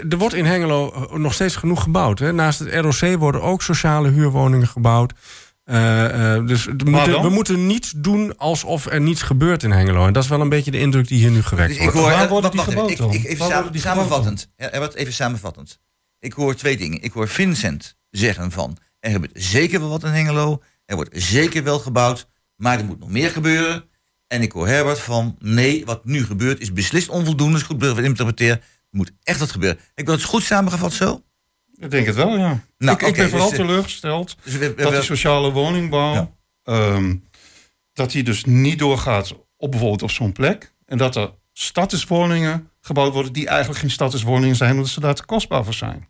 er 0.09 0.19
wordt 0.19 0.35
in 0.35 0.45
Hengelo 0.45 1.09
nog 1.13 1.35
steeds 1.35 1.57
genoeg 1.57 1.83
gebouwd. 1.83 2.19
Hè. 2.19 2.33
Naast 2.33 2.59
het 2.59 2.75
ROC 2.75 3.19
worden 3.19 3.43
ook 3.43 3.63
sociale 3.63 4.11
huurwoningen 4.11 4.69
gebouwd. 4.69 5.13
Eh, 5.65 6.35
eh, 6.35 6.47
dus 6.47 6.65
we 6.65 6.91
moeten, 6.91 7.23
we 7.23 7.29
moeten 7.29 7.67
niets 7.67 7.93
doen 7.97 8.37
alsof 8.39 8.87
er 8.87 9.01
niets 9.01 9.23
gebeurt 9.23 9.63
in 9.63 9.71
Hengelo. 9.71 10.07
En 10.07 10.13
dat 10.13 10.23
is 10.23 10.29
wel 10.29 10.41
een 10.41 10.49
beetje 10.49 10.71
de 10.71 10.79
indruk 10.79 11.09
die 11.09 11.19
hier 11.19 11.31
nu 11.31 11.43
gewekt 11.43 11.69
Dus 11.69 11.77
ik 11.77 11.83
wordt. 11.83 11.99
hoor, 11.99 12.11
Waar 12.11 12.23
eh, 12.25 12.31
worden 12.31 12.51
die 12.51 12.61
gebouwd 12.61 12.91
even, 12.91 13.11
ik, 13.11 13.15
ik, 13.15 13.25
even 13.25 13.47
samen- 13.47 13.73
die 13.73 13.81
samenvattend. 13.81 14.49
Ja, 14.57 14.69
eh, 14.71 14.79
wat, 14.79 14.95
even 14.95 15.13
samenvattend. 15.13 15.79
Ik 16.19 16.33
hoor 16.33 16.55
twee 16.55 16.77
dingen. 16.77 17.03
Ik 17.03 17.13
hoor 17.13 17.29
Vincent 17.29 17.97
zeggen 18.11 18.51
van... 18.51 18.77
er 19.01 19.11
gebeurt 19.11 19.33
zeker 19.35 19.81
wel 19.81 19.89
wat 19.89 20.05
in 20.05 20.11
Hengelo. 20.11 20.63
Er 20.85 20.97
wordt 20.97 21.11
zeker 21.13 21.63
wel 21.63 21.79
gebouwd. 21.79 22.29
Maar 22.57 22.79
er 22.79 22.85
moet 22.85 22.99
nog 22.99 23.11
meer 23.11 23.31
gebeuren. 23.31 23.85
En 24.27 24.43
ik 24.43 24.53
hoor 24.53 24.67
Herbert 24.67 24.99
van... 24.99 25.37
nee, 25.39 25.85
wat 25.85 26.05
nu 26.05 26.25
gebeurt 26.25 26.61
is 26.61 26.73
beslist 26.73 27.09
onvoldoende. 27.09 27.57
Is 27.59 27.63
goed 27.63 27.79
ik 27.79 28.05
interpreteer. 28.05 28.61
Moet 28.93 29.13
echt 29.23 29.39
wat 29.39 29.51
gebeuren. 29.51 29.79
Ik 29.95 30.07
wil 30.07 30.15
het 30.15 30.25
goed 30.25 30.43
samengevat 30.43 30.93
zo. 30.93 31.23
Ik 31.77 31.91
denk 31.91 32.07
het 32.07 32.15
wel, 32.15 32.37
ja. 32.39 32.65
Nou, 32.79 32.97
ik, 32.99 33.07
ik 33.07 33.15
ben 33.17 33.29
vooral 33.31 33.51
dus, 33.51 33.59
eh, 33.59 33.65
teleurgesteld 33.65 34.37
Dus 34.45 34.53
we, 34.57 34.75
we- 34.75 34.83
dat 34.83 34.93
die 34.93 35.03
sociale 35.03 35.51
woningbouw... 35.51 36.13
Ja. 36.15 36.31
ehm, 36.63 37.17
dat 37.93 38.11
die 38.11 38.23
dus 38.23 38.45
niet 38.45 38.79
doorgaat 38.79 39.33
op 39.57 39.71
bijvoorbeeld 39.71 40.03
op 40.03 40.11
zo'n 40.11 40.33
plek. 40.33 40.75
En 40.87 40.99
dat 40.99 41.17
er 41.17 41.31
statuswoningen 41.53 42.71
gebouwd 42.81 43.13
worden... 43.13 43.33
die 43.33 43.47
eigenlijk 43.49 43.81
geen 43.81 43.91
statuswoningen 43.91 44.57
zijn... 44.57 44.73
omdat 44.75 44.89
ze 44.89 45.01
daar 45.01 45.15
te 45.15 45.25
kostbaar 45.25 45.65
voor 45.65 45.75
zijn. 45.75 46.09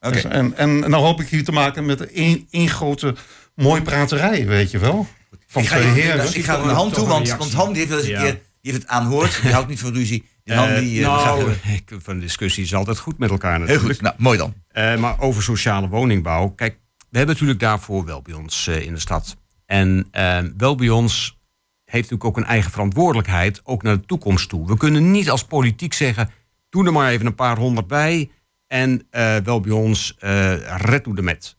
Oké. 0.00 0.12
Dus, 0.12 0.24
en, 0.24 0.56
en 0.56 0.78
nou 0.78 0.94
hoop 1.04 1.20
ik 1.20 1.28
hier 1.28 1.44
te 1.44 1.52
maken 1.52 1.84
met 1.86 2.10
één 2.12 2.46
één 2.50 2.68
grote 2.68 3.14
mooi 3.54 3.82
praterij, 3.82 4.46
weet 4.46 4.70
je 4.70 4.78
wel. 4.78 5.06
Van 5.46 5.62
ik 5.62 5.68
ga, 5.68 5.76
twee 5.76 5.88
ik, 5.88 6.02
heren. 6.02 6.34
ik 6.34 6.44
ga 6.44 6.64
naar 6.64 6.74
Han 6.74 6.90
toe, 6.92 7.02
een 7.02 7.08
want, 7.08 7.28
want 7.36 7.52
Han 7.52 7.68
die 7.72 7.76
heeft 7.76 7.88
wel 7.88 7.98
eens 7.98 8.06
een 8.08 8.12
Ja. 8.14 8.22
keer... 8.22 8.40
die 8.64 8.72
heeft 8.72 8.84
het 8.84 8.92
aanhoord. 8.92 9.42
Die 9.42 9.52
houdt 9.52 9.68
niet 9.68 9.80
van 9.80 9.92
ruzie. 9.92 10.24
Die 10.44 10.54
Eh, 10.54 10.78
die... 10.78 11.04
eh, 11.04 11.24
nou, 11.24 11.50
ik, 11.50 11.90
van 11.98 12.18
discussie 12.18 12.64
is 12.64 12.74
altijd 12.74 12.98
goed 12.98 13.18
met 13.18 13.30
elkaar 13.30 13.66
Heel 13.66 13.78
goed. 13.78 14.00
Nou, 14.00 14.14
mooi 14.18 14.38
dan. 14.38 14.54
Eh, 14.68 14.96
maar 14.96 15.20
over 15.20 15.42
sociale 15.42 15.88
woningbouw. 15.88 16.48
Kijk, 16.48 16.78
we 17.10 17.16
hebben 17.16 17.34
natuurlijk 17.34 17.60
daarvoor 17.60 18.04
wel 18.04 18.22
bij 18.22 18.34
ons 18.34 18.66
eh, 18.66 18.82
in 18.82 18.94
de 18.94 19.00
stad. 19.00 19.36
En 19.66 20.08
eh, 20.10 20.38
wel 20.56 20.74
bij 20.74 20.88
ons 20.88 21.38
heeft 21.84 22.10
natuurlijk 22.10 22.24
ook 22.24 22.36
een 22.36 22.50
eigen 22.50 22.70
verantwoordelijkheid, 22.70 23.60
ook 23.64 23.82
naar 23.82 23.96
de 24.00 24.06
toekomst 24.06 24.48
toe. 24.48 24.66
We 24.66 24.76
kunnen 24.76 25.10
niet 25.10 25.30
als 25.30 25.44
politiek 25.44 25.92
zeggen, 25.92 26.30
doe 26.68 26.86
er 26.86 26.92
maar 26.92 27.10
even 27.10 27.26
een 27.26 27.34
paar 27.34 27.56
honderd 27.58 27.86
bij 27.86 28.30
en 28.66 29.06
eh, 29.10 29.36
wel 29.36 29.60
bij 29.60 29.72
ons 29.72 30.16
eh 30.18 30.76
red 30.76 31.04
doe 31.04 31.14
de 31.14 31.22
met. 31.22 31.56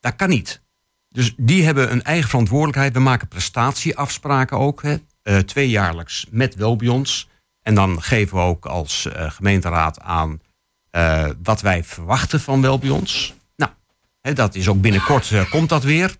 Dat 0.00 0.16
kan 0.16 0.28
niet. 0.28 0.62
Dus 1.08 1.34
die 1.36 1.64
hebben 1.64 1.92
een 1.92 2.02
eigen 2.02 2.28
verantwoordelijkheid. 2.28 2.92
We 2.92 3.00
maken 3.00 3.28
prestatieafspraken 3.28 4.58
ook. 4.58 4.82
Hè. 4.82 4.96
Eh, 5.22 5.38
tweejaarlijks 5.38 6.26
met 6.30 6.54
Welbions. 6.54 7.28
En 7.62 7.74
dan 7.74 8.02
geven 8.02 8.36
we 8.36 8.42
ook 8.42 8.66
als 8.66 9.06
eh, 9.06 9.30
gemeenteraad 9.30 10.00
aan 10.00 10.40
eh, 10.90 11.28
wat 11.42 11.60
wij 11.60 11.84
verwachten 11.84 12.40
van 12.40 12.60
Welbions. 12.60 13.34
Nou, 13.56 13.72
hè, 14.20 14.32
dat 14.32 14.54
is 14.54 14.68
ook 14.68 14.80
binnenkort 14.80 15.48
komt 15.50 15.68
dat 15.68 15.82
weer. 15.82 16.16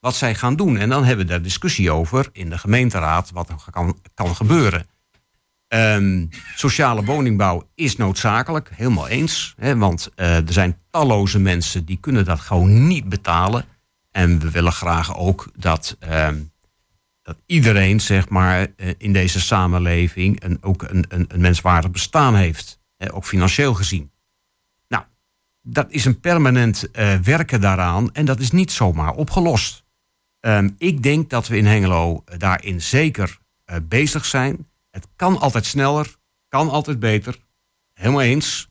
Wat 0.00 0.16
zij 0.16 0.34
gaan 0.34 0.56
doen. 0.56 0.78
En 0.78 0.88
dan 0.88 1.04
hebben 1.04 1.26
we 1.26 1.32
daar 1.32 1.42
discussie 1.42 1.90
over 1.90 2.28
in 2.32 2.50
de 2.50 2.58
gemeenteraad 2.58 3.30
wat 3.30 3.48
er 3.48 3.56
kan, 4.14 4.36
gebeuren. 4.36 4.86
Ehm, 5.68 6.26
sociale 6.54 7.04
woningbouw 7.04 7.68
is 7.74 7.96
noodzakelijk, 7.96 8.70
helemaal 8.74 9.08
eens. 9.08 9.54
Hè, 9.56 9.76
want 9.76 10.10
er 10.14 10.52
zijn 10.52 10.78
talloze 10.90 11.38
mensen 11.38 11.84
die 11.84 11.98
kunnen 12.00 12.24
dat 12.24 12.40
gewoon 12.40 12.86
niet 12.86 13.08
betalen. 13.08 13.64
En 14.10 14.38
we 14.38 14.50
willen 14.50 14.72
graag 14.72 15.16
ook 15.16 15.48
dat, 15.56 15.96
ehm, 15.98 16.36
dat 17.22 17.36
iedereen 17.46 18.00
zeg 18.00 18.28
maar, 18.28 18.66
eh, 18.76 18.94
in 18.98 19.12
deze 19.12 19.40
samenleving 19.40 20.42
een, 20.42 20.58
ook 20.60 20.82
een, 20.82 21.04
een, 21.08 21.28
menswaardig 21.36 21.90
bestaan 21.90 22.34
heeft. 22.34 22.78
Ook 23.10 23.24
financieel 23.24 23.74
gezien. 23.74 24.10
Nou, 24.88 25.04
dat 25.62 25.90
is 25.90 26.04
een 26.04 26.20
permanent 26.20 26.90
eh, 26.90 27.14
werken 27.14 27.60
daaraan 27.60 28.12
en 28.12 28.24
dat 28.24 28.40
is 28.40 28.50
niet 28.50 28.72
zomaar 28.72 29.12
opgelost. 29.12 29.84
Ehm, 30.40 30.70
ik 30.78 31.02
denk 31.02 31.30
dat 31.30 31.48
we 31.48 31.56
in 31.56 31.66
Hengelo 31.66 32.24
daarin 32.36 32.82
zeker 32.82 33.38
eh, 33.64 33.76
bezig 33.82 34.24
zijn. 34.24 34.66
Het 34.90 35.06
kan 35.16 35.38
altijd 35.38 35.66
sneller, 35.66 36.16
kan 36.48 36.70
altijd 36.70 36.98
beter. 36.98 37.38
Helemaal 37.94 38.20
eens. 38.20 38.68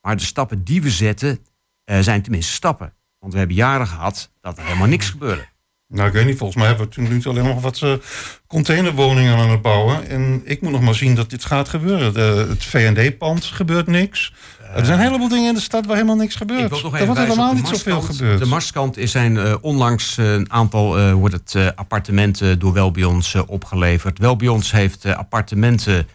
Maar 0.00 0.16
de 0.16 0.22
stappen 0.22 0.64
die 0.64 0.82
we 0.82 0.90
zetten 0.90 1.46
eh, 1.84 2.00
zijn 2.00 2.22
tenminste 2.22 2.52
stappen. 2.52 2.94
Want 3.18 3.32
we 3.32 3.38
hebben 3.38 3.56
jaren 3.56 3.86
gehad 3.86 4.30
dat 4.40 4.58
er 4.58 4.64
helemaal 4.64 4.86
niks 4.86 5.10
gebeurde. 5.10 5.48
Nou, 5.92 6.08
ik 6.08 6.14
weet 6.14 6.26
niet, 6.26 6.36
volgens 6.36 6.58
mij 6.58 6.68
hebben 6.68 6.86
we 6.86 6.92
toen 6.92 7.08
nu 7.08 7.20
alleen 7.24 7.44
nog 7.44 7.60
wat 7.60 7.80
eh, 7.82 7.92
containerwoningen 8.46 9.36
aan 9.36 9.50
het 9.50 9.62
bouwen. 9.62 10.08
En 10.08 10.42
ik 10.44 10.60
moet 10.60 10.72
nog 10.72 10.80
maar 10.80 10.94
zien 10.94 11.14
dat 11.14 11.30
dit 11.30 11.44
gaat 11.44 11.68
gebeuren. 11.68 12.14
De, 12.14 12.46
het 12.48 12.64
V&D-pand 12.64 13.44
gebeurt 13.44 13.86
niks. 13.86 14.32
er 14.74 14.84
zijn 14.84 14.98
een 14.98 15.04
heleboel 15.04 15.28
dingen 15.28 15.48
in 15.48 15.54
de 15.54 15.60
stad 15.60 15.86
waar 15.86 15.94
helemaal 15.96 16.16
niks 16.16 16.34
gebeurt. 16.34 16.62
Ik 16.62 16.68
wil 16.68 16.82
nog 16.82 16.98
er 16.98 17.06
wordt 17.06 17.20
helemaal 17.20 17.54
niet 17.54 17.68
zoveel 17.68 18.00
gebeurd. 18.00 18.38
De 18.38 18.46
Marskant 18.46 18.96
is 18.96 19.10
zijn 19.10 19.36
eh, 19.36 19.54
onlangs 19.60 20.18
eh, 20.18 20.32
een 20.32 20.52
aantal 20.52 20.98
eh, 20.98 21.12
wordt 21.12 21.34
het, 21.34 21.54
eh, 21.54 21.66
appartementen 21.74 22.58
door 22.58 22.72
Welbions 22.72 23.34
eh, 23.34 23.42
opgeleverd. 23.46 24.18
Welbions 24.18 24.72
heeft 24.72 25.04
eh, 25.04 25.16
appartementen 25.16 26.06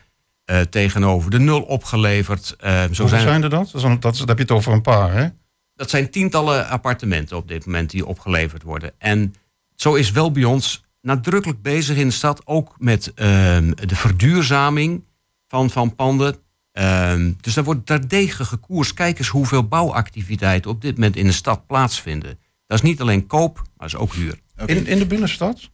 eh, 0.46 0.60
tegenover 0.60 1.32
de 1.32 1.40
nul 1.40 1.62
opgeleverd. 1.62 2.56
Eh, 2.60 2.72
zo 2.82 2.86
Hoeveel 2.88 3.08
zijn, 3.08 3.22
zijn 3.22 3.44
er 3.44 3.50
dat? 3.50 3.70
Dat, 3.72 3.82
dat, 4.02 4.18
dan 4.18 4.28
heb 4.28 4.38
je 4.38 4.44
het 4.44 4.52
over 4.52 4.74
een 4.74 4.82
paar, 4.82 5.14
hè? 5.14 5.28
dat 5.76 5.90
zijn 5.90 6.10
tientallen 6.10 6.68
appartementen 6.70 7.38
op 7.38 7.48
dit 7.48 7.66
moment 7.66 7.90
die 7.90 8.06
opgeleverd 8.06 8.64
worden. 8.64 8.92
En 8.98 9.34
zo 9.78 9.94
is 9.94 10.12
Welbions 10.12 10.84
nadrukkelijk 11.02 11.62
bezig 11.62 11.98
in 11.98 12.08
de 12.08 12.14
stad, 12.14 12.42
ook 12.46 12.76
met 12.78 13.14
ehm, 13.14 13.72
de 13.76 13.96
verduurzaming 13.96 15.04
van, 15.48 15.70
van 15.70 15.96
panden. 15.96 16.36
Ehm, 16.72 17.32
dus 17.42 17.54
daar 17.54 17.64
wordt 17.64 17.86
terdege 17.86 18.46
gekoers. 18.46 18.94
Kijk 18.94 19.18
eens 19.18 19.28
hoeveel 19.28 19.68
bouwactiviteiten 19.68 20.72
op 20.72 20.82
dit 20.82 20.94
moment 20.94 21.16
in 21.16 21.26
de 21.26 21.32
stad 21.32 21.68
plaatsvinden. 21.68 22.40
Dat 22.68 22.78
is 22.78 22.84
niet 22.84 23.02
alleen 23.02 23.28
koop, 23.28 23.56
maar 23.56 23.66
dat 23.78 23.88
is 23.88 23.96
ook 23.96 24.14
huur. 24.14 24.40
In, 24.66 24.88
in 24.88 25.00
de 25.00 25.06
binnenstad? 25.06 25.70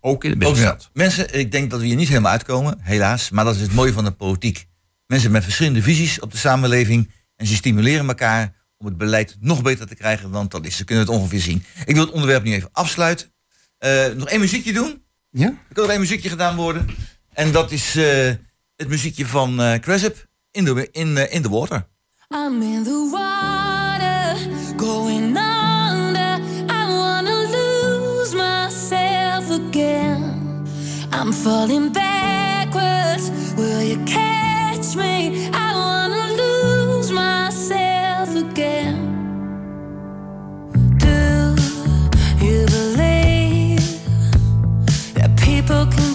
Ook 0.00 0.24
in 0.24 0.30
de 0.30 0.36
Ook 0.36 0.42
binnenstad. 0.42 0.82
ja. 0.82 0.88
Mensen, 0.92 1.38
ik 1.38 1.52
denk 1.52 1.70
dat 1.70 1.80
we 1.80 1.86
hier 1.86 1.96
niet 1.96 2.08
helemaal 2.08 2.32
uitkomen, 2.32 2.78
helaas. 2.80 3.30
Maar 3.30 3.44
dat 3.44 3.54
is 3.54 3.60
het 3.60 3.74
mooie 3.74 3.92
van 3.92 4.04
de 4.04 4.10
politiek. 4.10 4.66
Mensen 5.06 5.30
met 5.30 5.42
verschillende 5.42 5.82
visies 5.82 6.20
op 6.20 6.30
de 6.30 6.38
samenleving. 6.38 7.10
En 7.36 7.46
ze 7.46 7.54
stimuleren 7.54 8.08
elkaar 8.08 8.54
om 8.82 8.88
het 8.88 8.98
beleid 8.98 9.36
nog 9.40 9.62
beter 9.62 9.86
te 9.86 9.94
krijgen 9.94 10.30
dan 10.30 10.48
dat 10.48 10.66
is. 10.66 10.76
Ze 10.76 10.84
kunnen 10.84 11.04
het 11.04 11.14
ongeveer 11.14 11.40
zien. 11.40 11.64
Ik 11.84 11.94
wil 11.94 12.04
het 12.04 12.12
onderwerp 12.12 12.42
nu 12.42 12.52
even 12.52 12.68
afsluiten. 12.72 13.32
Eh, 13.78 14.06
nog 14.16 14.28
één 14.28 14.40
muziekje 14.40 14.72
doen. 14.72 15.02
Ja? 15.30 15.46
Er 15.46 15.74
kan 15.74 15.82
nog 15.82 15.90
één 15.90 16.00
muziekje 16.00 16.28
gedaan 16.28 16.56
worden. 16.56 16.86
En 17.32 17.52
dat 17.52 17.70
is 17.70 17.96
eh, 17.96 18.30
het 18.76 18.88
muziekje 18.88 19.26
van 19.26 19.60
eh 19.60 19.78
Cresip, 19.78 20.26
In 20.50 20.64
the, 20.64 20.88
in, 20.92 21.16
eh, 21.16 21.34
in 21.34 21.42
the 21.42 21.48
Water. 21.48 21.86
I'm 22.30 22.62
in 22.62 22.82
the 22.84 23.08
water, 23.10 24.36
going 24.76 25.36
under. 25.36 26.40
I 26.68 26.86
wanna 26.86 27.36
lose 27.50 28.34
myself 28.34 29.50
again. 29.50 30.66
I'm 31.12 31.32
falling 31.32 31.92
backwards. 31.92 33.30
Will 33.56 33.82
you 33.82 34.04
catch 34.04 34.94
me? 34.96 35.48
I 35.52 35.61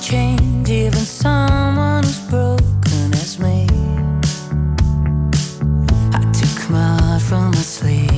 change, 0.09 0.69
even 0.69 1.05
someone 1.05 2.05
as 2.05 2.19
broken 2.29 3.13
as 3.13 3.37
me? 3.39 3.67
I 6.13 6.21
took 6.31 6.69
my 6.69 6.97
heart 7.01 7.21
from 7.23 7.51
my 7.51 7.57
sleeve. 7.57 8.16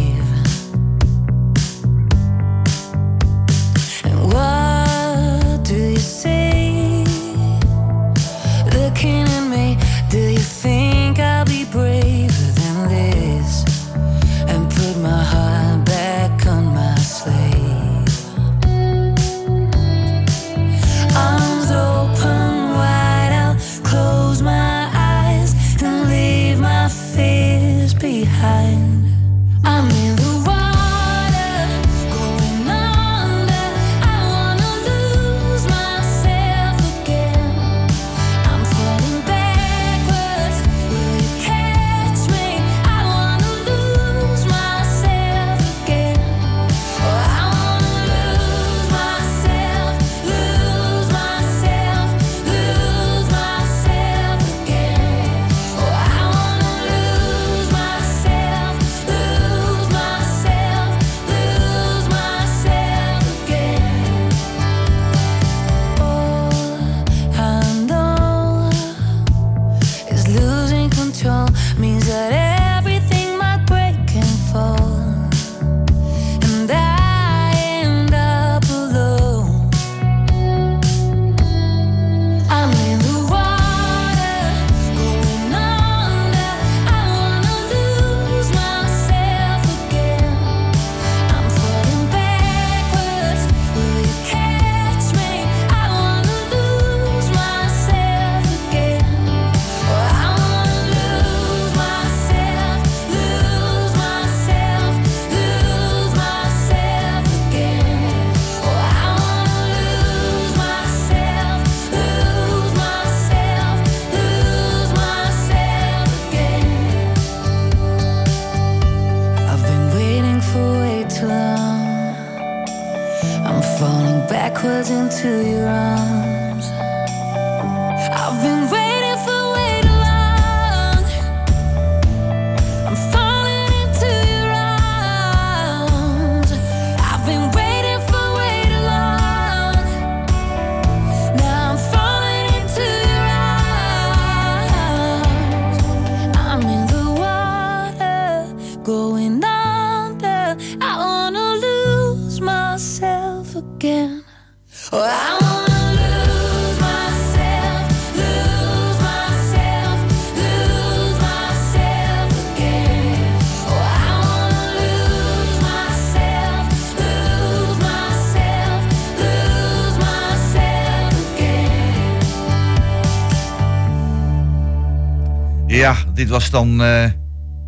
Dit 176.29 176.37
was 176.37 176.49
dan 176.49 176.81
eh, 176.81 177.11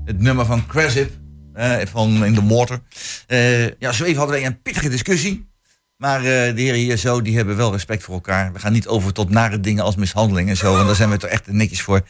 het 0.05 0.19
nummer 0.19 0.45
van 0.45 0.65
Crasip 0.65 1.11
eh, 1.53 1.77
van 1.85 2.25
In 2.25 2.33
the 2.33 2.45
Water. 2.45 2.79
Eh, 3.27 3.79
ja, 3.79 3.91
zo 3.91 4.03
even 4.03 4.17
hadden 4.17 4.35
wij 4.35 4.45
een 4.45 4.61
pittige 4.61 4.89
discussie. 4.89 5.49
Maar 5.97 6.21
de 6.21 6.53
heren 6.55 6.79
hier 6.79 6.97
zo, 6.97 7.21
die 7.21 7.35
hebben 7.35 7.55
wel 7.55 7.71
respect 7.71 8.03
voor 8.03 8.13
elkaar. 8.13 8.53
We 8.53 8.59
gaan 8.59 8.71
niet 8.71 8.87
over 8.87 9.13
tot 9.13 9.29
nare 9.29 9.59
dingen 9.59 9.83
als 9.83 9.95
mishandeling 9.95 10.49
en 10.49 10.57
zo. 10.57 10.73
Want 10.73 10.85
daar 10.85 10.95
zijn 10.95 11.09
we 11.09 11.17
toch 11.17 11.29
echt 11.29 11.47
netjes 11.47 11.81
voor. 11.81 12.01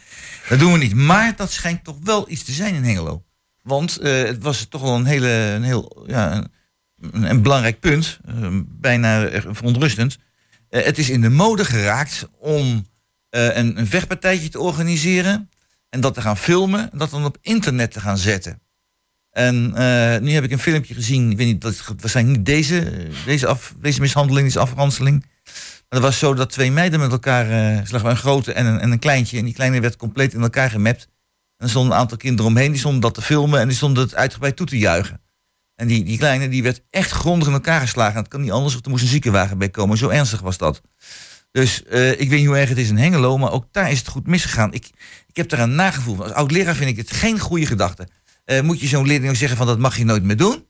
Dat 0.48 0.58
doen 0.58 0.72
we 0.72 0.78
niet. 0.78 0.94
Maar 0.94 1.36
dat 1.36 1.52
schijnt 1.52 1.84
toch 1.84 1.96
wel 2.02 2.30
iets 2.30 2.44
te 2.44 2.52
zijn 2.52 2.74
in 2.74 2.84
Hengelo. 2.84 3.22
Want 3.62 3.98
het 4.02 4.42
was 4.42 4.66
toch 4.68 4.82
wel 4.82 4.94
een, 4.94 5.04
hele, 5.04 5.28
een 5.28 5.62
heel 5.62 6.04
ja, 6.06 6.44
een, 7.00 7.30
een 7.30 7.42
belangrijk 7.42 7.80
punt. 7.80 8.20
bijna 8.66 9.28
verontrustend. 9.48 10.18
Het 10.68 10.98
is 10.98 11.10
in 11.10 11.20
de 11.20 11.30
mode 11.30 11.64
geraakt 11.64 12.28
om 12.38 12.86
een, 13.30 13.78
een 13.78 13.86
vechtpartijtje 13.86 14.48
te 14.48 14.60
organiseren. 14.60 15.50
En 15.92 16.00
dat 16.00 16.14
te 16.14 16.20
gaan 16.20 16.36
filmen. 16.36 16.92
En 16.92 16.98
dat 16.98 17.10
dan 17.10 17.24
op 17.24 17.38
internet 17.40 17.92
te 17.92 18.00
gaan 18.00 18.18
zetten. 18.18 18.60
En 19.30 19.74
eh, 19.74 20.20
nu 20.20 20.32
heb 20.32 20.44
ik 20.44 20.50
een 20.50 20.58
filmpje 20.58 20.94
gezien. 20.94 21.30
Ik 21.30 21.36
weet 21.36 21.46
niet, 21.46 21.60
dat 21.60 21.72
is 21.72 21.82
waarschijnlijk 21.96 22.36
niet 22.36 22.46
deze, 22.46 22.78
eh, 22.78 23.24
deze, 23.24 23.46
af, 23.46 23.74
deze 23.80 24.00
mishandeling, 24.00 24.46
deze 24.46 24.58
afranseling. 24.58 25.26
Maar 25.88 26.00
dat 26.00 26.02
was 26.02 26.18
zo 26.18 26.34
dat 26.34 26.50
twee 26.50 26.70
meiden 26.70 27.00
met 27.00 27.12
elkaar, 27.12 27.50
eh 27.50 27.86
slag 27.86 28.02
een 28.02 28.16
grote 28.16 28.52
en 28.52 28.66
een, 28.66 28.78
en 28.78 28.90
een 28.90 28.98
kleintje. 28.98 29.38
En 29.38 29.44
die 29.44 29.54
kleine 29.54 29.80
werd 29.80 29.96
compleet 29.96 30.34
in 30.34 30.42
elkaar 30.42 30.70
gemapt. 30.70 31.08
En 31.56 31.64
er 31.64 31.68
stonden 31.68 31.92
een 31.92 31.98
aantal 31.98 32.16
kinderen 32.16 32.50
omheen, 32.50 32.70
die 32.70 32.80
stonden 32.80 33.00
dat 33.00 33.14
te 33.14 33.22
filmen 33.22 33.60
en 33.60 33.68
die 33.68 33.76
stonden 33.76 34.02
het 34.02 34.14
uitgebreid 34.14 34.56
toe 34.56 34.66
te 34.66 34.78
juichen. 34.78 35.20
En 35.74 35.86
die, 35.86 36.04
die 36.04 36.18
kleine 36.18 36.48
die 36.48 36.62
werd 36.62 36.82
echt 36.90 37.10
grondig 37.10 37.48
in 37.48 37.54
elkaar 37.54 37.80
geslagen. 37.80 38.14
Dat 38.14 38.28
kan 38.28 38.40
niet 38.40 38.50
anders, 38.50 38.74
of 38.74 38.84
er 38.84 38.90
moest 38.90 39.02
een 39.02 39.08
ziekenwagen 39.08 39.58
bij 39.58 39.70
komen. 39.70 39.96
Zo 39.96 40.08
ernstig 40.08 40.40
was 40.40 40.58
dat. 40.58 40.80
Dus 41.52 41.84
eh, 41.84 42.10
ik 42.10 42.28
weet 42.28 42.38
niet 42.38 42.46
hoe 42.46 42.56
erg 42.56 42.68
het 42.68 42.78
is 42.78 42.88
in 42.88 42.96
Hengelo, 42.96 43.38
maar 43.38 43.52
ook 43.52 43.66
daar 43.70 43.90
is 43.90 43.98
het 43.98 44.08
goed 44.08 44.26
misgegaan. 44.26 44.72
Ik, 44.72 44.86
ik 45.26 45.36
heb 45.36 45.48
daar 45.48 45.60
een 45.60 45.74
nagevoel 45.74 46.14
van. 46.14 46.24
Als 46.24 46.32
oud-leraar 46.34 46.74
vind 46.74 46.90
ik 46.90 46.96
het 46.96 47.10
geen 47.10 47.38
goede 47.38 47.66
gedachte. 47.66 48.08
Eh, 48.44 48.60
moet 48.60 48.80
je 48.80 48.86
zo'n 48.86 49.06
leerling 49.06 49.30
ook 49.30 49.36
zeggen 49.36 49.56
van 49.56 49.66
dat 49.66 49.78
mag 49.78 49.96
je 49.96 50.04
nooit 50.04 50.22
meer 50.22 50.36
doen? 50.36 50.66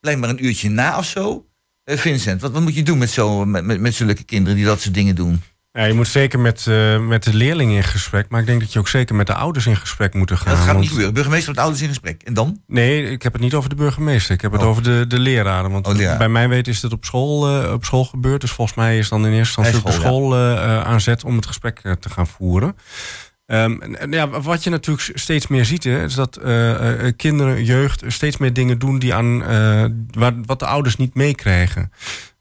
Blijf 0.00 0.18
maar 0.18 0.28
een 0.28 0.44
uurtje 0.44 0.70
na 0.70 0.98
of 0.98 1.06
zo. 1.06 1.46
Eh, 1.84 1.98
Vincent, 1.98 2.40
wat, 2.40 2.52
wat 2.52 2.62
moet 2.62 2.74
je 2.74 2.82
doen 2.82 2.98
met, 2.98 3.10
zo, 3.10 3.44
met, 3.44 3.64
met, 3.64 3.80
met 3.80 3.94
zulke 3.94 4.24
kinderen 4.24 4.56
die 4.56 4.66
dat 4.66 4.80
soort 4.80 4.94
dingen 4.94 5.14
doen? 5.14 5.42
Ja, 5.72 5.84
je 5.84 5.92
moet 5.92 6.08
zeker 6.08 6.38
met, 6.40 6.66
eh, 6.66 6.98
met 6.98 7.22
de 7.24 7.34
leerlingen 7.34 7.76
in 7.76 7.82
gesprek. 7.82 8.28
Maar 8.28 8.40
ik 8.40 8.46
denk 8.46 8.60
dat 8.60 8.72
je 8.72 8.78
ook 8.78 8.88
zeker 8.88 9.14
met 9.14 9.26
de 9.26 9.34
ouders 9.34 9.66
in 9.66 9.76
gesprek 9.76 10.14
moet 10.14 10.30
gaan. 10.32 10.54
dat 10.54 10.64
gaat 10.64 10.78
niet 10.78 10.88
gebeuren. 10.88 11.14
Burgemeester 11.14 11.50
met 11.50 11.58
ouders 11.60 11.82
in 11.82 11.88
gesprek. 11.88 12.22
En 12.22 12.34
dan? 12.34 12.60
Nee, 12.66 13.10
ik 13.10 13.22
heb 13.22 13.32
het 13.32 13.42
niet 13.42 13.54
over 13.54 13.68
de 13.70 13.74
burgemeester. 13.74 14.34
Ik 14.34 14.40
heb 14.40 14.52
het 14.52 14.60
Oh. 14.62 14.68
over 14.68 14.82
de, 14.82 15.04
de 15.08 15.18
leraren. 15.18 15.70
Want 15.70 15.86
Oh, 15.86 15.94
leraar. 15.94 16.18
bij 16.18 16.28
mijn 16.28 16.48
weten 16.48 16.72
is 16.72 16.80
dit 16.80 16.92
op 16.92 17.04
school, 17.04 17.62
eh, 17.62 17.72
op 17.72 17.84
school 17.84 18.04
gebeurd. 18.04 18.40
Dus 18.40 18.50
volgens 18.50 18.76
mij 18.76 18.98
is 18.98 19.08
dan 19.08 19.26
in 19.26 19.32
eerste 19.32 19.60
instantie 19.62 19.76
op 19.90 19.96
de 19.96 20.02
school 20.02 20.34
eh, 20.34 20.52
eh, 20.52 20.84
aan 20.84 21.00
zet 21.00 21.24
om 21.24 21.36
het 21.36 21.46
gesprek 21.46 21.80
te 22.00 22.10
gaan 22.10 22.26
voeren. 22.26 22.76
Ehm, 23.52 23.80
en, 23.80 24.12
ja, 24.12 24.28
wat 24.40 24.64
je 24.64 24.70
natuurlijk 24.70 25.10
steeds 25.14 25.46
meer 25.46 25.64
ziet, 25.64 25.84
hè, 25.84 26.04
is 26.04 26.14
dat 26.14 26.36
eh, 26.36 27.06
eh, 27.06 27.12
kinderen, 27.16 27.64
jeugd 27.64 28.02
steeds 28.06 28.36
meer 28.36 28.52
dingen 28.52 28.78
doen 28.78 28.98
die 28.98 29.14
aan, 29.14 29.42
eh, 29.42 29.84
waar, 30.18 30.32
wat 30.46 30.58
de 30.58 30.66
ouders 30.66 30.96
niet 30.96 31.14
meekrijgen. 31.14 31.92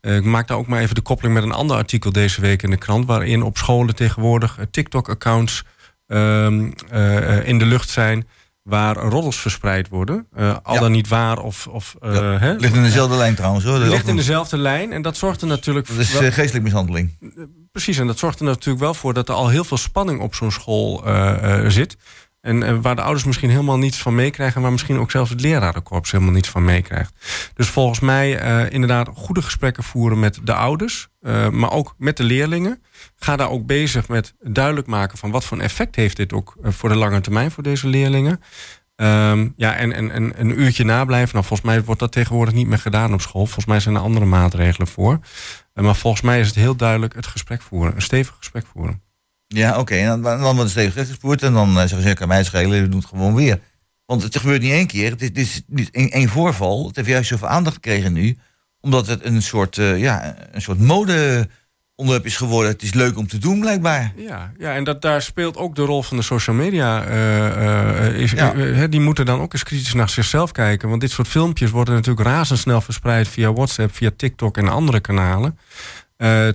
Eh, 0.02 0.16
ik 0.16 0.24
maak 0.24 0.48
daar 0.48 0.58
ook 0.58 0.68
maar 0.68 0.82
even 0.82 0.96
de 0.96 1.02
koppeling 1.02 1.34
met 1.34 1.44
een 1.44 1.52
ander 1.52 1.76
artikel 1.78 2.12
deze 2.12 2.42
week 2.42 2.64
in 2.64 2.70
de 2.70 2.78
krant, 2.78 3.06
waarin 3.06 3.44
op 3.44 3.58
scholen 3.58 3.96
tegenwoordig 3.96 4.58
eh, 4.58 4.66
TikTok-accounts 4.72 5.64
ehm, 6.08 6.72
eh, 6.90 7.38
eh, 7.38 7.48
in 7.48 7.58
de 7.60 7.66
lucht 7.66 7.90
zijn 7.90 8.28
waar 8.64 8.96
roddels 8.96 9.40
verspreid 9.40 9.90
worden. 9.90 10.28
Eh, 10.36 10.56
al 10.64 10.74
Ja. 10.74 10.80
dan 10.80 10.92
niet 10.92 11.08
waar 11.08 11.40
of... 11.40 11.68
of 11.68 11.96
eh, 12.02 12.14
Ja, 12.14 12.38
hè? 12.38 12.54
Ligt 12.56 12.76
in 12.76 12.84
dezelfde 12.84 13.16
lijn 13.16 13.36
trouwens 13.36 13.66
hoor. 13.66 13.78
Ligt 13.78 14.08
in 14.08 14.16
dezelfde 14.16 14.58
lijn 14.58 14.92
en 14.94 15.02
dat 15.02 15.18
zorgt 15.18 15.42
er 15.42 15.48
natuurlijk... 15.48 15.88
dat 15.88 15.98
is 15.98 16.14
eh, 16.14 16.20
geestelijke 16.20 16.60
mishandeling. 16.62 17.18
Precies, 17.72 17.98
en 17.98 18.08
dat 18.08 18.18
zorgt 18.18 18.40
er 18.40 18.46
natuurlijk 18.46 18.84
wel 18.84 18.94
voor 18.94 19.14
dat 19.14 19.30
er 19.30 19.36
al 19.36 19.50
heel 19.50 19.64
veel 19.64 19.78
spanning 19.78 20.20
op 20.20 20.36
zo'n 20.36 20.52
school 20.52 21.06
eh, 21.06 21.66
eh, 21.66 21.70
zit. 21.70 21.98
En 22.42 22.82
waar 22.82 22.96
de 22.96 23.02
ouders 23.02 23.26
misschien 23.26 23.50
helemaal 23.50 23.78
niets 23.78 23.98
van 23.98 24.16
meekrijgen, 24.16 24.62
maar 24.62 24.72
misschien 24.72 25.00
ook 25.00 25.12
zelfs 25.12 25.30
het 25.30 25.42
lerarenkorps 25.42 26.12
helemaal 26.12 26.34
niets 26.34 26.50
van 26.50 26.64
meekrijgt. 26.64 27.14
Dus 27.54 27.68
volgens 27.68 28.00
mij 28.00 28.38
eh, 28.38 28.74
inderdaad 28.74 29.10
goede 29.14 29.42
gesprekken 29.42 29.84
voeren 29.84 30.20
met 30.20 30.40
de 30.44 30.54
ouders, 30.54 31.08
maar 31.52 31.72
ook 31.72 31.96
met 31.98 32.18
de 32.18 32.24
leerlingen. 32.24 32.84
Ga 33.16 33.36
daar 33.36 33.50
ook 33.50 33.66
bezig 33.66 34.08
met 34.08 34.34
duidelijk 34.40 34.88
maken 34.88 35.18
van 35.18 35.32
wat 35.32 35.46
voor 35.46 35.58
een 35.58 35.64
effect 35.64 35.96
heeft 35.96 36.18
dit 36.18 36.34
ook 36.34 36.56
voor 36.64 36.90
de 36.90 36.96
lange 36.96 37.22
termijn 37.22 37.52
voor 37.52 37.64
deze 37.64 37.88
leerlingen. 37.88 38.42
Ehm, 39.02 39.48
ja, 39.56 39.76
en, 39.76 39.94
en, 39.94 40.12
en 40.12 40.34
een 40.40 40.62
uurtje 40.62 40.84
nablijven. 40.84 41.34
Nou, 41.34 41.46
volgens 41.46 41.70
mij 41.70 41.84
wordt 41.84 42.00
dat 42.00 42.12
tegenwoordig 42.12 42.54
niet 42.54 42.68
meer 42.68 42.78
gedaan 42.78 43.14
op 43.14 43.22
school. 43.22 43.46
Volgens 43.46 43.66
mij 43.66 43.80
zijn 43.80 43.96
er 43.96 44.02
andere 44.02 44.26
maatregelen 44.26 44.88
voor. 44.88 45.20
Eh, 45.74 45.84
maar 45.84 45.96
volgens 45.96 46.22
mij 46.22 46.40
is 46.40 46.48
het 46.48 46.56
heel 46.56 46.76
duidelijk 46.76 47.16
het 47.16 47.28
gesprek 47.28 47.62
voeren. 47.62 47.96
Een 47.96 48.02
stevig 48.02 48.36
gesprek 48.38 48.66
voeren. 48.66 49.02
Ja, 49.48 49.80
oké. 49.80 50.06
Dan, 50.06 50.22
dan 50.22 50.42
wordt 50.42 50.60
het 50.60 50.70
steeds 50.70 51.10
gespoord 51.10 51.44
en 51.44 51.54
dan 51.54 51.70
eh, 51.70 51.76
zeggen 51.76 52.02
ze, 52.02 52.14
kan 52.14 52.28
mij 52.28 52.44
schelen, 52.44 52.82
we 52.82 52.90
doen 52.90 53.00
het 53.00 53.10
gewoon 53.10 53.36
weer. 53.36 53.60
Want 54.06 54.24
het 54.24 54.38
gebeurt 54.38 54.62
niet 54.62 54.72
één 54.72 54.88
keer. 54.88 55.10
Het 55.12 55.22
is, 55.22 55.30
het 55.30 55.38
is 55.38 55.64
niet 55.68 55.90
één, 55.92 56.12
één 56.12 56.30
voorval. 56.30 56.88
Het 56.88 56.96
heeft 56.96 57.08
juist 57.08 57.30
zoveel 57.30 57.48
aandacht 57.48 57.76
gekregen 57.76 58.14
nu. 58.14 58.38
Omdat 58.80 59.08
het 59.08 59.26
een 59.26 59.42
soort, 59.42 59.78
eh, 59.78 60.00
ja, 60.00 60.36
een 60.52 60.62
soort 60.62 60.80
mode 60.80 61.50
onderwerp 62.02 62.26
is 62.26 62.38
geworden. 62.38 62.72
Het 62.72 62.82
is 62.82 62.94
leuk 62.94 63.18
om 63.18 63.28
te 63.28 63.38
doen, 63.38 63.60
blijkbaar. 63.60 64.14
Ja, 64.16 64.52
ja 64.58 64.74
en 64.76 64.84
dat, 64.84 65.02
daar 65.02 65.22
speelt 65.22 65.58
ook 65.58 65.76
de 65.76 65.82
rol 65.84 66.04
van 66.04 66.18
de 66.18 66.24
social 66.24 66.56
media. 66.56 67.04
eh, 67.04 68.08
eh, 68.08 68.16
is, 68.16 68.32
Ja. 68.32 68.54
eh, 68.54 68.84
die 68.90 69.00
moeten 69.00 69.26
dan 69.26 69.40
ook 69.42 69.54
eens 69.54 69.64
kritisch 69.64 69.94
naar 69.94 70.10
zichzelf 70.10 70.52
kijken. 70.52 70.90
Want 70.90 71.02
dit 71.02 71.12
soort 71.12 71.28
filmpjes 71.28 71.70
worden 71.70 71.94
natuurlijk 71.94 72.28
razendsnel 72.28 72.82
verspreid 72.82 73.28
via 73.28 73.54
WhatsApp, 73.54 73.96
via 73.96 74.10
TikTok 74.18 74.58
en 74.58 74.68
andere 74.68 75.00
kanalen. 75.00 75.58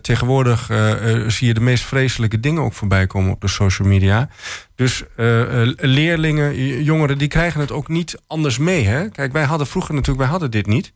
Tegenwoordig 0.02 0.70
zie 1.26 1.46
je 1.46 1.54
de 1.54 1.60
meest 1.60 1.84
vreselijke 1.84 2.40
dingen 2.40 2.62
ook 2.62 2.72
voorbij 2.72 3.06
komen 3.06 3.32
op 3.32 3.40
de 3.40 3.48
social 3.48 3.88
media. 3.88 4.28
Dus 4.74 5.02
leerlingen, 5.76 6.82
jongeren, 6.84 7.18
die 7.18 7.28
krijgen 7.28 7.60
het 7.60 7.72
ook 7.72 7.88
niet 7.88 8.18
anders 8.26 8.58
mee. 8.58 8.86
Hè? 8.86 9.08
Kijk, 9.08 9.32
wij 9.32 9.44
hadden 9.44 9.66
vroeger 9.66 9.94
natuurlijk, 9.94 10.18
wij 10.20 10.30
hadden 10.30 10.50
dit 10.50 10.66
niet. 10.66 10.92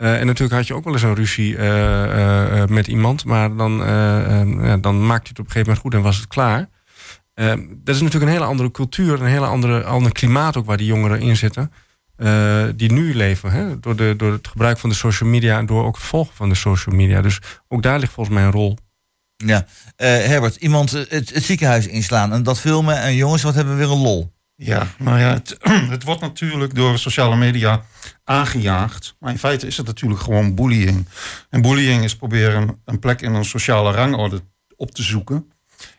Eh, 0.00 0.20
en 0.20 0.26
natuurlijk 0.26 0.52
had 0.52 0.66
je 0.66 0.74
ook 0.74 0.84
wel 0.84 0.92
eens 0.92 1.02
een 1.02 1.14
ruzie 1.14 1.56
eh, 1.56 2.62
eh, 2.62 2.68
met 2.68 2.86
iemand, 2.86 3.24
maar 3.24 3.56
dan, 3.56 3.78
dan 4.80 5.06
maakte 5.06 5.22
je 5.22 5.28
het 5.28 5.38
op 5.38 5.44
een 5.44 5.52
gegeven 5.52 5.60
moment 5.60 5.78
goed 5.78 5.94
en 5.94 6.02
was 6.02 6.16
het 6.16 6.26
klaar. 6.26 6.68
Dat 7.34 7.94
is 7.94 8.00
natuurlijk 8.00 8.24
een 8.24 8.38
hele 8.38 8.44
andere 8.44 8.70
cultuur, 8.70 9.20
een 9.20 9.26
hele 9.26 9.46
andere, 9.46 9.84
ander 9.84 10.12
klimaat 10.12 10.56
ook 10.56 10.66
waar 10.66 10.76
die 10.76 10.86
jongeren 10.86 11.20
in 11.20 11.36
zitten. 11.36 11.72
die 12.76 12.92
nu 12.92 13.14
leven, 13.14 13.50
hè? 13.50 13.80
Door, 13.80 13.96
de, 13.96 14.14
door 14.16 14.32
het 14.32 14.48
gebruik 14.48 14.78
van 14.78 14.90
de 14.90 14.96
social 14.96 15.28
media 15.28 15.58
en 15.58 15.66
door 15.66 15.84
ook 15.84 15.94
het 15.96 16.04
volgen 16.04 16.34
van 16.34 16.48
de 16.48 16.54
social 16.54 16.94
media. 16.94 17.20
Dus 17.20 17.38
ook 17.68 17.82
daar 17.82 17.98
ligt 17.98 18.12
volgens 18.12 18.36
mij 18.36 18.44
een 18.44 18.52
rol. 18.52 18.78
Ja. 19.36 19.66
Herbert, 19.96 20.56
iemand 20.56 20.90
het, 20.90 21.10
het 21.10 21.44
ziekenhuis 21.44 21.86
inslaan 21.86 22.32
en 22.32 22.42
dat 22.42 22.60
filmen. 22.60 23.00
En 23.00 23.14
jongens, 23.14 23.42
wat 23.42 23.54
hebben 23.54 23.76
we 23.76 23.84
weer 23.84 23.92
een 23.92 24.02
lol. 24.02 24.32
Ja, 24.62 24.86
nou 24.98 25.18
ja, 25.18 25.32
het, 25.32 25.56
het 25.94 26.02
wordt 26.04 26.20
natuurlijk 26.20 26.74
door 26.74 26.98
sociale 26.98 27.36
media 27.36 27.82
aangejaagd. 28.24 29.14
Maar 29.18 29.30
in 29.32 29.38
feite 29.38 29.66
is 29.66 29.76
het 29.76 29.86
natuurlijk 29.86 30.20
gewoon 30.20 30.54
bullying. 30.54 31.06
En 31.50 31.62
bullying 31.62 32.04
is 32.04 32.16
proberen 32.16 32.80
een 32.84 32.98
plek 32.98 33.20
in 33.20 33.34
een 33.34 33.44
sociale 33.44 33.92
rangorde 33.92 34.40
op 34.76 34.90
te 34.90 35.02
zoeken. 35.02 35.50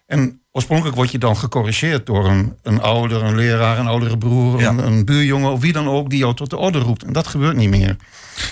En 0.06 0.42
oorspronkelijk 0.52 0.96
word 0.96 1.12
je 1.12 1.18
dan 1.18 1.38
gecorrigeerd 1.38 2.06
door 2.06 2.28
een, 2.30 2.56
een 2.64 2.82
ouder, 2.82 3.24
een 3.24 3.36
leraar, 3.36 3.80
een 3.80 3.88
oudere 3.88 4.18
broer, 4.18 4.60
Ja. 4.60 4.70
een, 4.70 4.86
een 4.86 5.06
buurjongen 5.06 5.52
of 5.52 5.60
wie 5.62 5.74
dan 5.74 5.88
ook 5.88 6.10
die 6.10 6.20
jou 6.20 6.36
tot 6.36 6.50
de 6.50 6.58
orde 6.58 6.80
roept. 6.80 7.04
En 7.04 7.14
dat 7.14 7.28
gebeurt 7.28 7.56
niet 7.56 7.70
meer. 7.70 7.96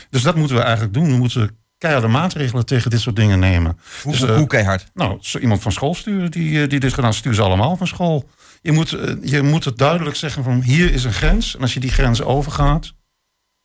Dus 0.10 0.22
dat 0.22 0.36
moeten 0.36 0.56
we 0.56 0.62
eigenlijk 0.62 0.94
doen. 0.94 1.06
We 1.12 1.18
moeten 1.18 1.58
keiharde 1.78 2.08
maatregelen 2.08 2.66
tegen 2.66 2.90
dit 2.90 3.00
soort 3.00 3.16
dingen 3.16 3.40
nemen. 3.40 3.78
Hoe, 4.04 4.12
Dus, 4.12 4.22
hoe, 4.22 4.30
eh, 4.30 4.38
hoe 4.38 4.48
keihard? 4.48 4.86
nou, 4.94 5.18
zo 5.22 5.38
iemand 5.38 5.62
van 5.62 5.72
school 5.72 5.96
sturen 5.96 6.32
die, 6.32 6.62
eh, 6.64 6.70
die 6.70 6.80
dit 6.80 6.94
gedaan, 6.94 7.14
stuur 7.14 7.34
ze 7.34 7.42
allemaal 7.42 7.76
van 7.78 7.88
school. 7.88 8.30
Je 8.62 8.72
moet, 8.72 8.94
eh, 8.94 9.14
je 9.22 9.42
moet 9.42 9.66
het 9.66 9.78
duidelijk 9.78 10.16
zeggen 10.16 10.44
van 10.44 10.62
hier 10.62 10.94
is 10.94 11.04
een 11.04 11.14
grens. 11.14 11.56
En 11.56 11.62
als 11.62 11.74
je 11.74 11.80
die 11.80 11.92
grens 11.92 12.22
overgaat, 12.22 12.94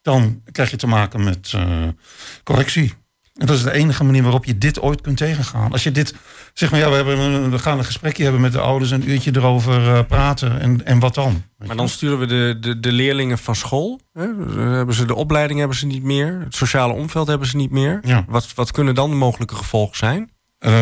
dan 0.03 0.42
krijg 0.53 0.70
je 0.70 0.76
te 0.76 0.86
maken 0.86 1.24
met 1.24 1.53
eh, 1.55 1.88
correctie. 2.42 2.92
En 3.34 3.47
dat 3.47 3.57
is 3.57 3.62
de 3.62 3.72
enige 3.72 4.05
manier 4.05 4.22
waarop 4.22 4.45
je 4.45 4.59
dit 4.59 4.80
ooit 4.80 5.01
kunt 5.01 5.16
tegengaan. 5.16 5.72
Als 5.72 5.82
je 5.82 5.90
dit, 5.90 6.14
zeg 6.53 6.70
maar 6.70 6.80
ja, 6.80 6.90
we, 6.90 6.95
hebben, 6.97 7.51
we 7.51 7.59
gaan 7.59 7.78
een 7.78 7.84
gesprekje 7.84 8.22
hebben 8.22 8.40
met 8.40 8.53
de 8.53 8.61
ouders, 8.61 8.90
een 8.90 9.11
uurtje 9.11 9.30
erover 9.34 9.95
eh, 9.95 10.05
praten. 10.09 10.61
En, 10.61 10.84
en 10.86 10.99
wat 10.99 11.14
dan? 11.14 11.42
Maar 11.66 11.76
dan 11.76 11.88
sturen 11.88 12.18
we 12.18 12.26
de, 12.26 12.57
de, 12.61 12.80
de 12.80 12.92
leerlingen 12.92 13.38
van 13.38 13.55
school. 13.55 14.01
Hè? 14.12 14.26
Hebben 14.76 14.95
ze 14.95 15.07
de 15.07 15.14
opleiding 15.14 15.59
hebben 15.59 15.76
ze 15.76 15.86
niet 15.86 16.03
meer. 16.03 16.40
Het 16.40 16.55
sociale 16.55 16.92
omveld 16.92 17.26
hebben 17.26 17.49
ze 17.49 17.57
niet 17.57 17.70
meer. 17.70 18.01
Ja. 18.03 18.24
Wat, 18.28 18.55
wat 18.55 18.70
kunnen 18.70 18.95
dan 18.95 19.11
de 19.11 19.16
mogelijke 19.16 19.55
gevolgen 19.55 19.97
zijn? 19.97 20.32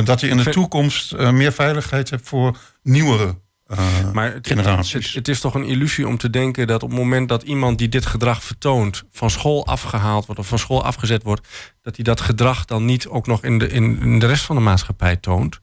Dat 0.05 0.21
je 0.21 0.29
in 0.29 0.37
de 0.37 0.51
toekomst 0.51 1.17
meer 1.17 1.53
veiligheid 1.53 2.11
hebt 2.11 2.29
voor 2.29 2.57
nieuwere 2.83 3.37
eh, 3.67 4.13
Maar 4.13 4.33
het, 4.33 4.47
generaties. 4.47 4.93
Het, 4.93 5.15
het 5.15 5.29
is 5.29 5.41
toch 5.41 5.55
een 5.55 5.65
illusie 5.65 6.09
om 6.09 6.19
te 6.19 6.31
denken 6.31 6.67
dat 6.67 6.83
op 6.83 6.89
het 6.89 6.99
moment 6.99 7.29
dat 7.29 7.43
iemand 7.43 7.79
die 7.79 7.89
dit 7.89 8.07
gedrag 8.07 8.45
vertoont, 8.45 9.03
van 9.11 9.31
school 9.31 9.67
afgehaald 9.67 10.27
wordt 10.27 10.41
of 10.41 10.47
van 10.47 10.59
school 10.59 10.85
afgezet 10.85 11.23
wordt, 11.23 11.49
dat 11.83 11.97
hij 11.97 12.05
dat 12.05 12.21
gedrag 12.21 12.65
dan 12.65 12.85
niet 12.85 13.09
ook 13.09 13.27
nog 13.27 13.45
in 13.45 13.59
de, 13.59 13.69
in, 13.69 14.01
in 14.01 14.19
de 14.19 14.27
rest 14.27 14.45
van 14.45 14.57
de 14.57 14.63
maatschappij 14.63 15.17
toont. 15.17 15.61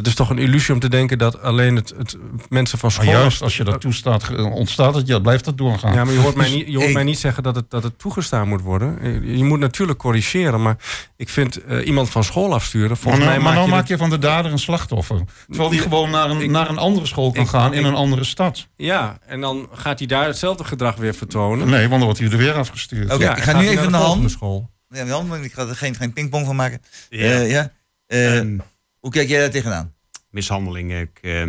Het 0.00 0.08
is 0.08 0.14
toch 0.14 0.30
een 0.30 0.38
illusie 0.38 0.74
om 0.74 0.80
te 0.80 0.88
denken 0.88 1.18
dat 1.18 1.42
alleen 1.42 1.76
het, 1.76 1.94
het 1.98 2.16
mensen 2.48 2.78
van 2.78 2.90
Maar 2.96 3.04
school... 3.06 3.18
juist 3.20 3.42
als 3.42 3.56
je 3.56 3.64
dat 3.64 3.80
toestaat, 3.80 4.30
ontstaat 4.38 4.94
het, 4.94 5.06
ja, 5.06 5.18
blijft 5.18 5.44
dat 5.44 5.58
doorgaan. 5.58 5.94
Ja, 5.94 6.04
maar 6.04 6.12
je 6.14 6.20
hoort 6.20 6.34
mij 6.34 6.50
niet, 6.54 6.66
je 6.66 6.76
hoort 6.76 6.88
Ik- 6.88 6.94
mij 6.94 7.02
niet 7.04 7.18
zeggen 7.18 7.42
dat 7.42 7.54
het, 7.54 7.70
dat 7.70 7.82
het 7.82 7.98
toegestaan 7.98 8.48
moet 8.48 8.60
worden. 8.60 8.98
Je- 9.36 9.44
moet 9.44 9.58
natuurlijk 9.58 9.98
corrigeren, 9.98 10.62
maar 10.62 10.76
ik 11.16 11.28
vind 11.28 11.64
eh, 11.64 11.86
iemand 11.86 12.10
van 12.10 12.24
school 12.24 12.54
afsturen... 12.54 12.88
Maar 12.88 12.96
Volgens 12.96 13.24
nou, 13.24 13.34
mij 13.34 13.42
maar 13.44 13.52
maak 13.52 13.54
nou 13.62 13.68
je 13.68 13.74
maak 13.76 13.88
je 13.88 13.96
van 13.96 14.10
de 14.10 14.18
dader 14.18 14.52
een 14.52 14.58
slachtoffer. 14.58 15.24
Terwijl 15.48 15.70
die 15.70 15.80
gewoon 15.80 16.10
naar 16.10 16.30
een, 16.30 16.40
ik- 16.40 16.50
naar 16.50 16.68
een 16.68 16.78
andere 16.78 17.06
school 17.06 17.32
kan 17.32 17.42
ik- 17.42 17.48
gaan 17.48 17.72
in 17.72 17.80
ik- 17.80 17.86
een 17.86 17.94
andere 17.94 18.24
stad. 18.24 18.66
Ja, 18.76 19.18
en 19.26 19.40
dan 19.40 19.68
gaat 19.72 19.98
hij 19.98 20.08
daar 20.08 20.26
hetzelfde 20.26 20.64
gedrag 20.64 20.96
weer 20.96 21.14
vertonen. 21.14 21.68
Nee, 21.68 21.80
want 21.80 21.90
dan 21.90 22.00
wordt 22.02 22.18
hij 22.18 22.30
er 22.30 22.36
weer 22.36 22.54
afgestuurd. 22.54 23.12
Oké, 23.12 23.22
Ja, 23.22 23.36
ik 23.36 23.42
ga 23.42 23.58
nu 23.60 23.68
even 23.68 23.90
naar 23.90 24.00
de 24.00 24.06
volgende 24.06 24.28
school. 24.28 24.70
Ja, 24.88 25.02
ik 25.42 25.52
ga 25.52 25.66
er 25.66 25.76
geen, 25.76 25.94
geen 25.94 26.12
pingpong 26.12 26.46
van 26.46 26.56
maken. 26.56 26.82
Ja. 27.10 27.18
Eh, 27.24 27.50
ja. 27.50 27.72
Eh, 28.06 28.38
Ehm, 28.38 28.58
hoe 29.00 29.10
kijk 29.10 29.28
jij 29.28 29.40
daar 29.40 29.50
tegenaan? 29.50 29.94
mishandeling. 30.30 30.92
Ik, 30.92 31.18
eh, 31.22 31.46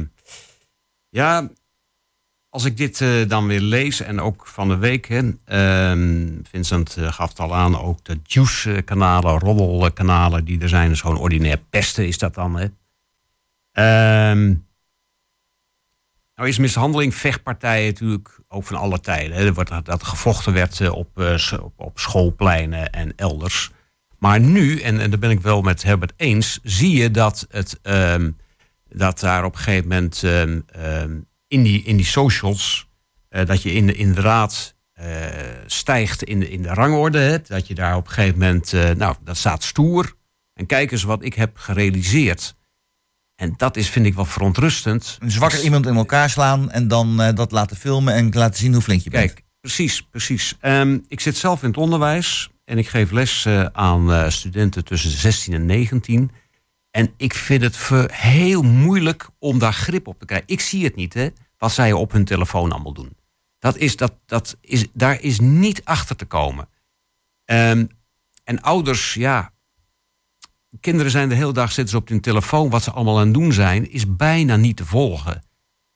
ja, 1.09 1.49
als 2.49 2.65
ik 2.65 2.77
dit 2.77 3.01
eh, 3.01 3.27
dan 3.27 3.47
weer 3.47 3.59
lees 3.59 4.01
en 4.01 4.19
ook 4.21 4.47
van 4.47 4.67
de 4.67 4.77
week, 4.77 5.07
hè, 5.07 5.31
ehm, 5.45 6.29
Vincent 6.43 6.97
eh, 6.97 7.13
gaf 7.13 7.29
het 7.29 7.39
al 7.39 7.55
aan, 7.55 7.79
ook 7.79 8.03
de 8.03 8.19
juice-kanalen, 8.23 9.39
roddelkanalen 9.39 10.45
die 10.45 10.61
er 10.61 10.69
zijn, 10.69 10.89
dus 10.89 11.01
gewoon 11.01 11.17
ordinair 11.17 11.57
pesten 11.69 12.07
is 12.07 12.17
dat 12.17 12.33
dan. 12.33 12.55
Hè. 12.55 12.67
Ehm, 13.71 14.53
nou 16.35 16.49
is 16.49 16.57
mishandeling, 16.57 17.15
vechtpartijen 17.15 17.85
natuurlijk 17.85 18.39
ook 18.47 18.63
van 18.63 18.77
alle 18.77 18.99
tijden. 18.99 19.37
Hè. 19.37 19.45
Er 19.45 19.53
wordt 19.53 19.85
dat, 19.85 20.03
gevochten 20.03 20.53
werd 20.53 20.89
op, 20.89 21.17
op, 21.61 21.73
op 21.75 21.99
schoolpleinen 21.99 22.91
en 22.91 23.13
elders. 23.15 23.71
Maar 24.21 24.39
nu, 24.39 24.79
en, 24.79 24.99
en 24.99 25.09
daar 25.09 25.19
ben 25.19 25.29
ik 25.29 25.41
wel 25.41 25.61
met 25.61 25.83
Herbert 25.83 26.13
eens, 26.15 26.59
zie 26.63 26.91
je 26.91 27.11
dat, 27.11 27.47
het, 27.49 27.79
ehm, 27.81 28.31
dat 28.89 29.19
daar 29.19 29.45
op 29.45 29.53
een 29.53 29.59
gegeven 29.59 29.87
moment 29.87 30.23
ehm, 30.23 30.59
ehm, 30.65 31.19
in, 31.47 31.63
die, 31.63 31.83
in 31.83 31.95
die 31.95 32.05
socials, 32.05 32.89
eh, 33.29 33.45
dat 33.45 33.61
je 33.61 33.73
in 33.73 33.87
de, 33.87 33.93
inderdaad 33.93 34.75
eh, 34.93 35.07
stijgt 35.65 36.23
in 36.23 36.39
de, 36.39 36.49
in 36.49 36.61
de 36.61 36.73
rangorde. 36.73 37.17
Hè, 37.17 37.37
dat 37.41 37.67
je 37.67 37.75
daar 37.75 37.95
op 37.95 38.07
een 38.07 38.13
gegeven 38.13 38.39
moment, 38.39 38.73
eh, 38.73 38.89
nou, 38.89 39.15
dat 39.23 39.37
staat 39.37 39.63
stoer. 39.63 40.15
En 40.53 40.65
kijk 40.65 40.91
eens 40.91 41.03
wat 41.03 41.23
ik 41.23 41.33
heb 41.33 41.57
gerealiseerd. 41.57 42.55
En 43.35 43.53
dat 43.57 43.77
is, 43.77 43.89
vind 43.89 44.05
ik 44.05 44.13
wel 44.13 44.25
verontrustend. 44.25 45.17
Een 45.19 45.31
zwakker 45.31 45.57
Dus- 45.57 45.65
iemand 45.65 45.85
in 45.85 45.95
elkaar 45.95 46.29
slaan 46.29 46.71
en 46.71 46.87
dan 46.87 47.17
dat 47.35 47.51
laten 47.51 47.77
filmen 47.77 48.13
en 48.13 48.29
laten 48.31 48.59
zien 48.59 48.73
hoe 48.73 48.81
flink 48.81 49.01
je 49.01 49.09
bent. 49.09 49.33
Kijk, 49.33 49.45
precies, 49.61 50.01
precies. 50.01 50.57
Ik 51.07 51.19
zit 51.19 51.37
zelf 51.37 51.61
in 51.61 51.67
het 51.67 51.77
onderwijs 51.77 52.49
en 52.71 52.77
ik 52.77 52.87
geef 52.87 53.11
les 53.11 53.45
eh, 53.45 53.65
aan 53.65 54.13
eh, 54.13 54.29
studenten 54.29 54.85
tussen 54.85 55.09
de 55.09 55.17
16 55.17 55.53
en 55.53 55.65
19. 55.65 56.31
En 56.91 57.13
ik 57.17 57.33
vind 57.33 57.61
het 57.61 57.77
heel 58.11 58.61
moeilijk 58.61 59.29
om 59.39 59.59
daar 59.59 59.73
grip 59.73 60.07
op 60.07 60.19
te 60.19 60.25
krijgen. 60.25 60.47
Ik 60.47 60.59
zie 60.59 60.83
het 60.83 60.95
niet, 60.95 61.13
hè, 61.13 61.29
wat 61.57 61.71
zij 61.71 61.93
op 61.93 62.11
hun 62.11 62.25
telefoon 62.25 62.71
allemaal 62.71 62.93
doen. 62.93 63.17
Dat 63.59 63.77
is, 63.77 63.95
dat, 63.95 64.13
dat 64.25 64.57
is, 64.61 64.87
daar 64.93 65.21
is 65.21 65.39
niet 65.39 65.85
achter 65.85 66.15
te 66.15 66.25
komen. 66.25 66.69
Ehm, 67.45 67.85
en 68.43 68.61
ouders, 68.61 69.13
ja. 69.13 69.53
Kinderen 70.79 71.11
zijn 71.11 71.29
de 71.29 71.35
hele 71.35 71.53
dag 71.53 71.71
zitten 71.71 71.91
ze 71.93 71.97
op 71.97 72.07
hun 72.07 72.21
telefoon. 72.21 72.69
Wat 72.69 72.83
ze 72.83 72.91
allemaal 72.91 73.19
aan 73.19 73.25
het 73.25 73.33
doen 73.33 73.53
zijn, 73.53 73.91
is 73.91 74.15
bijna 74.15 74.55
niet 74.55 74.77
te 74.77 74.85
volgen. 74.85 75.43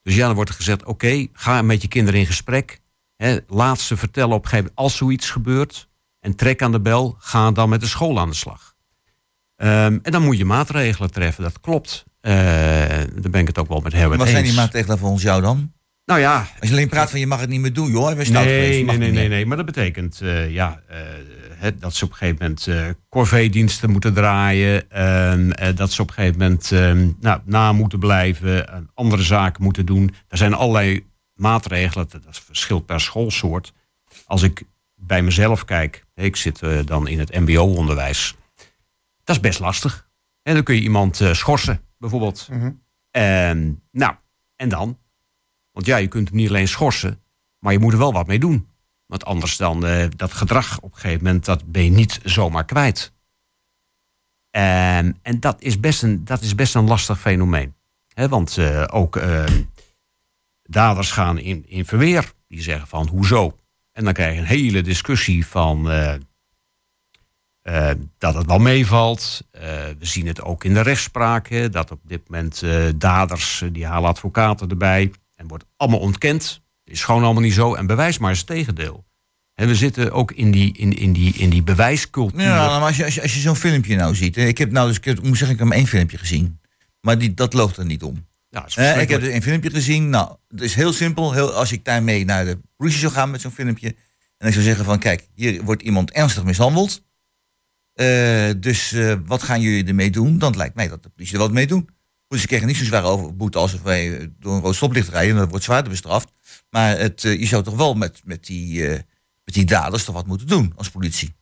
Dus 0.02 0.16
ja, 0.16 0.26
dan 0.26 0.36
wordt 0.36 0.50
er 0.50 0.56
gezegd: 0.56 0.84
oké, 0.84 1.28
ga 1.34 1.62
met 1.62 1.82
je 1.82 1.88
kinderen 1.88 2.20
in 2.20 2.26
gesprek. 2.26 2.82
Hè, 3.16 3.38
laat 3.48 3.80
ze 3.80 3.98
vertellen 3.98 4.36
op 4.36 4.44
een 4.44 4.50
gegeven 4.50 4.66
moment 4.66 4.80
als 4.80 4.98
zoiets 4.98 5.30
gebeurt. 5.30 5.88
En 6.26 6.36
trek 6.36 6.62
aan 6.62 6.72
de 6.72 6.80
bel, 6.82 7.16
ga 7.20 7.52
dan 7.52 7.70
met 7.70 7.82
de 7.82 7.88
school 7.88 8.20
aan 8.20 8.30
de 8.30 8.36
slag. 8.36 8.76
Ehm, 9.56 9.98
en 10.02 10.12
dan 10.12 10.24
moet 10.24 10.38
je 10.38 10.46
maatregelen 10.46 11.12
treffen, 11.12 11.44
dat 11.44 11.60
klopt. 11.60 12.04
Eh 12.22 12.32
daar 12.32 13.32
ben 13.32 13.42
ik 13.42 13.48
het 13.48 13.58
ook 13.58 13.68
wel 13.68 13.80
met 13.80 13.94
Herbert 13.94 14.20
Wat 14.20 14.28
zijn 14.30 14.42
die 14.44 14.52
eens. 14.52 14.62
maatregelen 14.62 14.98
volgens 14.98 15.24
jou 15.24 15.42
dan? 15.42 15.74
Nou 16.06 16.20
ja, 16.20 16.38
Als 16.60 16.70
je 16.70 16.76
alleen 16.76 16.90
praat 16.90 17.10
van 17.10 17.20
je 17.20 17.28
mag 17.28 17.40
het 17.40 17.50
niet 17.50 17.60
meer 17.60 17.74
doen, 17.74 17.92
joh. 17.92 18.14
We 18.14 18.26
stout 18.26 18.44
geweest, 18.44 18.72
Nee, 18.72 18.84
nee, 18.86 18.98
nee, 18.98 19.12
nee, 19.12 19.28
nee. 19.28 19.46
Maar 19.46 19.58
dat 19.58 19.66
betekent 19.66 20.22
eh, 20.22 20.52
ja, 20.52 20.82
eh, 20.88 20.98
het, 21.56 21.82
dat 21.82 21.94
ze 21.94 22.04
op 22.04 22.10
een 22.12 22.18
gegeven 22.18 22.38
moment 22.42 22.68
eh 22.68 22.90
corvée-diensten 23.10 23.90
moeten 23.90 24.14
draaien. 24.14 24.92
ehm, 24.92 25.52
eh, 25.52 25.76
dat 25.76 25.92
ze 25.92 26.02
op 26.02 26.08
een 26.08 26.14
gegeven 26.14 26.40
moment 26.40 26.72
ehm, 26.72 27.10
nou, 27.20 27.40
na 27.46 27.72
moeten 27.72 28.00
blijven. 28.00 28.70
en 28.70 28.90
andere 28.94 29.24
zaken 29.24 29.64
moeten 29.64 29.86
doen. 29.86 30.14
Er 30.28 30.38
zijn 30.38 30.54
allerlei 30.54 31.06
maatregelen. 31.34 32.08
Dat 32.12 32.42
verschilt 32.46 32.86
per 32.86 33.02
schoolsoort. 33.02 33.74
Als 34.26 34.42
ik 34.42 34.64
bij 35.08 35.22
mezelf 35.22 35.66
kijk. 35.66 36.06
Ik 36.14 36.36
zit 36.36 36.62
eh, 36.62 36.80
dan 36.86 37.08
in 37.08 37.20
het 37.20 37.40
mbo-onderwijs. 37.40 38.36
Dat 39.24 39.36
is 39.36 39.42
best 39.42 39.60
lastig. 39.60 40.10
En 40.42 40.54
dan 40.54 40.64
kun 40.64 40.76
je 40.76 40.82
iemand 40.82 41.22
eh, 41.22 41.34
schorsen, 41.34 41.82
bijvoorbeeld. 41.98 42.50
En, 43.12 43.84
nou, 43.92 44.16
en 44.56 44.70
dan? 44.70 45.00
Want 45.72 45.86
ja, 45.86 45.98
je 45.98 46.08
kunt 46.08 46.28
hem 46.28 46.38
niet 46.38 46.50
alleen 46.50 46.68
schorsen, 46.68 47.22
maar 47.60 47.74
je 47.74 47.80
moet 47.80 47.94
er 47.94 48.00
wel 48.00 48.14
wat 48.14 48.28
mee 48.28 48.40
doen. 48.40 48.68
Want 49.06 49.26
anders 49.26 49.58
dan 49.58 49.86
eh, 49.86 50.08
dat 50.16 50.34
gedrag 50.34 50.80
op 50.80 50.92
een 50.94 51.00
gegeven 51.00 51.24
moment, 51.24 51.46
dat 51.46 51.72
ben 51.72 51.84
je 51.84 51.90
niet 51.90 52.20
zomaar 52.24 52.66
kwijt. 52.66 53.14
En, 54.52 55.20
en 55.22 55.40
dat, 55.40 55.62
is 55.62 55.80
best 55.80 56.04
een, 56.04 56.26
dat 56.26 56.42
is 56.42 56.56
best 56.56 56.76
een 56.76 56.88
lastig 56.88 57.20
fenomeen. 57.20 57.76
Hè, 58.14 58.30
want 58.30 58.60
ook 58.92 59.16
eh, 59.16 59.46
daders 60.64 61.12
gaan 61.12 61.38
in, 61.38 61.66
in 61.68 61.86
verweer. 61.86 62.34
Die 62.48 62.62
zeggen 62.62 62.88
van, 62.88 63.08
hoezo? 63.08 63.58
En 63.96 64.04
dan 64.04 64.14
krijg 64.14 64.34
je 64.34 64.40
een 64.40 64.46
hele 64.46 64.82
discussie 64.82 65.46
van... 65.46 65.92
eh, 65.92 66.14
eh, 67.62 67.98
dat 68.18 68.34
het 68.34 68.46
wel 68.46 68.60
meevalt. 68.60 69.48
Eh, 69.52 69.62
we 70.00 70.06
zien 70.06 70.28
het 70.28 70.42
ook 70.42 70.64
in 70.64 70.74
de 70.74 70.82
rechtspraak. 70.82 71.48
hè, 71.48 71.70
dat 71.70 71.92
op 71.92 72.00
dit 72.04 72.30
moment 72.30 72.64
daders, 72.96 73.64
die 73.72 73.86
halen 73.86 74.10
advocaten 74.10 74.70
erbij. 74.70 75.12
En 75.36 75.48
wordt 75.48 75.66
allemaal 75.78 76.00
ontkend. 76.00 76.62
Is 76.84 77.04
gewoon 77.04 77.24
allemaal 77.24 77.42
niet 77.42 77.54
zo. 77.54 77.74
En 77.74 77.88
bewijs 77.88 78.18
maar 78.18 78.30
eens 78.30 78.40
het 78.40 78.48
tegendeel. 78.48 79.06
En 79.54 79.68
we 79.68 79.76
zitten 79.76 80.12
ook 80.12 80.32
in 80.32 80.52
die, 80.52 80.78
in, 80.78 80.98
in 80.98 81.14
die, 81.14 81.34
in 81.34 81.50
die 81.50 81.64
bewijscultuur. 81.64 82.42
Ja, 82.42 82.80
maar 82.80 82.88
als 82.88 82.98
je, 82.98 83.06
als 83.06 83.16
je, 83.16 83.22
als 83.22 83.34
je 83.34 83.40
zo'n 83.40 83.56
filmpje 83.56 83.96
nou 83.96 84.16
ziet. 84.16 84.38
Ik 84.38 84.58
heb 84.58 84.72
nou 84.72 84.88
dus, 84.88 84.98
ik 84.98 85.06
heb, 85.06 85.24
moet 85.24 85.38
zeggen, 85.38 85.52
ik 85.52 85.60
heb 85.60 85.68
maar 85.68 85.78
één 85.78 85.88
filmpje 85.88 86.18
gezien. 86.18 86.60
Maar 87.02 87.18
die, 87.18 87.34
dat 87.34 87.54
loogt 87.54 87.78
er 87.78 87.86
niet 87.86 88.04
om. 88.04 88.28
Eh, 88.64 89.02
ik 89.02 89.10
heb 89.10 89.22
een 89.22 89.42
filmpje 89.42 89.70
gezien. 89.70 90.10
Nou, 90.10 90.36
het 90.48 90.62
is 90.62 90.76
heel 90.76 90.94
simpel. 90.94 91.34
Heel, 91.34 91.54
als 91.54 91.72
ik 91.72 91.86
daarmee 91.86 92.26
naar 92.26 92.46
de 92.46 92.60
politie 92.78 93.00
zou 93.00 93.12
gaan 93.14 93.32
met 93.32 93.42
zo'n 93.42 93.52
filmpje. 93.52 93.96
En 94.38 94.48
ik 94.48 94.54
zou 94.54 94.66
zeggen 94.66 94.86
van, 94.86 95.00
kijk, 95.00 95.28
hier 95.34 95.64
wordt 95.64 95.82
iemand 95.82 96.12
ernstig 96.12 96.44
mishandeld. 96.44 97.04
Eh, 97.94 98.50
dus 98.58 98.92
eh, 98.92 99.16
wat 99.26 99.44
gaan 99.44 99.62
jullie 99.62 99.86
ermee 99.86 100.10
doen? 100.12 100.38
Dan 100.38 100.56
lijkt 100.58 100.76
mij 100.76 100.88
dat 100.88 101.04
de 101.04 101.10
politie 101.10 101.36
er 101.36 101.42
wat 101.42 101.52
mee 101.52 101.68
doen. 101.68 101.90
Dus 102.28 102.42
ze 102.42 102.48
krijgen 102.48 102.68
niet 102.68 102.78
zo 102.78 102.84
zware 102.84 103.08
over- 103.08 103.36
boete 103.36 103.58
als 103.58 103.82
wij 103.82 104.32
door 104.40 104.56
een 104.56 104.62
rood 104.62 104.76
stoplicht 104.76 105.10
rijden. 105.10 105.36
Dat 105.36 105.50
wordt 105.50 105.64
zwaarder 105.64 105.92
bestraft. 105.92 106.32
Maar 106.70 106.98
het, 106.98 107.22
je 107.22 107.46
zou 107.46 107.64
toch 107.64 107.76
wel 107.76 107.94
met, 107.94 108.22
met, 108.24 108.46
die, 108.46 108.88
met 109.44 109.54
die 109.54 109.66
daders 109.66 110.04
toch 110.04 110.16
wat 110.16 110.28
moeten 110.28 110.48
doen 110.48 110.74
als 110.76 110.90
politie. 110.90 111.36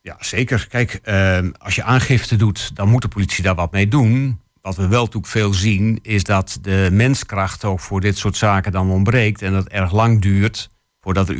Ja, 0.00 0.16
zeker. 0.20 0.66
Kijk, 0.68 1.00
ehm, 1.02 1.50
als 1.58 1.74
je 1.74 1.82
aangifte 1.82 2.36
doet, 2.36 2.76
dan 2.76 2.88
moet 2.88 3.02
de 3.02 3.08
politie 3.08 3.42
daar 3.42 3.54
wat 3.54 3.72
mee 3.72 3.88
doen. 3.88 4.40
Wat 4.60 4.76
we 4.76 4.88
wel 4.88 5.04
natuurlijk 5.04 5.32
veel 5.32 5.54
zien, 5.54 5.98
is 6.02 6.24
dat 6.24 6.58
de 6.62 6.88
menskracht 6.92 7.64
ook 7.64 7.80
voor 7.80 8.00
dit 8.00 8.18
soort 8.18 8.36
zaken 8.36 8.72
dan 8.72 8.90
ontbreekt. 8.90 9.42
En 9.42 9.52
dat 9.52 9.68
erg 9.68 9.92
lang 9.92 10.22
duurt 10.22 10.70
voordat 11.00 11.28
er 11.28 11.34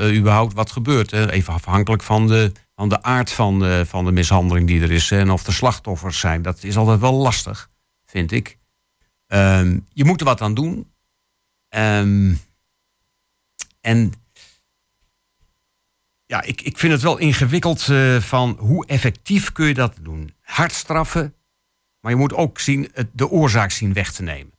eh, 0.00 0.16
überhaupt 0.16 0.52
wat 0.52 0.72
gebeurt. 0.72 1.10
Hè. 1.10 1.30
Even 1.30 1.52
afhankelijk 1.52 2.02
van 2.02 2.26
de, 2.26 2.52
van 2.74 2.88
de 2.88 3.02
aard 3.02 3.30
van 3.30 3.58
de, 3.58 3.84
van 3.86 4.04
de 4.04 4.12
mishandeling 4.12 4.66
die 4.66 4.82
er 4.82 4.90
is. 4.90 5.10
En 5.10 5.30
of 5.30 5.46
er 5.46 5.52
slachtoffers 5.52 6.18
zijn. 6.18 6.42
Dat 6.42 6.62
is 6.62 6.76
altijd 6.76 7.00
wel 7.00 7.12
lastig, 7.14 7.70
vind 8.06 8.32
ik. 8.32 8.58
Ehm, 9.26 9.78
je 9.92 10.04
moet 10.04 10.20
er 10.20 10.26
wat 10.26 10.40
aan 10.40 10.54
doen. 10.54 10.92
Ehm, 11.68 12.34
en 13.80 14.12
ja, 16.26 16.42
ik, 16.42 16.60
ik 16.60 16.78
vind 16.78 16.92
het 16.92 17.02
wel 17.02 17.18
ingewikkeld 17.18 17.88
eh, 17.88 18.16
van 18.16 18.56
hoe 18.58 18.86
effectief 18.86 19.52
kun 19.52 19.66
je 19.66 19.74
dat 19.74 19.96
doen. 20.00 20.34
Hard 20.40 20.72
straffen, 20.72 21.34
maar 22.04 22.12
je 22.12 22.18
moet 22.18 22.34
ook 22.34 22.60
zien, 22.60 22.90
het, 22.92 23.08
de 23.12 23.30
oorzaak 23.30 23.70
zien 23.70 23.92
weg 23.92 24.12
te 24.12 24.22
nemen. 24.22 24.52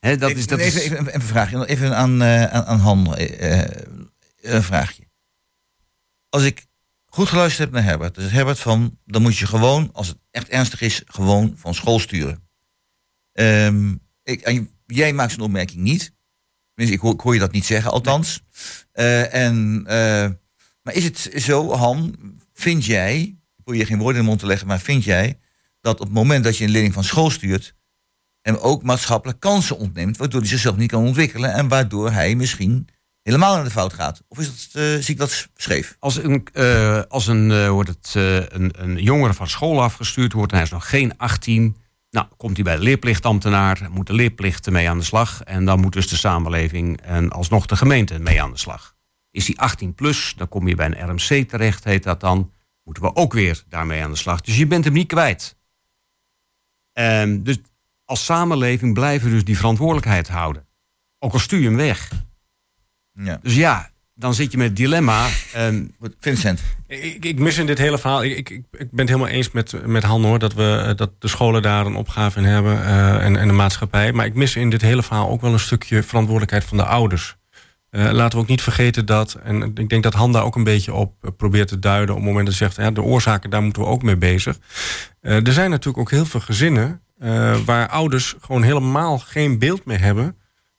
Dat 0.00 0.30
is, 0.30 0.46
dat 0.46 0.58
even, 0.58 0.80
even, 0.80 0.98
even 0.98 1.14
een 1.14 1.22
vraagje. 1.22 1.66
Even 1.66 1.96
aan, 1.96 2.22
eh, 2.22 2.44
aan, 2.44 2.64
aan 2.64 2.78
Han 2.78 3.16
eh, 3.16 3.60
eh, 3.60 3.86
een 4.40 4.62
vraagje. 4.62 5.02
Als 6.28 6.42
ik 6.42 6.66
goed 7.06 7.28
geluisterd 7.28 7.64
heb 7.64 7.72
naar 7.72 7.90
Herbert. 7.90 8.14
Dus 8.14 8.30
Herbert 8.30 8.58
van, 8.58 8.98
dan 9.04 9.22
moet 9.22 9.36
je 9.36 9.46
gewoon, 9.46 9.90
als 9.92 10.08
het 10.08 10.16
echt 10.30 10.48
ernstig 10.48 10.80
is, 10.80 11.02
gewoon 11.06 11.54
van 11.56 11.74
school 11.74 11.98
sturen. 11.98 12.48
Ehm, 13.32 13.94
ik, 14.22 14.40
en 14.40 14.70
jij 14.86 15.12
maakt 15.12 15.32
zo'n 15.32 15.40
opmerking 15.40 15.82
niet. 15.82 16.12
Ik 16.74 17.00
hoor, 17.00 17.14
ik 17.14 17.20
hoor 17.20 17.34
je 17.34 17.40
dat 17.40 17.52
niet 17.52 17.66
zeggen, 17.66 17.90
althans. 17.90 18.42
En, 18.92 19.82
maar 20.82 20.94
is 20.94 21.04
het 21.04 21.30
zo, 21.34 21.72
Han, 21.72 22.16
vind 22.52 22.84
jij, 22.84 23.20
ik 23.56 23.64
wil 23.64 23.74
je 23.74 23.86
geen 23.86 23.98
woorden 23.98 24.16
in 24.16 24.22
de 24.22 24.28
mond 24.28 24.40
te 24.40 24.46
leggen, 24.46 24.66
maar 24.66 24.80
vind 24.80 25.04
jij 25.04 25.38
dat 25.86 26.00
op 26.00 26.06
het 26.06 26.14
moment 26.14 26.44
dat 26.44 26.56
je 26.56 26.64
een 26.64 26.70
leerling 26.70 26.94
van 26.94 27.04
school 27.04 27.30
stuurt, 27.30 27.74
hem 28.42 28.56
ook 28.56 28.82
maatschappelijk 28.82 29.40
kansen 29.40 29.78
ontneemt, 29.78 30.16
waardoor 30.16 30.40
hij 30.40 30.48
zichzelf 30.48 30.76
niet 30.76 30.90
kan 30.90 31.04
ontwikkelen 31.04 31.52
en 31.52 31.68
waardoor 31.68 32.10
hij 32.10 32.34
misschien 32.34 32.88
helemaal 33.22 33.54
naar 33.54 33.64
de 33.64 33.70
fout 33.70 33.92
gaat? 33.92 34.22
Of 34.28 34.38
is 34.38 34.46
dat, 34.46 34.82
eh, 34.82 35.02
zie 35.02 35.14
ik 35.14 35.18
dat 35.18 35.48
scheef? 35.54 35.96
als 35.98 36.16
een, 36.16 36.46
eh, 36.52 37.02
als 37.08 37.26
een, 37.26 37.50
eh, 37.50 37.68
wordt 37.68 37.88
het, 37.88 38.14
een, 38.52 38.72
een 38.82 38.98
jongere 39.02 39.34
van 39.34 39.48
school 39.48 39.82
afgestuurd 39.82 40.32
wordt 40.32 40.52
en 40.52 40.56
hij 40.58 40.66
is 40.66 40.72
nog 40.72 40.88
geen 40.88 41.18
18, 41.18 41.76
Nou, 42.10 42.26
komt 42.36 42.56
hij 42.56 42.64
bij 42.64 42.76
de 42.76 42.82
leerplichtambtenaar, 42.82 43.88
moet 43.90 44.06
de 44.06 44.12
leerplichten 44.12 44.72
mee 44.72 44.88
aan 44.88 44.98
de 44.98 45.04
slag. 45.04 45.42
En 45.42 45.64
dan 45.64 45.80
moet 45.80 45.92
dus 45.92 46.08
de 46.08 46.16
samenleving 46.16 47.00
en 47.00 47.30
alsnog 47.30 47.66
de 47.66 47.76
gemeente 47.76 48.18
mee 48.18 48.42
aan 48.42 48.50
de 48.50 48.58
slag. 48.58 48.94
Is 49.30 49.46
hij 49.46 49.56
18 49.56 49.94
plus, 49.94 50.34
dan 50.36 50.48
kom 50.48 50.68
je 50.68 50.74
bij 50.74 50.86
een 50.86 51.10
RMC 51.10 51.48
terecht, 51.48 51.84
heet 51.84 52.02
dat 52.02 52.20
dan. 52.20 52.52
Moeten 52.84 53.02
we 53.02 53.14
ook 53.14 53.32
weer 53.32 53.64
daarmee 53.68 54.02
aan 54.02 54.10
de 54.10 54.16
slag. 54.16 54.40
Dus 54.40 54.56
je 54.56 54.66
bent 54.66 54.84
hem 54.84 54.92
niet 54.92 55.06
kwijt. 55.06 55.55
En 56.96 57.42
dus 57.42 57.58
als 58.04 58.24
samenleving 58.24 58.94
blijven 58.94 59.28
we 59.28 59.34
dus 59.34 59.44
die 59.44 59.56
verantwoordelijkheid 59.56 60.28
houden. 60.28 60.64
Ook 61.18 61.32
al 61.32 61.38
stuur 61.38 61.58
je 61.60 61.66
hem 61.66 61.76
weg. 61.76 62.10
Ja. 63.12 63.38
Dus 63.42 63.54
ja, 63.54 63.90
dan 64.14 64.34
zit 64.34 64.52
je 64.52 64.58
met 64.58 64.66
het 64.66 64.76
dilemma. 64.76 65.26
ehm, 65.52 65.84
Vincent. 66.20 66.60
Ik, 66.86 67.24
ik 67.24 67.38
mis 67.38 67.58
in 67.58 67.66
dit 67.66 67.78
hele 67.78 67.98
verhaal. 67.98 68.24
Ik, 68.24 68.36
ik, 68.36 68.48
ik 68.50 68.64
ben 68.70 68.88
het 68.90 69.08
helemaal 69.08 69.28
eens 69.28 69.50
met, 69.50 69.86
met 69.86 70.02
Han 70.02 70.24
hoor. 70.24 70.38
Dat, 70.38 70.54
we, 70.54 70.84
eh, 70.88 70.96
dat 70.96 71.10
de 71.18 71.28
scholen 71.28 71.62
daar 71.62 71.86
een 71.86 71.96
opgave 71.96 72.38
in 72.38 72.44
hebben. 72.44 72.84
eh, 72.84 73.24
en, 73.24 73.36
en 73.36 73.46
de 73.48 73.54
maatschappij. 73.54 74.12
Maar 74.12 74.26
ik 74.26 74.34
mis 74.34 74.56
in 74.56 74.70
dit 74.70 74.80
hele 74.82 75.02
verhaal 75.02 75.28
ook 75.30 75.40
wel 75.40 75.52
een 75.52 75.58
stukje 75.60 76.02
verantwoordelijkheid 76.02 76.64
van 76.64 76.76
de 76.76 76.84
ouders. 76.84 77.36
Eh, 77.90 78.10
laten 78.10 78.38
we 78.38 78.44
ook 78.44 78.50
niet 78.50 78.62
vergeten 78.62 79.06
dat. 79.06 79.34
En 79.34 79.62
ik 79.62 79.88
denk 79.88 80.02
dat 80.02 80.14
Han 80.14 80.32
daar 80.32 80.44
ook 80.44 80.56
een 80.56 80.64
beetje 80.64 80.94
op 80.94 81.32
probeert 81.36 81.68
te 81.68 81.78
duiden. 81.78 82.14
op 82.14 82.20
het 82.20 82.26
moment 82.30 82.46
dat 82.46 82.58
hij 82.58 82.66
zegt. 82.68 82.80
Ja, 82.86 82.90
de 82.90 83.02
oorzaken, 83.02 83.50
daar 83.50 83.62
moeten 83.62 83.82
we 83.82 83.88
ook 83.88 84.02
mee 84.02 84.16
bezig. 84.16 84.58
Eh, 85.26 85.46
er 85.46 85.52
zijn 85.52 85.70
natuurlijk 85.70 85.98
ook 85.98 86.10
heel 86.10 86.26
veel 86.26 86.40
gezinnen. 86.40 87.00
eh, 87.18 87.56
waar 87.64 87.88
ouders 87.88 88.34
gewoon 88.40 88.62
helemaal 88.62 89.18
geen 89.18 89.58
beeld 89.58 89.84
meer 89.84 90.00
hebben. 90.00 90.36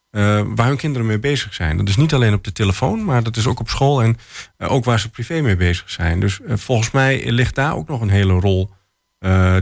eh, 0.10 0.42
waar 0.56 0.68
hun 0.68 0.78
kinderen 0.78 1.08
mee 1.08 1.20
bezig 1.20 1.54
zijn. 1.54 1.78
Dat 1.78 1.88
is 1.88 1.96
niet 1.96 2.14
alleen 2.14 2.34
op 2.34 2.44
de 2.44 2.52
telefoon, 2.52 3.06
maar 3.06 3.24
dat 3.24 3.38
is 3.38 3.48
ook 3.48 3.60
op 3.60 3.70
school 3.70 4.02
en 4.04 4.18
ook 4.58 4.86
waar 4.86 5.00
ze 5.00 5.10
privé 5.10 5.42
mee 5.42 5.56
bezig 5.56 5.90
zijn. 5.90 6.20
Dus 6.20 6.40
volgens 6.46 6.92
mij 6.92 7.32
ligt 7.32 7.56
daar 7.56 7.76
ook 7.76 7.88
nog 7.88 8.02
een 8.02 8.10
hele 8.10 8.34
rol 8.34 8.70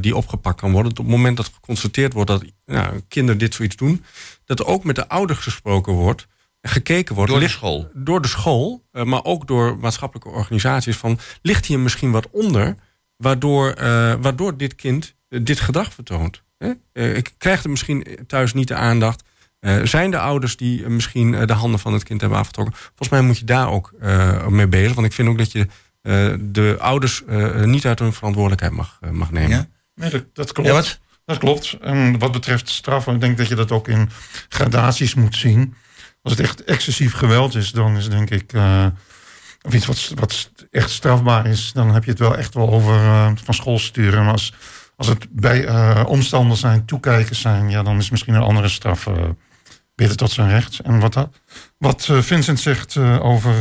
die 0.02 0.16
opgepakt 0.16 0.60
kan 0.60 0.72
worden. 0.72 0.92
Op 0.92 0.98
het 0.98 1.08
moment 1.08 1.38
dat 1.38 1.52
geconstateerd 1.54 2.14
wordt 2.14 2.30
dat 2.30 2.44
nou, 2.66 3.02
kinderen 3.08 3.40
dit 3.40 3.54
zoiets 3.54 3.76
doen, 3.76 4.04
dat 4.46 4.60
er 4.60 4.66
ook 4.66 4.84
met 4.84 4.96
de 4.96 5.08
ouders 5.10 5.40
gesproken 5.40 5.94
wordt 5.94 6.28
en 6.62 6.70
gekeken 6.70 7.16
wordt. 7.16 7.30
Door 7.32 7.40
de 7.40 7.46
ligt- 7.46 7.58
school. 7.58 7.90
Door 7.94 8.22
de 8.22 8.28
school, 8.28 8.84
maar 8.92 9.24
ook 9.24 9.48
door 9.48 9.78
maatschappelijke 9.78 10.30
organisaties. 10.30 10.98
Van, 10.98 11.20
ligt 11.42 11.66
hier 11.66 11.80
misschien 11.80 12.12
wat 12.12 12.28
onder, 12.32 12.76
waardoor, 13.18 13.70
eh, 13.72 14.14
waardoor 14.22 14.58
dit 14.58 14.76
kind 14.76 15.16
eh, 15.30 15.40
dit 15.44 15.60
gedrag 15.60 15.94
vertoont? 15.94 16.44
Hè? 16.58 16.72
Eh, 16.94 17.16
ik 17.18 17.34
krijg 17.38 17.64
er 17.64 17.70
misschien 17.70 18.06
thuis 18.28 18.54
niet 18.54 18.68
de 18.68 18.76
aandacht. 18.76 19.24
Eh, 19.60 19.76
zijn 19.84 20.12
de 20.12 20.20
ouders 20.20 20.58
die 20.58 20.90
misschien 20.90 21.32
de 21.32 21.54
handen 21.54 21.80
van 21.80 21.94
het 21.94 22.04
kind 22.04 22.22
hebben 22.22 22.40
afgetrokken? 22.40 22.76
Volgens 22.78 23.10
mij 23.10 23.22
moet 23.22 23.38
je 23.38 23.46
daar 23.46 23.70
ook 23.70 23.94
eh, 24.00 24.48
mee 24.48 24.68
bezig. 24.68 24.94
Want 24.94 25.08
ik 25.08 25.14
vind 25.14 25.28
ook 25.30 25.38
dat 25.38 25.52
je 25.52 25.68
eh, 26.02 26.34
de 26.40 26.76
ouders 26.80 27.24
eh, 27.26 27.62
niet 27.64 27.86
uit 27.86 28.00
hun 28.00 28.14
verantwoordelijkheid 28.14 28.74
mag, 28.74 29.00
mag 29.12 29.32
nemen. 29.32 29.50
Ja? 29.50 29.68
Nee, 29.96 30.10
dat, 30.10 30.24
dat 30.34 30.52
klopt. 30.52 30.70
Ja, 30.70 30.76
wat? 30.76 31.00
Dat 31.26 31.38
klopt. 31.38 31.78
En 31.82 32.20
wat 32.20 32.32
betreft 32.32 32.70
straffen, 32.70 33.14
ik 33.14 33.22
denk 33.22 33.38
dat 33.38 33.48
je 33.48 33.56
dat 33.56 33.72
ook 33.72 33.88
in 33.88 34.10
gradaties 34.50 35.14
moet 35.14 35.36
zien. 35.36 35.74
Als 36.22 36.34
het 36.34 36.42
echt 36.42 36.64
excessief 36.64 37.14
geweld 37.14 37.56
is, 37.56 37.72
dan 37.72 37.98
is 37.98 38.10
denk 38.10 38.30
ik. 38.30 38.54
eh, 38.54 38.86
of 39.66 39.74
iets 39.74 39.86
wat, 39.86 40.12
wat 40.16 40.52
echt 40.72 40.90
strafbaar 40.90 41.46
is, 41.48 41.72
dan 41.74 41.94
heb 41.94 42.04
je 42.04 42.10
het 42.10 42.20
wel 42.20 42.38
echt 42.38 42.54
wel 42.54 42.70
over 42.72 42.96
eh, 42.96 43.32
van 43.44 43.54
school 43.54 43.80
sturen. 43.80 44.24
Maar 44.24 44.32
als, 44.32 44.54
als 44.96 45.08
het 45.08 45.28
bij 45.30 45.66
eh, 45.66 46.04
omstanders 46.08 46.60
zijn, 46.60 46.86
toekijkers 46.86 47.42
zijn, 47.42 47.70
ja, 47.70 47.84
dan 47.84 47.98
is 47.98 48.10
misschien 48.10 48.34
een 48.34 48.42
andere 48.42 48.68
straf 48.70 49.08
eh, 49.08 49.14
beter 49.96 50.16
tot 50.18 50.32
zijn 50.32 50.50
recht. 50.50 50.80
En 50.80 51.00
wat, 51.00 51.14
dat- 51.14 51.40
wat 51.78 52.06
Vincent 52.20 52.60
zegt 52.60 52.98
over. 52.98 53.56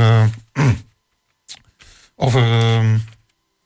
over. 2.17 2.43
ehm, 2.43 2.97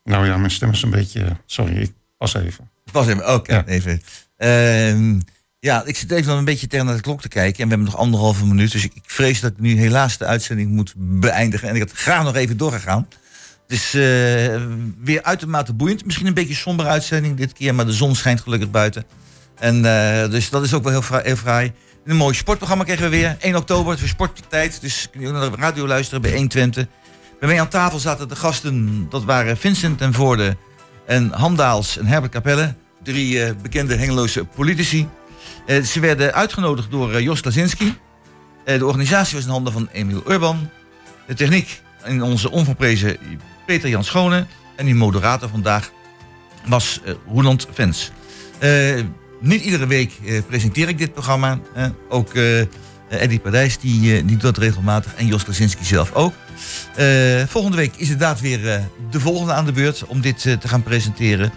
nou 0.03 0.25
ja, 0.25 0.37
mijn 0.37 0.51
stem 0.51 0.71
is 0.71 0.81
een 0.81 0.89
beetje. 0.89 1.37
Sorry, 1.45 1.77
ik 1.77 1.91
pas 2.17 2.33
even. 2.33 2.69
Pas 2.91 3.07
even, 3.07 3.33
oké, 3.33 3.53
Ja. 3.53 3.65
even. 3.65 4.01
Ja, 5.61 5.83
ik 5.85 5.97
zit 5.97 6.11
even 6.11 6.33
een 6.33 6.45
beetje 6.45 6.67
tegen 6.67 6.85
naar 6.85 6.95
de 6.95 7.01
klok 7.01 7.21
te 7.21 7.27
kijken. 7.27 7.57
En 7.61 7.63
we 7.63 7.73
hebben 7.75 7.91
nog 7.91 7.97
anderhalve 8.01 8.45
minuut. 8.45 8.71
Dus 8.71 8.83
ik, 8.83 8.91
vrees 9.05 9.39
dat 9.39 9.51
ik 9.51 9.59
nu 9.59 9.77
helaas 9.79 10.17
de 10.17 10.25
uitzending 10.25 10.69
moet 10.71 10.93
beëindigen. 10.97 11.69
En 11.69 11.75
ik 11.75 11.81
had 11.81 11.91
graag 11.91 12.23
nog 12.23 12.35
even 12.35 12.57
doorgegaan. 12.57 13.07
Is 13.67 13.85
eh, 13.93 14.01
weer 15.03 15.23
uitermate 15.23 15.73
boeiend. 15.73 16.05
Misschien 16.05 16.27
een 16.27 16.33
beetje 16.33 16.55
somber 16.55 16.85
uitzending 16.87 17.37
dit 17.37 17.53
keer. 17.53 17.75
Maar 17.75 17.85
de 17.85 17.93
zon 17.93 18.15
schijnt 18.15 18.41
gelukkig 18.41 18.71
buiten. 18.71 19.03
En 19.59 19.85
eh, 19.85 20.29
dus 20.29 20.49
dat 20.49 20.63
is 20.63 20.73
ook 20.73 20.83
wel 20.83 20.91
heel, 20.91 21.01
fra- 21.01 21.21
heel 21.23 21.35
fraai. 21.35 21.71
Een 22.05 22.15
mooi 22.15 22.35
sportprogramma 22.35 22.83
krijgen 22.83 23.09
we 23.09 23.17
weer. 23.17 23.35
1 23.39 23.55
oktober, 23.55 23.91
het 23.93 24.01
is 24.01 24.09
sporttijd. 24.09 24.81
Dus 24.81 25.07
kun 25.11 25.21
je 25.21 25.27
ook 25.27 25.33
naar 25.33 25.51
de 25.51 25.55
radio 25.57 25.87
luisteren 25.87 26.21
bij 26.21 26.31
120. 26.31 26.85
Bij 27.39 27.49
mij 27.49 27.59
aan 27.59 27.67
tafel 27.67 27.99
zaten 27.99 28.27
de 28.27 28.35
gasten. 28.35 29.05
Dat 29.09 29.23
waren 29.23 29.57
Vincent 29.57 30.01
en 30.01 30.13
Voorde 30.13 30.57
en 31.07 31.31
Hamdaals 31.31 31.97
en 31.97 32.05
Herbert 32.05 32.31
Capelle. 32.31 32.75
Drie 33.03 33.43
eh, 33.43 33.51
bekende 33.61 33.95
Hengeloze 33.95 34.43
politici. 34.45 35.07
Eh, 35.69 35.83
ze 35.83 35.99
werden 35.99 36.33
uitgenodigd 36.33 36.91
door 36.91 37.13
eh, 37.13 37.19
Jos 37.19 37.43
Lazinski. 37.43 37.97
Eh, 38.63 38.77
de 38.77 38.85
organisatie 38.85 39.35
was 39.35 39.45
in 39.45 39.51
handen 39.51 39.73
van 39.73 39.89
Emiel 39.91 40.21
Urban. 40.27 40.69
De 41.27 41.33
techniek 41.33 41.81
in 42.05 42.21
onze 42.21 42.51
onverprezen 42.51 43.17
Peter 43.65 43.89
Jan 43.89 44.03
Schone. 44.03 44.45
En 44.75 44.85
die 44.85 44.95
moderator 44.95 45.49
vandaag 45.49 45.91
was 46.65 47.01
Roeland 47.27 47.67
Vens. 47.71 48.11
Niet 49.39 49.61
iedere 49.61 49.87
week 49.87 50.11
presenteer 50.47 50.87
ik 50.87 50.97
dit 50.97 51.13
programma. 51.13 51.59
ook 52.09 52.33
Eddie 53.09 53.39
Padijs 53.39 53.79
die, 53.79 54.01
die 54.01 54.23
doet 54.25 54.41
dat 54.41 54.57
regelmatig. 54.57 55.15
En 55.15 55.27
Jos 55.27 55.47
Lazinski 55.47 55.83
zelf 55.83 56.13
ook. 56.13 56.33
Volgende 57.47 57.77
week 57.77 57.95
is 57.95 58.09
inderdaad 58.09 58.39
weer 58.39 58.61
de 59.11 59.19
volgende 59.19 59.53
aan 59.53 59.65
de 59.65 59.71
beurt 59.71 60.05
om 60.05 60.21
dit 60.21 60.41
te 60.41 60.67
gaan 60.67 60.83
presenteren. 60.83 61.51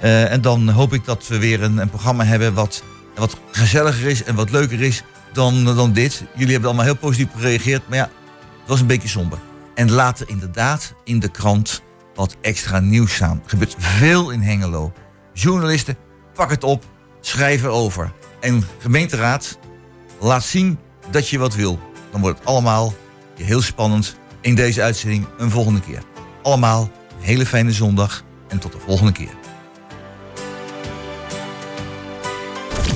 En 0.00 0.40
dan 0.40 0.68
hoop 0.68 0.92
ik 0.92 1.04
dat 1.04 1.28
we 1.28 1.38
weer 1.38 1.62
een, 1.62 1.78
een 1.78 1.90
programma 1.90 2.24
hebben 2.24 2.54
wat, 2.54 2.82
wat 3.14 3.36
gezelliger 3.50 4.08
is 4.08 4.24
en 4.24 4.34
wat 4.34 4.50
leuker 4.50 4.80
is 4.80 5.02
dan, 5.32 5.64
dan 5.64 5.92
dit. 5.92 6.24
Jullie 6.34 6.52
hebben 6.52 6.68
allemaal 6.68 6.86
heel 6.86 6.96
positief 6.96 7.28
gereageerd, 7.36 7.88
maar 7.88 7.98
ja, 7.98 8.10
het 8.60 8.68
was 8.68 8.80
een 8.80 8.86
beetje 8.86 9.08
somber. 9.08 9.38
En 9.74 9.90
later 9.90 10.28
inderdaad 10.28 10.94
in 11.04 11.18
de 11.18 11.28
krant 11.28 11.82
wat 12.14 12.36
extra 12.40 12.80
nieuws 12.80 13.14
staan. 13.14 13.40
Er 13.44 13.50
gebeurt 13.50 13.74
veel 13.78 14.30
in 14.30 14.40
Hengelo. 14.40 14.92
Journalisten, 15.32 15.96
pak 16.34 16.50
het 16.50 16.64
op, 16.64 16.84
schrijf 17.20 17.62
erover. 17.62 18.12
En 18.40 18.64
gemeenteraad, 18.78 19.58
laat 20.20 20.44
zien 20.44 20.78
dat 21.10 21.28
je 21.28 21.38
wat 21.38 21.54
wil. 21.54 21.80
Dan 22.10 22.20
wordt 22.20 22.38
het 22.38 22.48
allemaal 22.48 22.94
heel 23.36 23.62
spannend 23.62 24.16
in 24.40 24.54
deze 24.54 24.82
uitzending 24.82 25.26
een 25.38 25.50
volgende 25.50 25.80
keer. 25.80 26.02
Allemaal 26.42 26.82
een 26.82 27.24
hele 27.24 27.46
fijne 27.46 27.72
zondag 27.72 28.24
en 28.48 28.58
tot 28.58 28.72
de 28.72 28.78
volgende 28.78 29.12
keer. 29.12 29.41